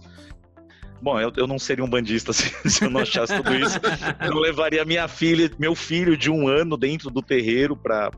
Bom, 1.01 1.19
eu, 1.19 1.31
eu 1.37 1.47
não 1.47 1.59
seria 1.59 1.83
um 1.83 1.89
bandista 1.89 2.31
se, 2.33 2.51
se 2.69 2.83
eu 2.83 2.89
não 2.89 3.01
achasse 3.01 3.35
tudo 3.35 3.55
isso. 3.55 3.79
Eu 4.25 4.39
levaria 4.39 4.83
minha 4.85 5.07
filha, 5.07 5.49
meu 5.59 5.75
filho 5.75 6.17
de 6.17 6.29
um 6.29 6.47
ano 6.47 6.77
dentro 6.77 7.09
do 7.09 7.21
terreiro 7.21 7.75
para 7.75 8.11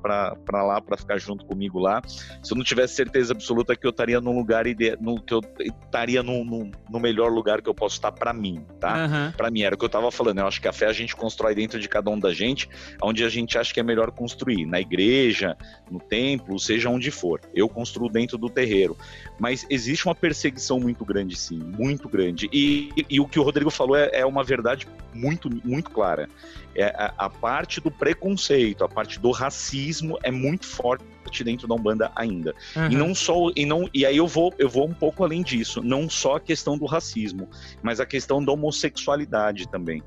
lá, 0.64 0.82
para 0.82 0.98
ficar 0.98 1.18
junto 1.18 1.46
comigo 1.46 1.80
lá. 1.80 2.02
Se 2.42 2.54
eu 2.54 2.58
não 2.58 2.64
tivesse 2.64 2.96
certeza 2.96 3.34
absoluta 3.34 3.76
que 3.76 3.86
eu 3.86 3.92
estaria 3.92 4.22
num 4.22 4.36
lugar 4.36 4.68
ide... 4.68 4.98
no, 5.00 5.22
que 5.22 5.34
eu 5.34 5.42
estaria 5.60 6.24
no, 6.24 6.44
no, 6.44 6.72
no, 6.90 7.00
melhor 7.00 7.32
lugar 7.32 7.62
que 7.62 7.70
eu 7.70 7.74
posso 7.74 7.96
estar 7.96 8.12
para 8.12 8.34
mim, 8.34 8.66
tá? 8.80 9.06
Uhum. 9.06 9.32
Para 9.32 9.52
mim 9.52 9.62
era 9.62 9.76
o 9.76 9.78
que 9.78 9.84
eu 9.84 9.88
estava 9.88 10.12
falando. 10.12 10.40
Eu 10.40 10.48
acho 10.48 10.62
que 10.62 10.68
a 10.68 10.74
fé 10.74 10.88
a 10.88 10.94
gente 10.94 11.16
constrói 11.16 11.56
dentro 11.56 11.80
de 11.80 11.88
cada 11.88 12.10
um 12.10 12.20
da 12.20 12.34
gente, 12.34 12.70
onde 13.02 13.24
a 13.24 13.30
gente 13.30 13.58
acha 13.58 13.74
que 13.74 13.80
é 13.80 13.84
melhor 13.84 14.12
construir, 14.12 14.66
na 14.66 14.80
igreja, 14.80 15.58
no 15.90 16.00
templo, 16.00 16.60
seja 16.60 16.90
onde 16.90 17.12
for. 17.12 17.42
Eu 17.54 17.68
construo 17.68 18.10
dentro 18.10 18.38
do 18.38 18.50
terreiro, 18.50 18.98
mas 19.38 19.66
existe 19.70 20.06
uma 20.06 20.16
perseguição 20.16 20.80
muito 20.80 21.04
grande, 21.06 21.36
sim, 21.36 21.60
muito 21.60 22.08
grande. 22.08 22.50
E 22.52 22.69
e, 23.10 23.20
o 23.20 23.28
que 23.28 23.40
o 23.40 23.44
Rodrigo 23.44 23.70
falou 23.70 23.96
é, 23.96 24.10
é, 24.14 24.26
uma 24.26 24.44
verdade 24.44 24.88
muito, 25.14 25.50
muito 25.66 25.90
clara. 25.90 26.30
É, 26.76 26.86
a, 26.86 27.14
a, 27.26 27.30
parte 27.30 27.82
do 27.82 27.90
preconceito, 27.90 28.84
a 28.84 28.90
parte 28.90 29.20
do 29.20 29.32
racismo 29.32 30.18
é 30.24 30.32
muito 30.32 30.66
forte 30.66 31.04
dentro 31.44 31.68
da 31.68 31.76
Umbanda 31.76 32.12
ainda. 32.16 32.54
Uhum. 32.76 32.92
E 32.92 32.96
não 32.96 33.16
só 33.16 33.52
e 33.56 33.66
não 33.66 33.90
e 33.94 34.06
aí 34.06 34.18
eu 34.18 34.28
vou 34.28 34.54
eu 34.58 34.70
vou 34.70 34.88
um 34.88 34.94
pouco 34.94 35.24
além 35.24 35.44
disso, 35.44 35.82
não 35.82 36.10
só 36.10 36.36
a 36.36 36.40
questão 36.40 36.78
do 36.78 36.86
racismo, 36.86 37.50
mas 37.82 38.00
a 38.00 38.06
questão 38.06 38.44
da 38.44 38.52
homossexualidade 38.52 39.68
também. 39.70 40.04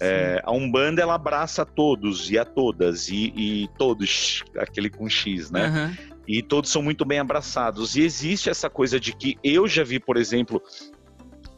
É, 0.00 0.40
a 0.42 0.50
Umbanda 0.50 1.00
ela 1.00 1.14
abraça 1.14 1.62
a 1.62 1.64
todos 1.64 2.28
e 2.30 2.36
a 2.36 2.44
todas 2.44 3.08
e, 3.08 3.32
e 3.36 3.68
todos 3.78 4.42
aquele 4.58 4.90
com 4.90 5.08
X, 5.08 5.50
né? 5.50 5.68
Uhum. 5.68 6.12
E 6.26 6.42
todos 6.42 6.70
são 6.70 6.82
muito 6.82 7.04
bem 7.04 7.18
abraçados. 7.18 7.96
E 7.96 8.02
existe 8.02 8.48
essa 8.48 8.70
coisa 8.70 8.98
de 8.98 9.14
que 9.14 9.36
eu 9.42 9.66
já 9.66 9.84
vi, 9.84 9.98
por 9.98 10.16
exemplo, 10.16 10.62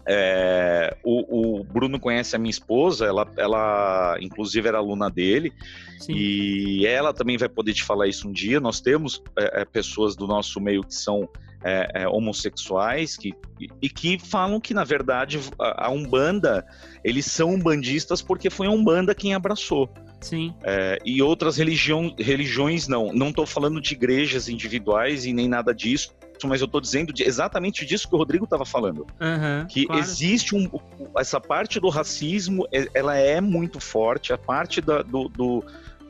é, 0.07 0.97
o, 1.03 1.61
o, 1.61 1.65
Bruno 1.65 1.99
conhece 1.99 2.37
a 2.37 2.39
minha 2.39 2.51
esposa, 2.51 3.07
ela, 3.07 3.27
ela 3.37 4.17
inclusive 4.21 4.69
era 4.69 4.79
aluna 4.79 5.11
dele, 5.11 5.53
Sim. 5.99 6.13
e 6.15 6.87
ela 6.87 7.15
também 7.15 7.39
vai 7.39 7.49
poder 7.49 7.73
te 7.73 7.83
falar 7.83 8.07
isso 8.07 8.29
um 8.29 8.33
dia. 8.33 8.61
Nós 8.61 8.81
temos 8.81 9.23
é, 9.39 9.63
é 9.63 9.65
pessoas 9.65 10.15
do 10.15 10.27
nosso 10.27 10.61
meio 10.61 10.83
que 10.83 10.95
são 10.95 11.29
é, 11.63 12.03
é, 12.03 12.09
homossexuais 12.09 13.17
que, 13.17 13.33
e 13.81 13.89
que 13.89 14.19
falam 14.19 14.61
que, 14.61 14.75
na 14.75 14.85
verdade, 14.85 15.41
a, 15.59 15.87
a 15.87 15.91
Umbanda, 15.91 16.67
eles 17.03 17.25
são 17.25 17.55
umbandistas 17.55 18.21
porque 18.21 18.51
foi 18.51 18.67
a 18.67 18.71
Umbanda 18.71 19.15
quem 19.15 19.35
abraçou. 19.35 19.89
Sim. 20.21 20.55
É, 20.63 20.99
e 21.05 21.23
outras 21.23 21.57
religião, 21.57 22.15
religiões 22.19 22.87
não. 22.89 23.13
Não 23.13 23.29
estou 23.31 23.47
falando 23.47 23.81
de 23.81 23.95
igrejas 23.95 24.49
individuais 24.49 25.25
e 25.25 25.33
nem 25.33 25.49
nada 25.49 25.75
disso 25.75 26.15
mas 26.45 26.61
eu 26.61 26.67
estou 26.67 26.81
dizendo 26.81 27.13
de, 27.13 27.23
exatamente 27.23 27.85
disso 27.87 28.09
que 28.09 28.15
o 28.15 28.19
Rodrigo 28.19 28.45
estava 28.45 28.65
falando. 28.65 29.07
Uhum, 29.21 29.67
que 29.67 29.87
claro. 29.87 30.01
existe 30.01 30.55
um, 30.55 30.69
essa 31.17 31.41
parte 31.41 31.79
do 31.79 31.89
racismo, 31.89 32.67
é, 32.73 32.89
ela 32.95 33.17
é 33.17 33.41
muito 33.41 33.81
forte, 33.81 34.33
a 34.33 34.39
parte 34.39 34.81
da, 34.81 35.03
do, 35.03 35.29
do 35.29 35.65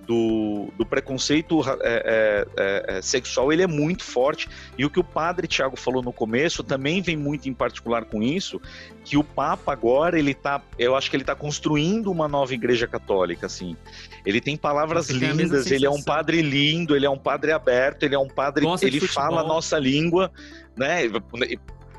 do, 0.07 0.69
do 0.77 0.87
preconceito 0.87 1.61
é, 1.63 1.75
é, 1.83 2.47
é, 2.57 2.97
é, 2.99 3.03
sexual 3.03 3.53
ele 3.53 3.63
é 3.63 3.67
muito 3.67 4.05
forte. 4.05 4.49
E 4.77 4.85
o 4.85 4.91
que 4.91 5.01
o 5.01 5.05
padre 5.05 5.47
Tiago 5.47 5.77
falou 5.77 6.03
no 6.03 6.13
começo 6.13 6.63
também 6.63 7.03
vem 7.03 7.17
muito 7.17 7.49
em 7.49 7.55
particular 7.55 8.05
com 8.05 8.23
isso 8.23 8.61
que 9.05 9.17
o 9.17 9.25
Papa 9.25 9.73
agora 9.73 10.19
ele 10.19 10.33
tá 10.33 10.63
eu 10.79 10.97
acho 10.97 11.11
que 11.11 11.17
ele 11.17 11.23
está 11.23 11.35
construindo 11.35 12.11
uma 12.11 12.27
nova 12.27 12.55
igreja 12.55 12.87
católica 12.87 13.47
assim. 13.47 13.77
Ele 14.25 14.41
tem 14.41 14.57
palavras 14.57 15.07
Você 15.07 15.13
lindas 15.13 15.65
tem 15.65 15.75
ele 15.75 15.87
é 15.87 15.91
um 15.91 16.03
padre 16.03 16.41
lindo 16.41 16.97
ele 16.97 17.05
é 17.05 17.11
um 17.11 17.19
padre 17.19 17.53
aberto 17.53 18.05
ele 18.05 18.15
é 18.15 18.19
um 18.19 18.29
padre 18.29 18.65
Gosta 18.65 18.87
ele 18.87 19.01
fala 19.01 19.43
a 19.43 19.45
nossa 19.45 19.79
língua 19.79 20.33
né 20.77 21.03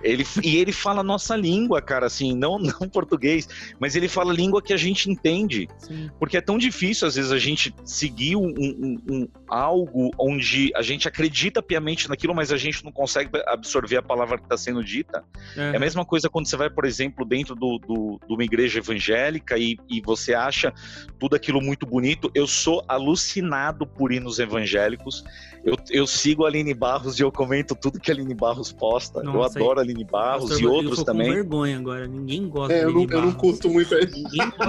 ele, 0.06 0.26
e 0.44 0.58
ele 0.58 0.72
fala 0.72 1.04
nossa 1.04 1.36
língua, 1.36 1.82
cara, 1.82 2.06
assim, 2.06 2.36
não, 2.36 2.58
não 2.60 2.88
português, 2.88 3.48
mas 3.80 3.96
ele 3.96 4.08
fala 4.08 4.32
língua 4.32 4.62
que 4.62 4.74
a 4.74 4.78
gente 4.78 5.10
entende. 5.10 5.68
Sim. 5.80 6.10
Porque 6.20 6.38
é 6.38 6.42
tão 6.42 6.58
difícil, 6.58 7.08
às 7.08 7.16
vezes, 7.16 7.32
a 7.32 7.40
gente 7.40 7.74
seguir 7.84 8.36
um, 8.36 8.54
um, 8.58 8.98
um, 9.10 9.28
algo 9.48 10.12
onde 10.18 10.72
a 10.76 10.82
gente 10.82 11.08
acredita 11.08 11.62
piamente 11.62 12.08
naquilo, 12.08 12.36
mas 12.36 12.52
a 12.52 12.58
gente 12.58 12.84
não 12.84 12.92
consegue 12.92 13.30
absorver 13.48 13.98
a 13.98 14.02
palavra 14.04 14.38
que 14.38 14.44
está 14.44 14.58
sendo 14.58 14.84
dita. 14.84 15.24
É. 15.58 15.72
é 15.72 15.76
a 15.76 15.80
mesma 15.80 16.06
coisa 16.06 16.30
quando 16.30 16.48
você 16.48 16.56
vai, 16.56 16.70
por 16.70 16.86
exemplo, 16.86 17.26
dentro 17.26 17.56
do, 17.56 17.80
do, 17.80 18.20
de 18.28 18.34
uma 18.34 18.44
igreja 18.44 18.80
evangélica 18.80 19.58
e, 19.58 19.78
e 19.90 20.02
você 20.02 20.34
acha 20.34 20.74
tudo 21.20 21.36
aquilo 21.36 21.62
muito 21.62 21.86
bonito. 21.86 22.30
Eu 22.36 22.46
sou 22.46 22.84
alucinado 22.88 23.88
por 23.88 24.12
hinos 24.12 24.40
evangélicos. 24.40 25.24
Eu, 25.64 25.76
eu 25.90 26.06
sigo 26.06 26.46
a 26.46 26.48
Aline 26.48 26.74
Barros 26.74 27.20
e 27.20 27.24
eu 27.24 27.32
comento 27.32 27.76
tudo 27.76 28.00
que 28.00 28.12
a 28.12 28.14
Aline 28.14 28.36
Barros 28.36 28.72
posta. 28.72 29.24
Nossa, 29.24 29.58
eu 29.58 29.64
adoro 29.64 29.80
a 29.80 29.84
Aline 29.84 29.95
Barros 30.04 30.50
Nossa, 30.50 30.62
e 30.62 30.66
outros 30.66 31.00
eu 31.00 31.06
também. 31.06 31.28
com 31.28 31.34
vergonha 31.34 31.78
agora. 31.78 32.08
Ninguém 32.08 32.48
gosta 32.48 32.74
é, 32.74 32.84
eu 32.84 32.92
não, 32.92 33.08
eu 33.10 33.22
não 33.22 33.32
curto 33.32 33.70
muito. 33.70 33.96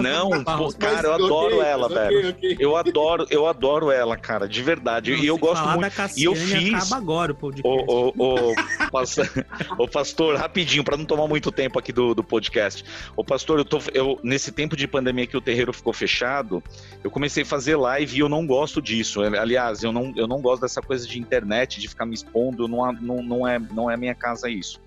Não, 0.01 0.45
pô, 0.45 0.73
cara, 0.73 1.09
eu 1.09 1.15
adoro 1.15 1.57
okay, 1.57 1.69
ela, 1.69 1.87
okay, 1.87 1.99
velho. 1.99 2.29
Okay. 2.31 2.57
Eu 2.59 2.77
adoro, 2.77 3.27
eu 3.31 3.47
adoro 3.47 3.91
ela, 3.91 4.17
cara, 4.17 4.49
de 4.49 4.63
verdade. 4.63 5.13
e 5.15 5.27
eu 5.27 5.39
gosto 5.39 5.67
muito. 5.69 5.93
e 6.17 6.25
eu 6.25 6.35
fiz. 6.35 6.75
Acaba 6.75 6.97
agora 6.97 7.33
o 7.33 7.35
podcast. 7.35 7.85
O, 7.89 8.13
o, 8.17 8.53
o, 8.53 8.91
pastor, 8.91 9.31
o 9.79 9.89
pastor, 9.89 10.37
rapidinho, 10.37 10.85
para 10.85 10.97
não 10.97 11.05
tomar 11.05 11.27
muito 11.27 11.51
tempo 11.51 11.79
aqui 11.79 11.93
do, 11.93 12.15
do 12.15 12.23
podcast. 12.23 12.85
O 13.17 13.25
pastor, 13.25 13.59
eu 13.59 13.65
tô, 13.65 13.81
eu 13.93 14.19
nesse 14.23 14.53
tempo 14.53 14.77
de 14.77 14.87
pandemia 14.87 15.27
que 15.27 15.37
o 15.37 15.41
terreiro 15.41 15.73
ficou 15.73 15.93
fechado, 15.93 16.63
eu 17.03 17.11
comecei 17.11 17.43
a 17.43 17.47
fazer 17.47 17.77
live 17.77 18.17
e 18.17 18.21
eu 18.21 18.29
não 18.29 18.47
gosto 18.47 18.81
disso. 18.81 19.23
Aliás, 19.23 19.83
eu 19.83 19.93
não, 19.93 20.13
eu 20.17 20.27
não 20.27 20.41
gosto 20.41 20.63
dessa 20.63 20.81
coisa 20.81 21.07
de 21.07 21.19
internet, 21.19 21.81
de 21.81 21.89
ficar 21.89 22.07
me 22.07 22.15
expondo, 22.15 22.69
não, 22.69 22.93
não, 22.93 23.23
não, 23.23 23.49
é, 23.49 23.59
não 23.59 23.91
é 23.91 23.97
minha 23.97 24.15
casa 24.15 24.49
isso. 24.51 24.81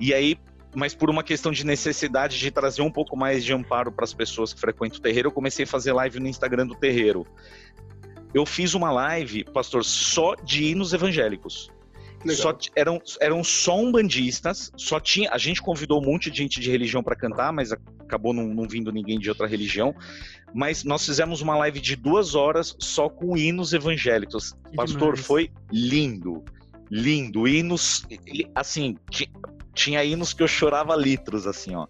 E 0.00 0.14
aí, 0.14 0.36
mas 0.74 0.94
por 0.94 1.10
uma 1.10 1.22
questão 1.22 1.50
de 1.50 1.64
necessidade 1.64 2.38
de 2.38 2.50
trazer 2.50 2.82
um 2.82 2.90
pouco 2.90 3.16
mais 3.16 3.44
de 3.44 3.52
amparo 3.52 3.90
para 3.90 4.04
as 4.04 4.14
pessoas 4.14 4.52
que 4.52 4.60
frequentam 4.60 4.98
o 4.98 5.02
terreiro, 5.02 5.28
eu 5.28 5.32
comecei 5.32 5.64
a 5.64 5.68
fazer 5.68 5.92
live 5.92 6.20
no 6.20 6.28
Instagram 6.28 6.66
do 6.66 6.74
terreiro. 6.74 7.26
Eu 8.34 8.44
fiz 8.44 8.74
uma 8.74 8.90
live, 8.90 9.44
pastor, 9.44 9.84
só 9.84 10.34
de 10.34 10.64
hinos 10.64 10.92
evangélicos. 10.92 11.70
Só, 12.34 12.56
eram, 12.74 13.00
eram 13.20 13.44
só 13.44 13.78
umbandistas, 13.78 14.72
só 14.76 14.98
tinha. 14.98 15.30
A 15.30 15.38
gente 15.38 15.62
convidou 15.62 16.02
um 16.02 16.04
monte 16.04 16.30
de 16.30 16.38
gente 16.38 16.60
de 16.60 16.70
religião 16.70 17.02
para 17.02 17.14
cantar, 17.14 17.52
mas 17.52 17.72
acabou 17.72 18.34
não, 18.34 18.48
não, 18.48 18.66
vindo 18.66 18.90
ninguém 18.90 19.18
de 19.18 19.28
outra 19.28 19.46
religião. 19.46 19.94
Mas 20.52 20.82
nós 20.82 21.06
fizemos 21.06 21.40
uma 21.40 21.56
live 21.56 21.80
de 21.80 21.94
duas 21.94 22.34
horas 22.34 22.74
só 22.78 23.08
com 23.08 23.36
hinos 23.36 23.72
evangélicos. 23.72 24.52
Que 24.68 24.76
Pastor, 24.76 25.12
demais. 25.12 25.26
foi 25.26 25.50
lindo. 25.70 26.44
Lindo. 26.90 27.46
Hinos, 27.46 28.04
assim, 28.54 28.96
tinha 29.78 30.02
hinos 30.02 30.32
que 30.32 30.42
eu 30.42 30.48
chorava 30.48 30.96
litros, 30.96 31.46
assim, 31.46 31.74
ó. 31.74 31.86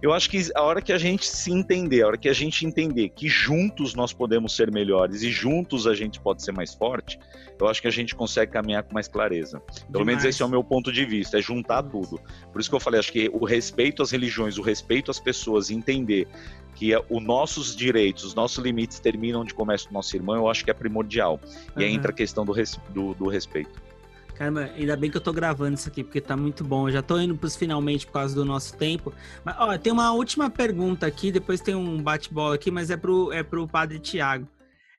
Eu 0.00 0.12
acho 0.12 0.30
que 0.30 0.40
a 0.54 0.62
hora 0.62 0.80
que 0.80 0.92
a 0.92 0.98
gente 0.98 1.26
se 1.26 1.50
entender, 1.50 2.02
a 2.02 2.06
hora 2.06 2.18
que 2.18 2.28
a 2.28 2.32
gente 2.32 2.64
entender 2.64 3.08
que 3.08 3.28
juntos 3.28 3.94
nós 3.94 4.12
podemos 4.12 4.54
ser 4.54 4.70
melhores 4.70 5.22
e 5.22 5.30
juntos 5.30 5.86
a 5.86 5.94
gente 5.94 6.20
pode 6.20 6.44
ser 6.44 6.52
mais 6.52 6.74
forte, 6.74 7.18
eu 7.58 7.66
acho 7.66 7.80
que 7.80 7.88
a 7.88 7.90
gente 7.90 8.14
consegue 8.14 8.52
caminhar 8.52 8.82
com 8.82 8.94
mais 8.94 9.08
clareza. 9.08 9.60
Pelo 9.60 9.84
Demais. 9.90 10.06
menos 10.06 10.24
esse 10.24 10.42
é 10.42 10.46
o 10.46 10.48
meu 10.48 10.62
ponto 10.62 10.92
de 10.92 11.04
vista, 11.04 11.38
é 11.38 11.42
juntar 11.42 11.82
tudo. 11.82 12.20
Por 12.52 12.60
isso 12.60 12.68
que 12.68 12.76
eu 12.76 12.80
falei, 12.80 13.00
acho 13.00 13.10
que 13.10 13.30
o 13.32 13.44
respeito 13.44 14.02
às 14.02 14.10
religiões, 14.10 14.58
o 14.58 14.62
respeito 14.62 15.10
às 15.10 15.18
pessoas, 15.18 15.70
entender 15.70 16.28
que 16.74 16.94
os 17.08 17.22
nossos 17.22 17.74
direitos, 17.74 18.24
os 18.24 18.34
nossos 18.34 18.62
limites 18.62 19.00
terminam 19.00 19.40
onde 19.40 19.54
começa 19.54 19.88
o 19.88 19.92
nosso 19.92 20.14
irmão, 20.14 20.36
eu 20.36 20.48
acho 20.48 20.64
que 20.64 20.70
é 20.70 20.74
primordial. 20.74 21.40
E 21.76 21.80
uhum. 21.80 21.86
aí 21.86 21.94
entra 21.94 22.10
a 22.10 22.14
questão 22.14 22.44
do, 22.44 22.52
res, 22.52 22.78
do, 22.90 23.14
do 23.14 23.28
respeito. 23.28 23.93
Caramba, 24.34 24.70
ainda 24.76 24.96
bem 24.96 25.10
que 25.10 25.16
eu 25.16 25.20
tô 25.20 25.32
gravando 25.32 25.74
isso 25.74 25.88
aqui, 25.88 26.02
porque 26.02 26.20
tá 26.20 26.36
muito 26.36 26.64
bom. 26.64 26.88
Eu 26.88 26.92
já 26.92 27.02
tô 27.02 27.18
indo 27.18 27.36
pros 27.36 27.54
finalmente 27.54 28.04
por 28.04 28.12
causa 28.12 28.34
do 28.34 28.44
nosso 28.44 28.76
tempo. 28.76 29.12
Mas, 29.44 29.54
ó, 29.58 29.78
tem 29.78 29.92
uma 29.92 30.12
última 30.12 30.50
pergunta 30.50 31.06
aqui, 31.06 31.30
depois 31.30 31.60
tem 31.60 31.74
um 31.74 32.02
bate-bola 32.02 32.56
aqui, 32.56 32.70
mas 32.70 32.90
é 32.90 32.96
pro, 32.96 33.32
é 33.32 33.42
pro 33.42 33.68
padre 33.68 34.00
Tiago. 34.00 34.48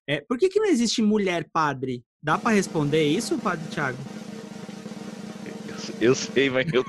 É, 0.07 0.21
por 0.21 0.37
que, 0.37 0.47
que 0.47 0.59
não 0.59 0.67
existe 0.67 1.01
mulher 1.01 1.45
padre? 1.51 2.03
Dá 2.23 2.37
para 2.37 2.55
responder 2.55 3.03
isso, 3.03 3.37
padre 3.37 3.67
Tiago? 3.69 3.99
Eu 5.99 6.15
sei, 6.15 6.49
mas 6.49 6.65
eu. 6.73 6.83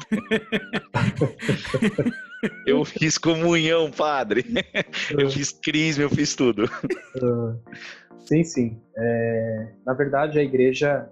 eu 2.67 2.85
fiz 2.85 3.19
comunhão, 3.19 3.91
padre. 3.91 4.45
Eu 5.19 5.31
fiz 5.31 5.53
crisma, 5.53 6.05
eu 6.05 6.11
fiz 6.11 6.35
tudo. 6.35 6.69
Sim, 8.19 8.45
sim. 8.45 8.83
É, 8.97 9.73
na 9.85 9.95
verdade, 9.95 10.39
a 10.39 10.43
igreja 10.43 11.09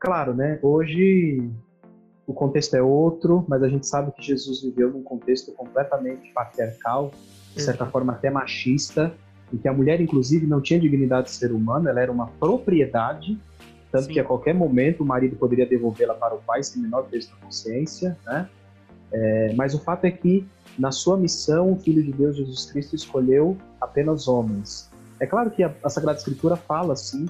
Claro, 0.00 0.32
né? 0.34 0.58
Hoje 0.62 1.46
o 2.26 2.32
contexto 2.32 2.74
é 2.74 2.82
outro, 2.82 3.44
mas 3.46 3.62
a 3.62 3.68
gente 3.68 3.86
sabe 3.86 4.12
que 4.12 4.22
Jesus 4.22 4.62
viveu 4.62 4.90
num 4.90 5.02
contexto 5.02 5.52
completamente 5.52 6.32
patriarcal, 6.32 7.12
de 7.54 7.62
certa 7.62 7.84
forma 7.84 8.14
até 8.14 8.30
machista, 8.30 9.12
em 9.52 9.58
que 9.58 9.68
a 9.68 9.72
mulher, 9.72 10.00
inclusive, 10.00 10.46
não 10.46 10.60
tinha 10.60 10.80
dignidade 10.80 11.26
de 11.26 11.32
ser 11.32 11.52
humana, 11.52 11.90
ela 11.90 12.00
era 12.00 12.10
uma 12.10 12.28
propriedade, 12.28 13.38
tanto 13.92 14.06
Sim. 14.06 14.12
que 14.12 14.20
a 14.20 14.24
qualquer 14.24 14.54
momento 14.54 15.02
o 15.02 15.06
marido 15.06 15.36
poderia 15.36 15.66
devolvê-la 15.66 16.14
para 16.14 16.34
o 16.34 16.38
pai 16.38 16.62
sem 16.62 16.80
menor 16.80 17.02
peso 17.10 17.30
na 17.32 17.36
consciência, 17.44 18.16
né? 18.24 18.48
É, 19.12 19.52
mas 19.54 19.74
o 19.74 19.80
fato 19.80 20.04
é 20.04 20.10
que, 20.10 20.46
na 20.78 20.92
sua 20.92 21.16
missão, 21.16 21.72
o 21.72 21.76
Filho 21.76 22.02
de 22.02 22.12
Deus, 22.12 22.36
Jesus 22.36 22.70
Cristo, 22.70 22.94
escolheu 22.94 23.56
apenas 23.80 24.28
homens. 24.28 24.88
É 25.18 25.26
claro 25.26 25.50
que 25.50 25.64
a, 25.64 25.74
a 25.82 25.90
Sagrada 25.90 26.16
Escritura 26.16 26.54
fala, 26.54 26.94
sim, 26.94 27.26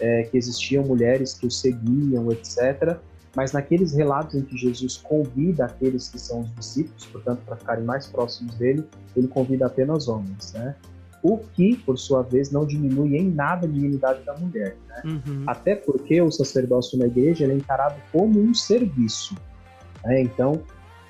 é, 0.00 0.24
que 0.24 0.36
existiam 0.36 0.84
mulheres 0.84 1.34
que 1.34 1.46
o 1.46 1.50
seguiam, 1.50 2.30
etc. 2.32 2.98
Mas 3.34 3.52
naqueles 3.52 3.92
relatos 3.92 4.34
em 4.34 4.42
que 4.42 4.56
Jesus 4.56 4.96
convida 4.96 5.64
aqueles 5.64 6.08
que 6.08 6.18
são 6.18 6.40
os 6.40 6.54
discípulos, 6.54 7.06
portanto, 7.06 7.40
para 7.44 7.56
ficarem 7.56 7.84
mais 7.84 8.06
próximos 8.06 8.54
dele, 8.54 8.84
ele 9.16 9.26
convida 9.26 9.66
apenas 9.66 10.08
homens, 10.08 10.52
né? 10.52 10.76
O 11.22 11.38
que, 11.38 11.74
por 11.76 11.98
sua 11.98 12.22
vez, 12.22 12.50
não 12.50 12.66
diminui 12.66 13.16
em 13.16 13.30
nada 13.30 13.66
a 13.66 13.70
dignidade 13.70 14.22
da 14.24 14.36
mulher, 14.36 14.76
né? 14.88 15.02
Uhum. 15.04 15.44
Até 15.46 15.74
porque 15.74 16.20
o 16.20 16.30
sacerdócio 16.30 16.98
na 16.98 17.06
igreja 17.06 17.46
é 17.46 17.54
encarado 17.54 17.96
como 18.12 18.40
um 18.40 18.54
serviço. 18.54 19.34
Né? 20.04 20.20
Então, 20.20 20.62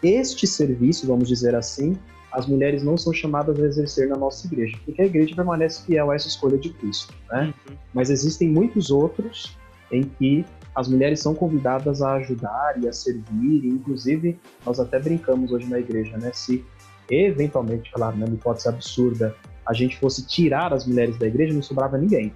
este 0.02 0.46
serviço, 0.46 1.06
vamos 1.06 1.28
dizer 1.28 1.54
assim, 1.54 1.98
as 2.34 2.46
mulheres 2.46 2.82
não 2.82 2.96
são 2.96 3.12
chamadas 3.12 3.58
a 3.60 3.62
exercer 3.64 4.08
na 4.08 4.16
nossa 4.16 4.46
igreja, 4.46 4.76
porque 4.84 5.00
a 5.00 5.06
igreja 5.06 5.34
permanece 5.36 5.84
fiel 5.84 6.10
a 6.10 6.16
essa 6.16 6.26
escolha 6.26 6.58
de 6.58 6.70
Cristo. 6.70 7.14
Né? 7.30 7.54
Uhum. 7.68 7.76
Mas 7.94 8.10
existem 8.10 8.48
muitos 8.48 8.90
outros 8.90 9.56
em 9.92 10.02
que 10.02 10.44
as 10.74 10.88
mulheres 10.88 11.20
são 11.20 11.34
convidadas 11.34 12.02
a 12.02 12.14
ajudar 12.14 12.74
e 12.82 12.88
a 12.88 12.92
servir, 12.92 13.64
e 13.64 13.68
inclusive 13.68 14.36
nós 14.66 14.80
até 14.80 14.98
brincamos 14.98 15.52
hoje 15.52 15.66
na 15.66 15.78
igreja, 15.78 16.18
né? 16.18 16.32
Se 16.34 16.64
eventualmente, 17.08 17.92
claro, 17.92 18.16
né, 18.16 18.26
uma 18.26 18.34
hipótese 18.34 18.68
absurda, 18.68 19.36
a 19.64 19.72
gente 19.72 19.96
fosse 19.98 20.26
tirar 20.26 20.72
as 20.72 20.84
mulheres 20.84 21.16
da 21.16 21.26
igreja, 21.26 21.54
não 21.54 21.62
sobrava 21.62 21.96
ninguém. 21.96 22.32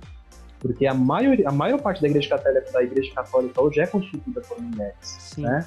Porque 0.60 0.86
a 0.86 0.94
maior, 0.94 1.36
a 1.44 1.50
maior 1.50 1.80
parte 1.80 2.00
da 2.00 2.08
igreja 2.08 2.28
católica, 2.28 2.70
da 2.70 2.82
igreja 2.82 3.12
católica 3.12 3.60
hoje 3.60 3.80
é 3.80 3.86
constituída 3.86 4.40
por 4.42 4.60
mulheres, 4.60 4.94
Sim. 5.00 5.42
né? 5.42 5.66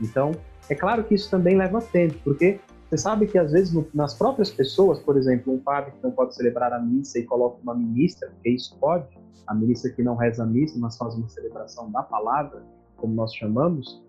Então, 0.00 0.32
é 0.68 0.74
claro 0.74 1.02
que 1.02 1.14
isso 1.14 1.28
também 1.30 1.56
leva 1.56 1.80
tempo, 1.80 2.14
porque 2.22 2.60
você 2.92 2.98
sabe 2.98 3.26
que 3.26 3.38
às 3.38 3.52
vezes 3.52 3.72
no, 3.72 3.88
nas 3.94 4.12
próprias 4.12 4.50
pessoas, 4.50 4.98
por 4.98 5.16
exemplo, 5.16 5.50
um 5.54 5.58
padre 5.58 5.92
que 5.92 6.02
não 6.02 6.10
pode 6.10 6.34
celebrar 6.34 6.74
a 6.74 6.78
missa 6.78 7.18
e 7.18 7.22
coloca 7.24 7.56
uma 7.62 7.74
ministra, 7.74 8.28
porque 8.28 8.50
isso 8.50 8.76
pode, 8.78 9.06
a 9.46 9.54
ministra 9.54 9.90
que 9.90 10.02
não 10.02 10.14
reza 10.14 10.42
a 10.42 10.46
missa, 10.46 10.78
mas 10.78 10.98
faz 10.98 11.14
uma 11.14 11.26
celebração 11.26 11.90
da 11.90 12.02
palavra, 12.02 12.62
como 12.98 13.14
nós 13.14 13.34
chamamos, 13.34 14.02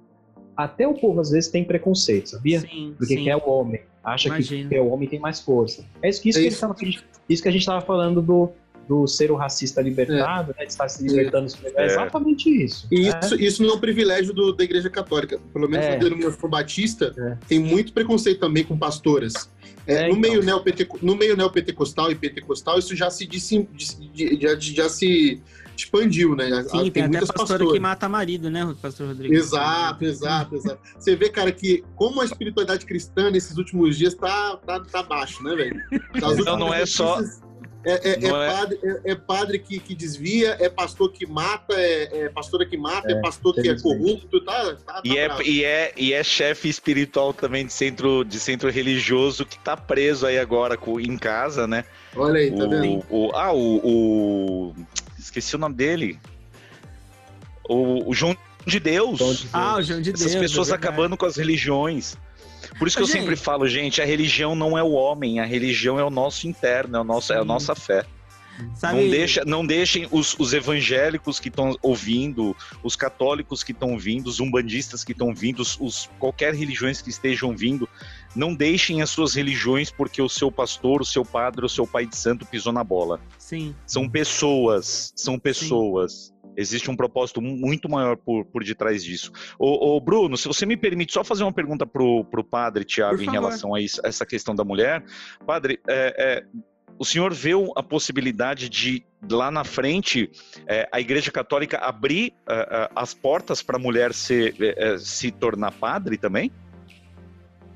até 0.57 0.85
o 0.85 0.93
povo 0.93 1.21
às 1.21 1.31
vezes 1.31 1.49
tem 1.49 1.63
preconceito, 1.63 2.31
sabia? 2.31 2.59
Sim, 2.59 2.93
Porque 2.97 3.15
sim. 3.15 3.23
quer 3.23 3.37
o 3.37 3.49
homem, 3.49 3.81
acha 4.03 4.29
que, 4.29 4.35
Imagino. 4.35 4.69
que 4.69 4.77
o 4.79 4.87
homem 4.89 5.07
tem 5.07 5.17
mais 5.19 5.39
força. 5.39 5.85
É 6.01 6.09
isso 6.09 6.21
que, 6.21 6.27
isso 6.29 6.39
É 6.39 6.49
que, 6.49 6.55
tava- 6.59 6.75
isso 7.29 7.41
que 7.41 7.47
a 7.47 7.51
gente 7.53 7.61
estava 7.61 7.79
falando 7.79 8.21
do, 8.21 8.49
do 8.87 9.07
ser 9.07 9.31
o 9.31 9.35
racista 9.35 9.81
libertado, 9.81 10.53
né, 10.57 10.65
de 10.65 10.71
estar 10.71 10.87
se 10.89 11.03
libertando. 11.07 11.51
É, 11.75 11.83
É. 11.83 11.85
exatamente 11.85 12.49
isso. 12.49 12.87
E 12.91 13.01
né? 13.09 13.19
isso, 13.23 13.35
isso 13.35 13.63
não 13.63 13.71
é 13.71 13.73
um 13.73 13.79
privilégio 13.79 14.33
do- 14.33 14.53
da 14.53 14.63
Igreja 14.63 14.89
Católica. 14.89 15.39
Pelo 15.53 15.69
menos 15.69 15.85
É. 15.85 15.91
na 15.91 15.95
denominação 16.03 16.49
batista, 16.49 17.13
É. 17.17 17.37
tem 17.47 17.59
muito 17.59 17.93
preconceito 17.93 18.39
também 18.39 18.63
com 18.63 18.77
pastoras. 18.77 19.49
É, 19.87 19.95
É, 19.95 20.01
no, 20.03 20.09
então. 20.09 20.19
meio 20.21 20.43
neopeteco, 20.43 20.97
no 21.01 21.15
meio 21.15 21.35
neopentecostal 21.35 22.11
e 22.11 22.15
pentecostal, 22.15 22.77
isso 22.79 22.95
já 22.95 23.09
se, 23.09 23.25
dissim- 23.25 23.67
dis- 23.73 23.97
de- 24.13 24.37
já, 24.41 24.55
já 24.59 24.89
se 24.89 25.41
expandiu, 25.75 26.35
né? 26.35 26.63
Sim, 26.63 26.91
tem, 26.91 27.03
até 27.03 27.07
muitas 27.07 27.27
pastora 27.29 27.47
pastoras. 27.59 27.73
que 27.73 27.79
mata 27.79 28.07
marido, 28.07 28.49
né, 28.49 28.73
pastor 28.81 29.07
Rodrigo? 29.07 29.33
Exato, 29.33 30.05
exato, 30.05 30.55
exato. 30.55 30.79
Você 30.97 31.15
vê, 31.15 31.29
cara, 31.29 31.51
que 31.51 31.83
como 31.95 32.21
a 32.21 32.25
espiritualidade 32.25 32.85
cristã 32.85 33.31
nesses 33.31 33.57
últimos 33.57 33.97
dias 33.97 34.13
tá, 34.13 34.55
tá, 34.57 34.79
tá 34.81 35.01
baixo, 35.03 35.43
né, 35.43 35.55
velho? 35.55 35.81
Então 36.15 36.57
não 36.57 36.73
é 36.73 36.85
só- 36.85 37.19
É, 37.85 38.09
é- 38.11 38.19
é 38.23 38.25
é- 38.27 38.29
padre, 38.29 38.79
é- 38.83 39.11
é 39.11 39.15
padre 39.15 39.59
que, 39.59 39.77
que 39.79 39.93
desvia, 39.93 40.55
é 40.59 40.69
pastor 40.69 41.11
que 41.11 41.25
mata, 41.25 41.73
é, 41.73 42.23
é 42.25 42.29
pastora 42.29 42.65
que 42.65 42.77
mata, 42.77 43.11
é, 43.11 43.15
É, 43.15 43.21
pastor 43.21 43.53
que 43.55 43.67
é 43.69 43.77
corrupto, 43.79 44.39
tá, 44.45 44.75
tá, 44.85 44.93
tá 44.93 45.01
E 45.03 45.17
é, 45.17 45.29
e, 45.43 45.63
é, 45.65 45.93
e 45.97 46.13
é 46.13 46.23
chefe 46.23 46.69
espiritual 46.69 47.33
também 47.33 47.65
de 47.65 47.73
centro, 47.73 48.23
de 48.23 48.39
centro 48.39 48.69
religioso 48.69 49.45
que 49.45 49.59
tá 49.59 49.75
preso 49.75 50.25
aí 50.25 50.39
agora 50.39 50.77
com- 50.77 50.99
em 50.99 51.17
casa, 51.17 51.67
né? 51.67 51.83
Olha 52.15 52.39
aí, 52.39 52.51
tá 52.55 52.65
vendo? 52.65 53.03
O, 53.09 53.27
o- 53.27 53.35
ah, 53.35 53.51
o, 53.51 53.81
o- 53.83 54.75
Esqueci 55.19 55.55
o 55.55 55.59
nome 55.59 55.75
dele. 55.75 56.19
O, 57.67 58.09
o 58.09 58.13
João 58.13 58.35
de 58.65 58.79
Deus. 58.79 59.17
João 59.19 59.33
de 59.33 59.39
Deus. 59.41 59.49
Ah, 59.53 59.77
o 59.77 59.81
João 59.81 60.01
de 60.01 60.11
Deus. 60.11 60.21
Essas 60.25 60.39
pessoas 60.39 60.69
é 60.69 60.75
acabando 60.75 61.17
com 61.17 61.25
as 61.25 61.35
religiões. 61.37 62.17
Por 62.77 62.87
isso 62.87 62.97
que 62.97 63.03
eu 63.03 63.07
sempre 63.07 63.35
falo, 63.35 63.67
gente, 63.67 64.01
a 64.01 64.05
religião 64.05 64.55
não 64.55 64.77
é 64.77 64.83
o 64.83 64.91
homem, 64.91 65.39
a 65.39 65.45
religião 65.45 65.99
é 65.99 66.03
o 66.03 66.09
nosso 66.09 66.47
interno, 66.47 66.97
é, 66.97 67.01
o 67.01 67.03
nosso, 67.03 67.31
é 67.33 67.37
a 67.37 67.41
Sim. 67.41 67.47
nossa 67.47 67.75
fé. 67.75 68.05
Sabe, 68.75 69.01
Não, 69.01 69.09
deixa, 69.09 69.43
não 69.45 69.65
deixem 69.65 70.07
os, 70.11 70.35
os 70.37 70.53
evangélicos 70.53 71.39
que 71.39 71.47
estão 71.49 71.75
ouvindo, 71.81 72.55
os 72.83 72.95
católicos 72.95 73.63
que 73.63 73.71
estão 73.71 73.97
vindo, 73.97 74.27
os 74.27 74.39
umbandistas 74.39 75.03
que 75.03 75.11
estão 75.11 75.33
vindo, 75.33 75.59
os, 75.61 75.75
os- 75.79 76.07
qualquer 76.19 76.53
religiões 76.53 77.01
que 77.01 77.09
estejam 77.09 77.55
vindo, 77.57 77.89
não 78.35 78.53
deixem 78.53 79.01
as 79.01 79.09
suas 79.09 79.33
religiões 79.33 79.89
porque 79.89 80.21
o 80.21 80.29
seu 80.29 80.51
pastor, 80.51 81.01
o 81.01 81.05
seu 81.05 81.25
padre, 81.25 81.65
o 81.65 81.69
seu 81.69 81.87
pai 81.87 82.05
de 82.05 82.15
santo 82.15 82.45
pisou 82.45 82.71
na 82.71 82.83
bola. 82.83 83.19
Sim. 83.39 83.73
São 83.87 84.07
pessoas, 84.07 85.11
são 85.15 85.39
pessoas. 85.39 86.32
Existe 86.55 86.89
um 86.89 86.95
propósito 86.95 87.41
mu- 87.41 87.55
muito 87.55 87.89
maior 87.89 88.17
por, 88.17 88.45
por 88.45 88.63
detrás 88.63 89.03
disso. 89.03 89.31
Ô, 89.57 89.95
ô, 89.95 89.99
Bruno, 89.99 90.37
se 90.37 90.47
você 90.47 90.65
me 90.65 90.77
permite 90.77 91.13
só 91.13 91.23
fazer 91.23 91.43
uma 91.43 91.53
pergunta 91.53 91.85
pro, 91.85 92.23
pro 92.25 92.43
padre 92.43 92.83
Tiago 92.83 93.21
em 93.21 93.29
relação 93.29 93.73
a 93.73 93.81
isso, 93.81 94.01
essa 94.03 94.25
questão 94.25 94.55
da 94.55 94.63
mulher. 94.63 95.03
Padre, 95.45 95.79
é, 95.87 96.15
é, 96.17 96.43
o 96.97 97.05
senhor 97.05 97.33
vê 97.33 97.51
a 97.75 97.81
possibilidade 97.83 98.69
de, 98.69 99.03
lá 99.29 99.49
na 99.49 99.63
frente, 99.63 100.29
é, 100.67 100.87
a 100.91 100.99
Igreja 100.99 101.31
Católica 101.31 101.77
abrir 101.77 102.33
é, 102.47 102.53
é, 102.53 102.89
as 102.95 103.13
portas 103.13 103.61
para 103.63 103.77
a 103.77 103.79
mulher 103.79 104.13
ser, 104.13 104.55
é, 104.59 104.97
se 104.97 105.31
tornar 105.31 105.71
padre 105.71 106.17
também? 106.17 106.51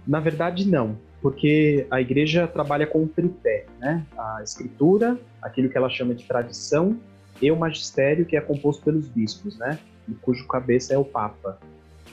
Na 0.06 0.20
verdade, 0.20 0.66
não, 0.68 0.98
porque 1.22 1.86
a 1.92 2.00
igreja 2.00 2.48
trabalha 2.48 2.88
com 2.88 3.04
um 3.04 3.08
tripé, 3.08 3.66
né? 3.80 4.06
A 4.18 4.42
escritura, 4.42 5.20
aquilo 5.42 5.70
que 5.70 5.78
ela 5.78 5.90
chama 5.90 6.16
de 6.16 6.24
tradição, 6.24 6.98
e 7.42 7.52
o 7.52 7.56
magistério, 7.56 8.26
que 8.26 8.36
é 8.36 8.42
composto 8.42 8.84
pelos 8.84 9.08
bispos, 9.08 9.58
né? 9.58 9.80
Cujo 10.22 10.48
cabeça 10.48 10.94
é 10.94 10.98
o 10.98 11.06
Papa. 11.06 11.60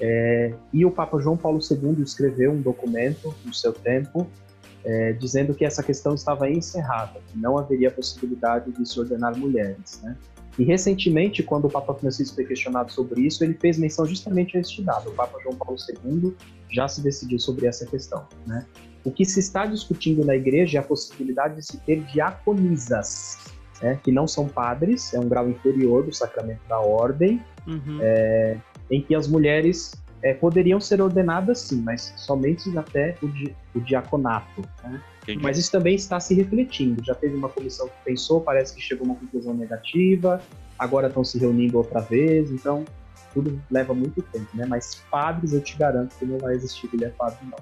É, 0.00 0.52
e 0.72 0.84
o 0.84 0.90
Papa 0.90 1.18
João 1.20 1.36
Paulo 1.36 1.60
II 1.60 2.02
escreveu 2.02 2.52
um 2.52 2.60
documento 2.60 3.32
no 3.44 3.54
seu 3.54 3.72
tempo 3.72 4.26
é, 4.84 5.12
dizendo 5.12 5.54
que 5.54 5.64
essa 5.64 5.82
questão 5.82 6.14
estava 6.14 6.50
encerrada, 6.50 7.20
que 7.32 7.38
não 7.38 7.56
haveria 7.56 7.90
possibilidade 7.90 8.70
de 8.72 8.86
se 8.86 9.00
ordenar 9.00 9.36
mulheres, 9.36 10.00
né? 10.02 10.16
E 10.58 10.62
recentemente, 10.62 11.42
quando 11.42 11.64
o 11.64 11.70
Papa 11.70 11.94
Francisco 11.94 12.36
foi 12.36 12.44
questionado 12.44 12.92
sobre 12.92 13.22
isso, 13.22 13.42
ele 13.42 13.54
fez 13.54 13.76
menção 13.76 14.06
justamente 14.06 14.56
a 14.56 14.60
este 14.60 14.82
dado. 14.82 15.10
O 15.10 15.14
Papa 15.14 15.36
João 15.42 15.56
Paulo 15.56 15.76
II 15.76 16.32
já 16.70 16.86
se 16.86 17.00
decidiu 17.00 17.40
sobre 17.40 17.66
essa 17.66 17.84
questão, 17.86 18.24
né? 18.46 18.64
O 19.04 19.10
que 19.10 19.24
se 19.24 19.40
está 19.40 19.66
discutindo 19.66 20.24
na 20.24 20.36
igreja 20.36 20.78
é 20.78 20.80
a 20.80 20.84
possibilidade 20.84 21.56
de 21.56 21.62
se 21.66 21.78
ter 21.78 22.02
diaconisas, 22.04 23.38
né? 23.84 23.98
que 24.02 24.10
não 24.10 24.26
são 24.26 24.48
padres, 24.48 25.12
é 25.14 25.20
um 25.20 25.28
grau 25.28 25.48
inferior 25.48 26.02
do 26.04 26.12
sacramento 26.12 26.60
da 26.68 26.80
ordem, 26.80 27.40
Uhum. 27.66 27.98
em 28.90 29.00
que 29.00 29.14
as 29.14 29.26
mulheres 29.26 29.92
é, 30.22 30.34
poderiam 30.34 30.78
ser 30.80 31.00
ordenadas 31.00 31.60
sim, 31.60 31.80
mas 31.82 32.12
somente 32.16 32.76
até 32.78 33.16
o, 33.22 33.26
di- 33.28 33.54
o 33.74 33.80
diaconato. 33.80 34.62
né? 34.82 35.00
Mas 35.40 35.56
isso 35.56 35.72
também 35.72 35.94
está 35.94 36.20
se 36.20 36.34
refletindo. 36.34 37.02
Já 37.02 37.14
teve 37.14 37.34
uma 37.34 37.48
comissão 37.48 37.86
que 37.88 37.94
pensou, 38.04 38.40
parece 38.42 38.74
que 38.74 38.82
chegou 38.82 39.06
a 39.06 39.10
uma 39.12 39.16
conclusão 39.18 39.54
negativa, 39.54 40.40
agora 40.78 41.06
estão 41.08 41.24
se 41.24 41.38
reunindo 41.38 41.78
outra 41.78 42.00
vez, 42.00 42.50
então 42.50 42.84
tudo 43.32 43.58
leva 43.70 43.94
muito 43.94 44.20
tempo, 44.22 44.46
né? 44.54 44.66
Mas 44.68 45.02
padres 45.10 45.52
eu 45.54 45.62
te 45.62 45.76
garanto 45.78 46.14
que 46.18 46.24
não 46.26 46.36
vai 46.38 46.54
existir 46.54 46.88
mulher 46.92 47.12
padre, 47.16 47.38
não. 47.50 47.58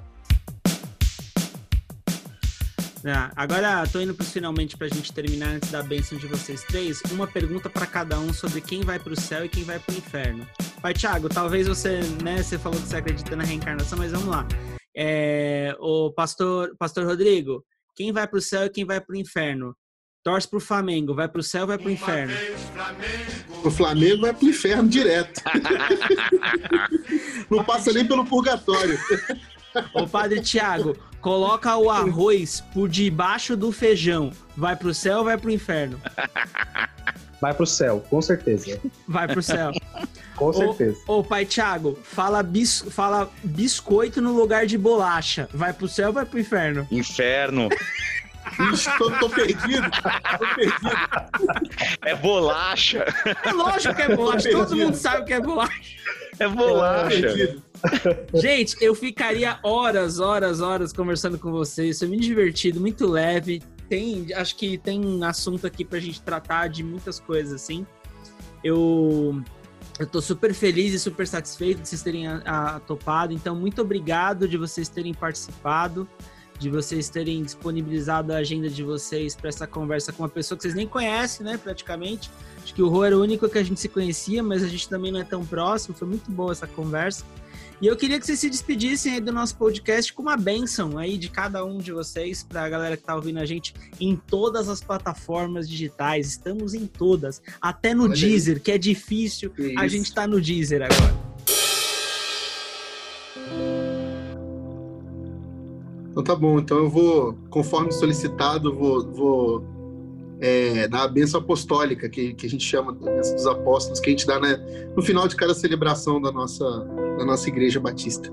Ah, 3.04 3.32
agora, 3.34 3.84
tô 3.90 4.00
indo 4.00 4.14
pros 4.14 4.32
finalmente 4.32 4.76
pra 4.76 4.86
gente 4.86 5.12
terminar 5.12 5.56
antes 5.56 5.70
da 5.72 5.82
bênção 5.82 6.16
de 6.16 6.26
vocês 6.28 6.62
três. 6.62 7.02
Uma 7.10 7.26
pergunta 7.26 7.68
pra 7.68 7.84
cada 7.84 8.18
um 8.18 8.32
sobre 8.32 8.60
quem 8.60 8.82
vai 8.82 8.98
pro 8.98 9.20
céu 9.20 9.44
e 9.44 9.48
quem 9.48 9.64
vai 9.64 9.80
pro 9.80 9.96
inferno. 9.96 10.46
Pai 10.80 10.94
Thiago, 10.94 11.28
talvez 11.28 11.66
você, 11.66 12.00
né, 12.22 12.42
você 12.42 12.58
falou 12.58 12.80
que 12.80 12.86
você 12.86 12.96
acredita 12.96 13.34
na 13.34 13.42
reencarnação, 13.42 13.98
mas 13.98 14.12
vamos 14.12 14.28
lá. 14.28 14.46
É, 14.96 15.74
o 15.80 16.12
pastor, 16.12 16.76
pastor 16.78 17.04
Rodrigo, 17.04 17.64
quem 17.96 18.12
vai 18.12 18.26
pro 18.28 18.40
céu 18.40 18.66
e 18.66 18.70
quem 18.70 18.84
vai 18.84 19.00
pro 19.00 19.16
inferno? 19.16 19.74
Torce 20.22 20.48
pro 20.48 20.60
Flamengo, 20.60 21.12
vai 21.12 21.28
pro 21.28 21.42
céu 21.42 21.62
ou 21.62 21.66
vai 21.66 21.78
pro 21.78 21.90
inferno? 21.90 22.32
O 23.64 23.70
Flamengo 23.70 24.20
vai 24.20 24.32
pro 24.32 24.48
inferno 24.48 24.88
direto. 24.88 25.40
não 27.50 27.64
passa 27.64 27.92
nem 27.92 28.06
pelo 28.06 28.24
purgatório. 28.24 28.96
Ô 29.92 30.06
Padre 30.06 30.40
Tiago, 30.40 30.96
coloca 31.22 31.74
o 31.76 31.88
arroz 31.88 32.60
por 32.74 32.88
debaixo 32.88 33.56
do 33.56 33.72
feijão. 33.72 34.32
Vai 34.56 34.76
pro 34.76 34.92
céu 34.92 35.18
ou 35.18 35.24
vai 35.24 35.38
pro 35.38 35.50
inferno? 35.50 35.98
Vai 37.40 37.54
pro 37.54 37.66
céu, 37.66 38.04
com 38.10 38.20
certeza. 38.20 38.78
Vai 39.08 39.26
pro 39.26 39.42
céu. 39.42 39.72
Com 40.36 40.52
certeza. 40.52 40.98
Ô 41.06 41.22
pai 41.22 41.46
Tiago, 41.46 41.98
fala, 42.02 42.42
bis, 42.42 42.84
fala 42.90 43.30
biscoito 43.42 44.20
no 44.20 44.32
lugar 44.32 44.66
de 44.66 44.76
bolacha. 44.76 45.48
Vai 45.54 45.72
pro 45.72 45.88
céu 45.88 46.08
ou 46.08 46.12
vai 46.12 46.26
pro 46.26 46.38
inferno? 46.38 46.86
Inferno. 46.90 47.68
Ixi, 48.72 48.90
tô, 48.98 49.10
tô 49.12 49.30
perdido. 49.30 49.90
Tô 50.38 50.54
perdido. 50.54 51.98
É 52.02 52.14
bolacha. 52.14 53.06
É 53.44 53.52
lógico 53.52 53.94
que 53.94 54.02
é 54.02 54.14
bolacha, 54.16 54.50
todo 54.50 54.76
mundo 54.76 54.96
sabe 54.96 55.24
que 55.24 55.32
é 55.32 55.40
bolacha. 55.40 55.72
É 56.38 56.44
Tô 56.44 56.50
bolacha. 56.50 57.08
perdido. 57.08 57.62
Gente, 58.34 58.76
eu 58.80 58.94
ficaria 58.94 59.58
horas, 59.62 60.20
horas, 60.20 60.60
horas 60.60 60.92
conversando 60.92 61.38
com 61.38 61.50
vocês. 61.50 61.98
Foi 61.98 62.08
muito 62.08 62.22
divertido, 62.22 62.80
muito 62.80 63.06
leve. 63.06 63.62
Tem, 63.88 64.32
acho 64.34 64.56
que 64.56 64.78
tem 64.78 65.22
assunto 65.24 65.66
aqui 65.66 65.84
pra 65.84 65.98
gente 65.98 66.20
tratar 66.22 66.68
de 66.68 66.82
muitas 66.82 67.18
coisas, 67.18 67.52
assim. 67.52 67.86
Eu 68.62 69.42
eu 69.98 70.06
tô 70.06 70.20
super 70.22 70.54
feliz 70.54 70.94
e 70.94 70.98
super 70.98 71.26
satisfeito 71.26 71.82
de 71.82 71.88
vocês 71.88 72.02
terem 72.02 72.26
a, 72.26 72.38
a, 72.44 72.80
topado. 72.80 73.32
Então, 73.32 73.54
muito 73.54 73.82
obrigado 73.82 74.48
de 74.48 74.56
vocês 74.56 74.88
terem 74.88 75.12
participado, 75.12 76.08
de 76.58 76.70
vocês 76.70 77.08
terem 77.08 77.42
disponibilizado 77.42 78.32
a 78.32 78.36
agenda 78.38 78.70
de 78.70 78.82
vocês 78.82 79.36
para 79.36 79.48
essa 79.48 79.66
conversa 79.66 80.12
com 80.12 80.22
uma 80.22 80.28
pessoa 80.28 80.56
que 80.56 80.62
vocês 80.62 80.74
nem 80.74 80.86
conhecem, 80.86 81.44
né, 81.44 81.58
praticamente. 81.58 82.30
Acho 82.62 82.74
que 82.74 82.82
o 82.82 82.88
Rô 82.88 83.04
era 83.04 83.16
o 83.16 83.20
único 83.20 83.48
que 83.48 83.58
a 83.58 83.62
gente 83.62 83.78
se 83.78 83.88
conhecia, 83.88 84.42
mas 84.42 84.62
a 84.62 84.68
gente 84.68 84.88
também 84.88 85.12
não 85.12 85.20
é 85.20 85.24
tão 85.24 85.44
próximo. 85.44 85.94
Foi 85.94 86.08
muito 86.08 86.30
boa 86.30 86.52
essa 86.52 86.66
conversa. 86.66 87.24
E 87.82 87.86
eu 87.88 87.96
queria 87.96 88.20
que 88.20 88.24
vocês 88.24 88.38
se 88.38 88.48
despedissem 88.48 89.14
aí 89.14 89.20
do 89.20 89.32
nosso 89.32 89.56
podcast 89.56 90.12
com 90.12 90.22
uma 90.22 90.36
benção 90.36 90.96
aí 90.96 91.18
de 91.18 91.28
cada 91.28 91.64
um 91.64 91.78
de 91.78 91.90
vocês, 91.90 92.44
para 92.44 92.62
a 92.62 92.68
galera 92.68 92.96
que 92.96 93.02
está 93.02 93.16
ouvindo 93.16 93.40
a 93.40 93.44
gente 93.44 93.74
em 93.98 94.14
todas 94.14 94.68
as 94.68 94.80
plataformas 94.80 95.68
digitais. 95.68 96.28
Estamos 96.28 96.74
em 96.74 96.86
todas, 96.86 97.42
até 97.60 97.92
no 97.92 98.04
Olha 98.04 98.14
Deezer, 98.14 98.54
aí. 98.54 98.60
que 98.60 98.70
é 98.70 98.78
difícil. 98.78 99.50
Que 99.50 99.76
a 99.76 99.88
gente 99.88 100.04
está 100.04 100.28
no 100.28 100.40
Deezer 100.40 100.82
agora. 100.82 101.12
Então 106.08 106.22
tá 106.22 106.36
bom, 106.36 106.60
então 106.60 106.76
eu 106.78 106.88
vou, 106.88 107.32
conforme 107.50 107.90
solicitado, 107.90 108.72
vou, 108.72 109.12
vou 109.12 109.71
é, 110.42 110.88
da 110.88 111.06
bênção 111.06 111.40
apostólica, 111.40 112.08
que, 112.08 112.34
que 112.34 112.46
a 112.46 112.50
gente 112.50 112.64
chama 112.64 112.92
dos 112.92 113.46
apóstolos, 113.46 114.00
que 114.00 114.08
a 114.08 114.10
gente 114.10 114.26
dá 114.26 114.40
né, 114.40 114.56
no 114.96 115.00
final 115.00 115.28
de 115.28 115.36
cada 115.36 115.54
celebração 115.54 116.20
da 116.20 116.32
nossa, 116.32 116.64
da 117.16 117.24
nossa 117.24 117.48
Igreja 117.48 117.78
Batista. 117.78 118.28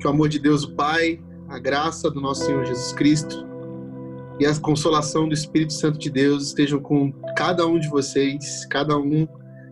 Que 0.00 0.04
o 0.04 0.10
amor 0.10 0.28
de 0.28 0.40
Deus, 0.40 0.64
o 0.64 0.74
Pai, 0.74 1.22
a 1.48 1.60
graça 1.60 2.10
do 2.10 2.20
nosso 2.20 2.44
Senhor 2.44 2.66
Jesus 2.66 2.92
Cristo 2.92 3.46
e 4.40 4.44
a 4.44 4.52
consolação 4.56 5.28
do 5.28 5.34
Espírito 5.34 5.72
Santo 5.72 6.00
de 6.00 6.10
Deus 6.10 6.48
estejam 6.48 6.80
com 6.80 7.12
cada 7.36 7.64
um 7.64 7.78
de 7.78 7.88
vocês, 7.88 8.66
cada 8.66 8.98
um, 8.98 9.28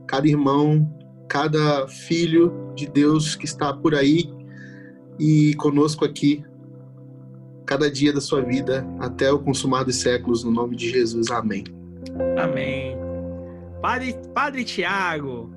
cada 0.07 0.29
irmão, 0.29 0.89
cada 1.29 1.89
filho 1.89 2.73
de 2.77 2.87
Deus 2.87 3.35
que 3.35 3.47
está 3.47 3.73
por 3.73 3.97
aí 3.97 4.33
e 5.19 5.55
conosco 5.55 6.05
aqui 6.05 6.45
cada 7.67 7.91
dia 7.91 8.13
da 8.13 8.21
sua 8.21 8.43
vida 8.43 8.87
até 9.01 9.33
o 9.33 9.41
consumado 9.41 9.87
dos 9.87 9.97
séculos, 9.97 10.45
no 10.45 10.53
nome 10.53 10.77
de 10.77 10.89
Jesus. 10.89 11.31
Amém. 11.31 11.65
Amém. 12.43 12.97
Padre, 13.81 14.15
Padre 14.35 14.65
Tiago, 14.65 15.51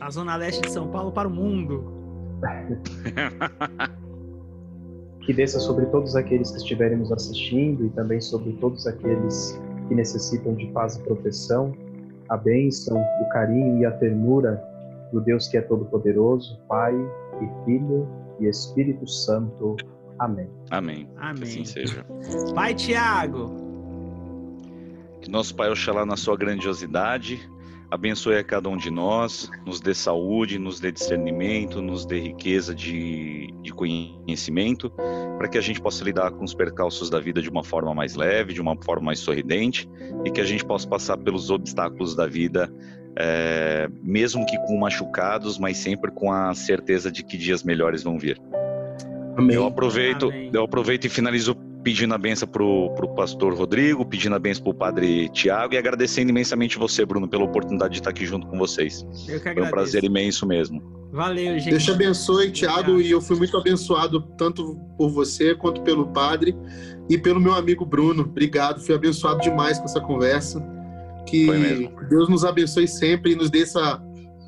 a 0.00 0.10
Zona 0.10 0.36
Leste 0.36 0.62
de 0.62 0.70
São 0.70 0.88
Paulo 0.88 1.12
para 1.12 1.28
o 1.28 1.30
mundo. 1.30 1.92
que 5.24 5.32
desça 5.32 5.60
sobre 5.60 5.86
todos 5.86 6.16
aqueles 6.16 6.50
que 6.50 6.56
estiverem 6.58 6.98
nos 6.98 7.12
assistindo 7.12 7.86
e 7.86 7.90
também 7.90 8.20
sobre 8.20 8.52
todos 8.54 8.86
aqueles 8.86 9.60
que 9.88 9.94
necessitam 9.94 10.54
de 10.54 10.66
paz 10.68 10.96
e 10.96 11.02
proteção, 11.02 11.72
a 12.28 12.36
bênção, 12.36 12.96
o 12.96 13.28
carinho 13.28 13.80
e 13.80 13.86
a 13.86 13.92
ternura 13.92 14.62
do 15.12 15.20
Deus 15.20 15.46
que 15.48 15.56
é 15.56 15.60
todo-poderoso, 15.60 16.58
Pai 16.68 16.94
e 17.40 17.64
Filho 17.64 18.08
e 18.40 18.46
Espírito 18.46 19.06
Santo. 19.06 19.76
Amém. 20.18 20.48
Amém. 20.70 21.08
Amém. 21.16 21.34
Que 21.34 21.44
assim 21.44 21.64
seja. 21.64 22.04
Pai 22.54 22.74
Tiago, 22.74 23.71
que 25.22 25.30
nosso 25.30 25.54
Pai 25.54 25.70
Oxalá, 25.70 26.04
na 26.04 26.16
sua 26.16 26.36
grandiosidade, 26.36 27.48
abençoe 27.88 28.36
a 28.36 28.44
cada 28.44 28.68
um 28.68 28.76
de 28.76 28.90
nós, 28.90 29.48
nos 29.64 29.80
dê 29.80 29.94
saúde, 29.94 30.58
nos 30.58 30.80
dê 30.80 30.90
discernimento, 30.90 31.80
nos 31.80 32.04
dê 32.04 32.18
riqueza 32.18 32.74
de, 32.74 33.54
de 33.62 33.72
conhecimento, 33.72 34.90
para 35.38 35.46
que 35.46 35.56
a 35.56 35.60
gente 35.60 35.80
possa 35.80 36.02
lidar 36.02 36.32
com 36.32 36.44
os 36.44 36.54
percalços 36.54 37.08
da 37.08 37.20
vida 37.20 37.40
de 37.40 37.48
uma 37.48 37.62
forma 37.62 37.94
mais 37.94 38.16
leve, 38.16 38.52
de 38.52 38.60
uma 38.60 38.76
forma 38.82 39.06
mais 39.06 39.20
sorridente, 39.20 39.88
e 40.24 40.30
que 40.30 40.40
a 40.40 40.44
gente 40.44 40.64
possa 40.64 40.88
passar 40.88 41.16
pelos 41.18 41.50
obstáculos 41.50 42.16
da 42.16 42.26
vida, 42.26 42.72
é, 43.14 43.88
mesmo 44.02 44.44
que 44.44 44.58
com 44.66 44.76
machucados, 44.78 45.56
mas 45.56 45.76
sempre 45.76 46.10
com 46.10 46.32
a 46.32 46.52
certeza 46.54 47.12
de 47.12 47.22
que 47.22 47.36
dias 47.36 47.62
melhores 47.62 48.02
vão 48.02 48.18
vir. 48.18 48.40
Amém. 49.36 49.54
Eu 49.54 49.66
aproveito, 49.66 50.26
Amém. 50.26 50.50
eu 50.52 50.64
aproveito 50.64 51.04
e 51.04 51.08
finalizo 51.08 51.54
pedindo 51.82 52.14
a 52.14 52.18
benção 52.18 52.48
pro, 52.48 52.90
pro 52.94 53.08
pastor 53.14 53.54
Rodrigo, 53.54 54.04
pedindo 54.04 54.34
a 54.34 54.38
benção 54.38 54.62
pro 54.62 54.74
padre 54.74 55.28
Tiago 55.30 55.74
e 55.74 55.76
agradecendo 55.76 56.30
imensamente 56.30 56.78
você, 56.78 57.04
Bruno, 57.04 57.28
pela 57.28 57.44
oportunidade 57.44 57.94
de 57.94 58.00
estar 58.00 58.10
aqui 58.10 58.24
junto 58.24 58.46
com 58.46 58.58
vocês. 58.58 59.04
Eu 59.28 59.40
que 59.40 59.48
agradeço. 59.48 59.54
Foi 59.54 59.62
um 59.62 59.70
prazer 59.70 60.04
imenso 60.04 60.46
mesmo. 60.46 60.82
Valeu, 61.12 61.58
gente. 61.58 61.70
Deus 61.70 61.84
te 61.84 61.90
abençoe, 61.90 62.50
Tiago, 62.50 63.00
e 63.00 63.10
eu 63.10 63.20
fui 63.20 63.36
muito 63.36 63.56
abençoado 63.56 64.22
tanto 64.38 64.76
por 64.96 65.10
você 65.10 65.54
quanto 65.54 65.82
pelo 65.82 66.06
padre 66.06 66.56
e 67.08 67.18
pelo 67.18 67.38
meu 67.38 67.52
amigo 67.52 67.84
Bruno. 67.84 68.22
Obrigado, 68.22 68.80
fui 68.80 68.94
abençoado 68.94 69.40
demais 69.40 69.78
com 69.78 69.84
essa 69.84 70.00
conversa. 70.00 70.64
Que 71.26 71.46
Deus 72.08 72.28
nos 72.28 72.44
abençoe 72.44 72.88
sempre 72.88 73.32
e 73.32 73.36
nos 73.36 73.50
dê 73.50 73.62
essa 73.62 74.02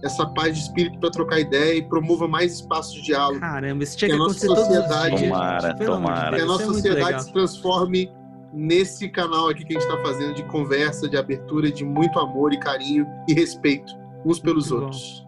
essa 0.04 0.26
paz 0.26 0.54
de 0.54 0.62
espírito 0.64 0.98
para 0.98 1.10
trocar 1.10 1.40
ideia 1.40 1.78
e 1.78 1.82
promova 1.82 2.28
mais 2.28 2.52
espaços 2.52 2.92
de 2.94 3.02
diálogo. 3.02 3.40
Caramba, 3.40 3.82
isso 3.82 3.96
tinha 3.96 4.10
que, 4.10 4.16
que 4.16 4.22
a 4.22 4.24
nossa 4.24 4.46
sociedade, 4.46 5.24
tomara, 5.24 5.74
tomara. 5.74 6.36
Que 6.36 6.42
a 6.42 6.46
nossa 6.46 6.62
é 6.62 6.66
sociedade 6.66 7.24
se 7.24 7.32
transforme 7.32 8.12
nesse 8.52 9.08
canal 9.08 9.48
aqui 9.48 9.64
que 9.64 9.76
a 9.76 9.80
gente 9.80 9.90
está 9.90 10.02
fazendo 10.02 10.34
de 10.34 10.44
conversa, 10.44 11.08
de 11.08 11.16
abertura, 11.16 11.72
de 11.72 11.84
muito 11.84 12.18
amor 12.20 12.52
e 12.52 12.58
carinho 12.58 13.06
e 13.26 13.32
respeito 13.32 13.92
uns 14.26 14.38
pelos 14.38 14.70
muito 14.70 14.84
outros. 14.84 15.26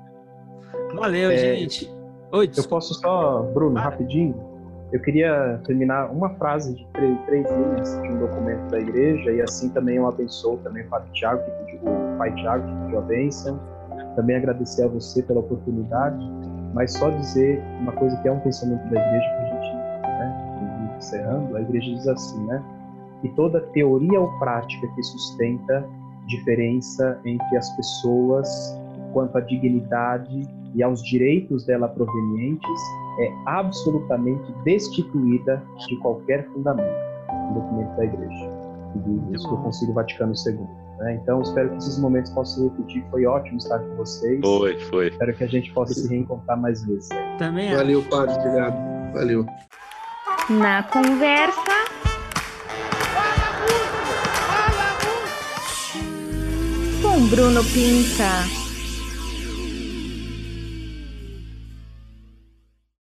Bom. 0.93 1.01
Valeu, 1.01 1.31
é, 1.31 1.57
gente. 1.57 1.91
Oi, 2.33 2.51
eu 2.55 2.65
posso 2.65 2.95
só, 2.95 3.43
Bruno, 3.55 3.79
ah. 3.79 3.83
rapidinho? 3.83 4.35
Eu 4.93 5.01
queria 5.01 5.61
terminar 5.65 6.11
uma 6.13 6.31
frase 6.35 6.75
de 6.75 6.87
três, 6.93 7.19
três, 7.27 7.47
linhas 7.51 8.03
de 8.03 8.09
um 8.09 8.19
documento 8.19 8.71
da 8.71 8.79
igreja 8.79 9.33
e 9.33 9.41
assim 9.41 9.69
também 9.71 9.97
eu 9.97 10.07
abençoo 10.07 10.59
também 10.59 10.85
o 10.85 10.89
Pai 10.89 11.03
Tiago, 11.13 11.43
que 11.45 11.51
pediu, 11.51 11.81
o 11.89 12.19
Pai 12.19 12.33
Tiago 12.35 12.65
que 12.65 12.83
pediu 12.85 12.99
a 12.99 13.03
bênção 13.03 13.76
também 14.17 14.37
agradecer 14.37 14.85
a 14.85 14.89
você 14.89 15.23
pela 15.23 15.41
oportunidade, 15.41 16.19
mas 16.75 16.93
só 16.93 17.11
dizer 17.11 17.63
uma 17.81 17.93
coisa 17.93 18.17
que 18.17 18.29
é 18.29 18.33
um 18.33 18.41
pensamento 18.41 18.83
da 18.91 19.01
igreja 19.01 19.27
que 19.27 19.43
a 19.43 19.47
gente, 19.47 19.77
né, 20.03 20.97
encerrando, 20.99 21.57
a 21.57 21.61
igreja 21.61 21.95
diz 21.95 22.09
assim, 22.09 22.45
né, 22.47 22.63
que 23.21 23.29
toda 23.31 23.61
teoria 23.73 24.21
ou 24.21 24.29
prática 24.39 24.87
que 24.89 25.03
sustenta 25.03 25.87
diferença 26.27 27.21
entre 27.25 27.57
as 27.57 27.71
pessoas 27.77 28.49
quanto 29.13 29.39
à 29.39 29.41
dignidade 29.41 30.43
e 30.75 30.83
aos 30.83 31.03
direitos 31.03 31.65
dela 31.65 31.89
provenientes 31.89 32.81
é 33.19 33.33
absolutamente 33.47 34.53
destituída 34.65 35.63
de 35.89 35.97
qualquer 36.01 36.47
fundamento. 36.49 37.07
No 37.49 37.55
documento 37.55 37.97
da 37.97 38.05
igreja, 38.05 38.51
isso 39.33 39.49
que 39.49 39.55
o 39.55 39.63
Concílio 39.63 39.95
Vaticano 39.95 40.35
II. 40.47 40.86
Né? 40.99 41.19
Então, 41.23 41.43
espero 41.43 41.71
que 41.71 41.77
esses 41.77 41.99
momentos 41.99 42.31
possam 42.33 42.63
se 42.65 42.69
repetir. 42.69 43.05
Foi 43.11 43.27
ótimo 43.27 43.59
estar 43.59 43.79
com 43.79 43.97
vocês. 43.97 44.41
Foi, 44.41 44.79
foi. 44.81 45.09
Espero 45.09 45.37
que 45.37 45.45
a 45.45 45.49
gente 45.49 45.73
possa 45.73 45.95
se 45.95 46.09
reencontrar 46.09 46.59
mais 46.61 46.85
vezes. 46.87 47.09
Também 47.39 47.73
é. 47.73 47.77
Valeu, 47.77 48.03
padre. 48.05 48.35
Obrigado. 48.35 49.13
Valeu. 49.13 49.47
Na 50.51 50.83
conversa. 50.85 51.61
Com 57.03 57.27
Bruno 57.27 57.63
Pinta. 57.65 58.66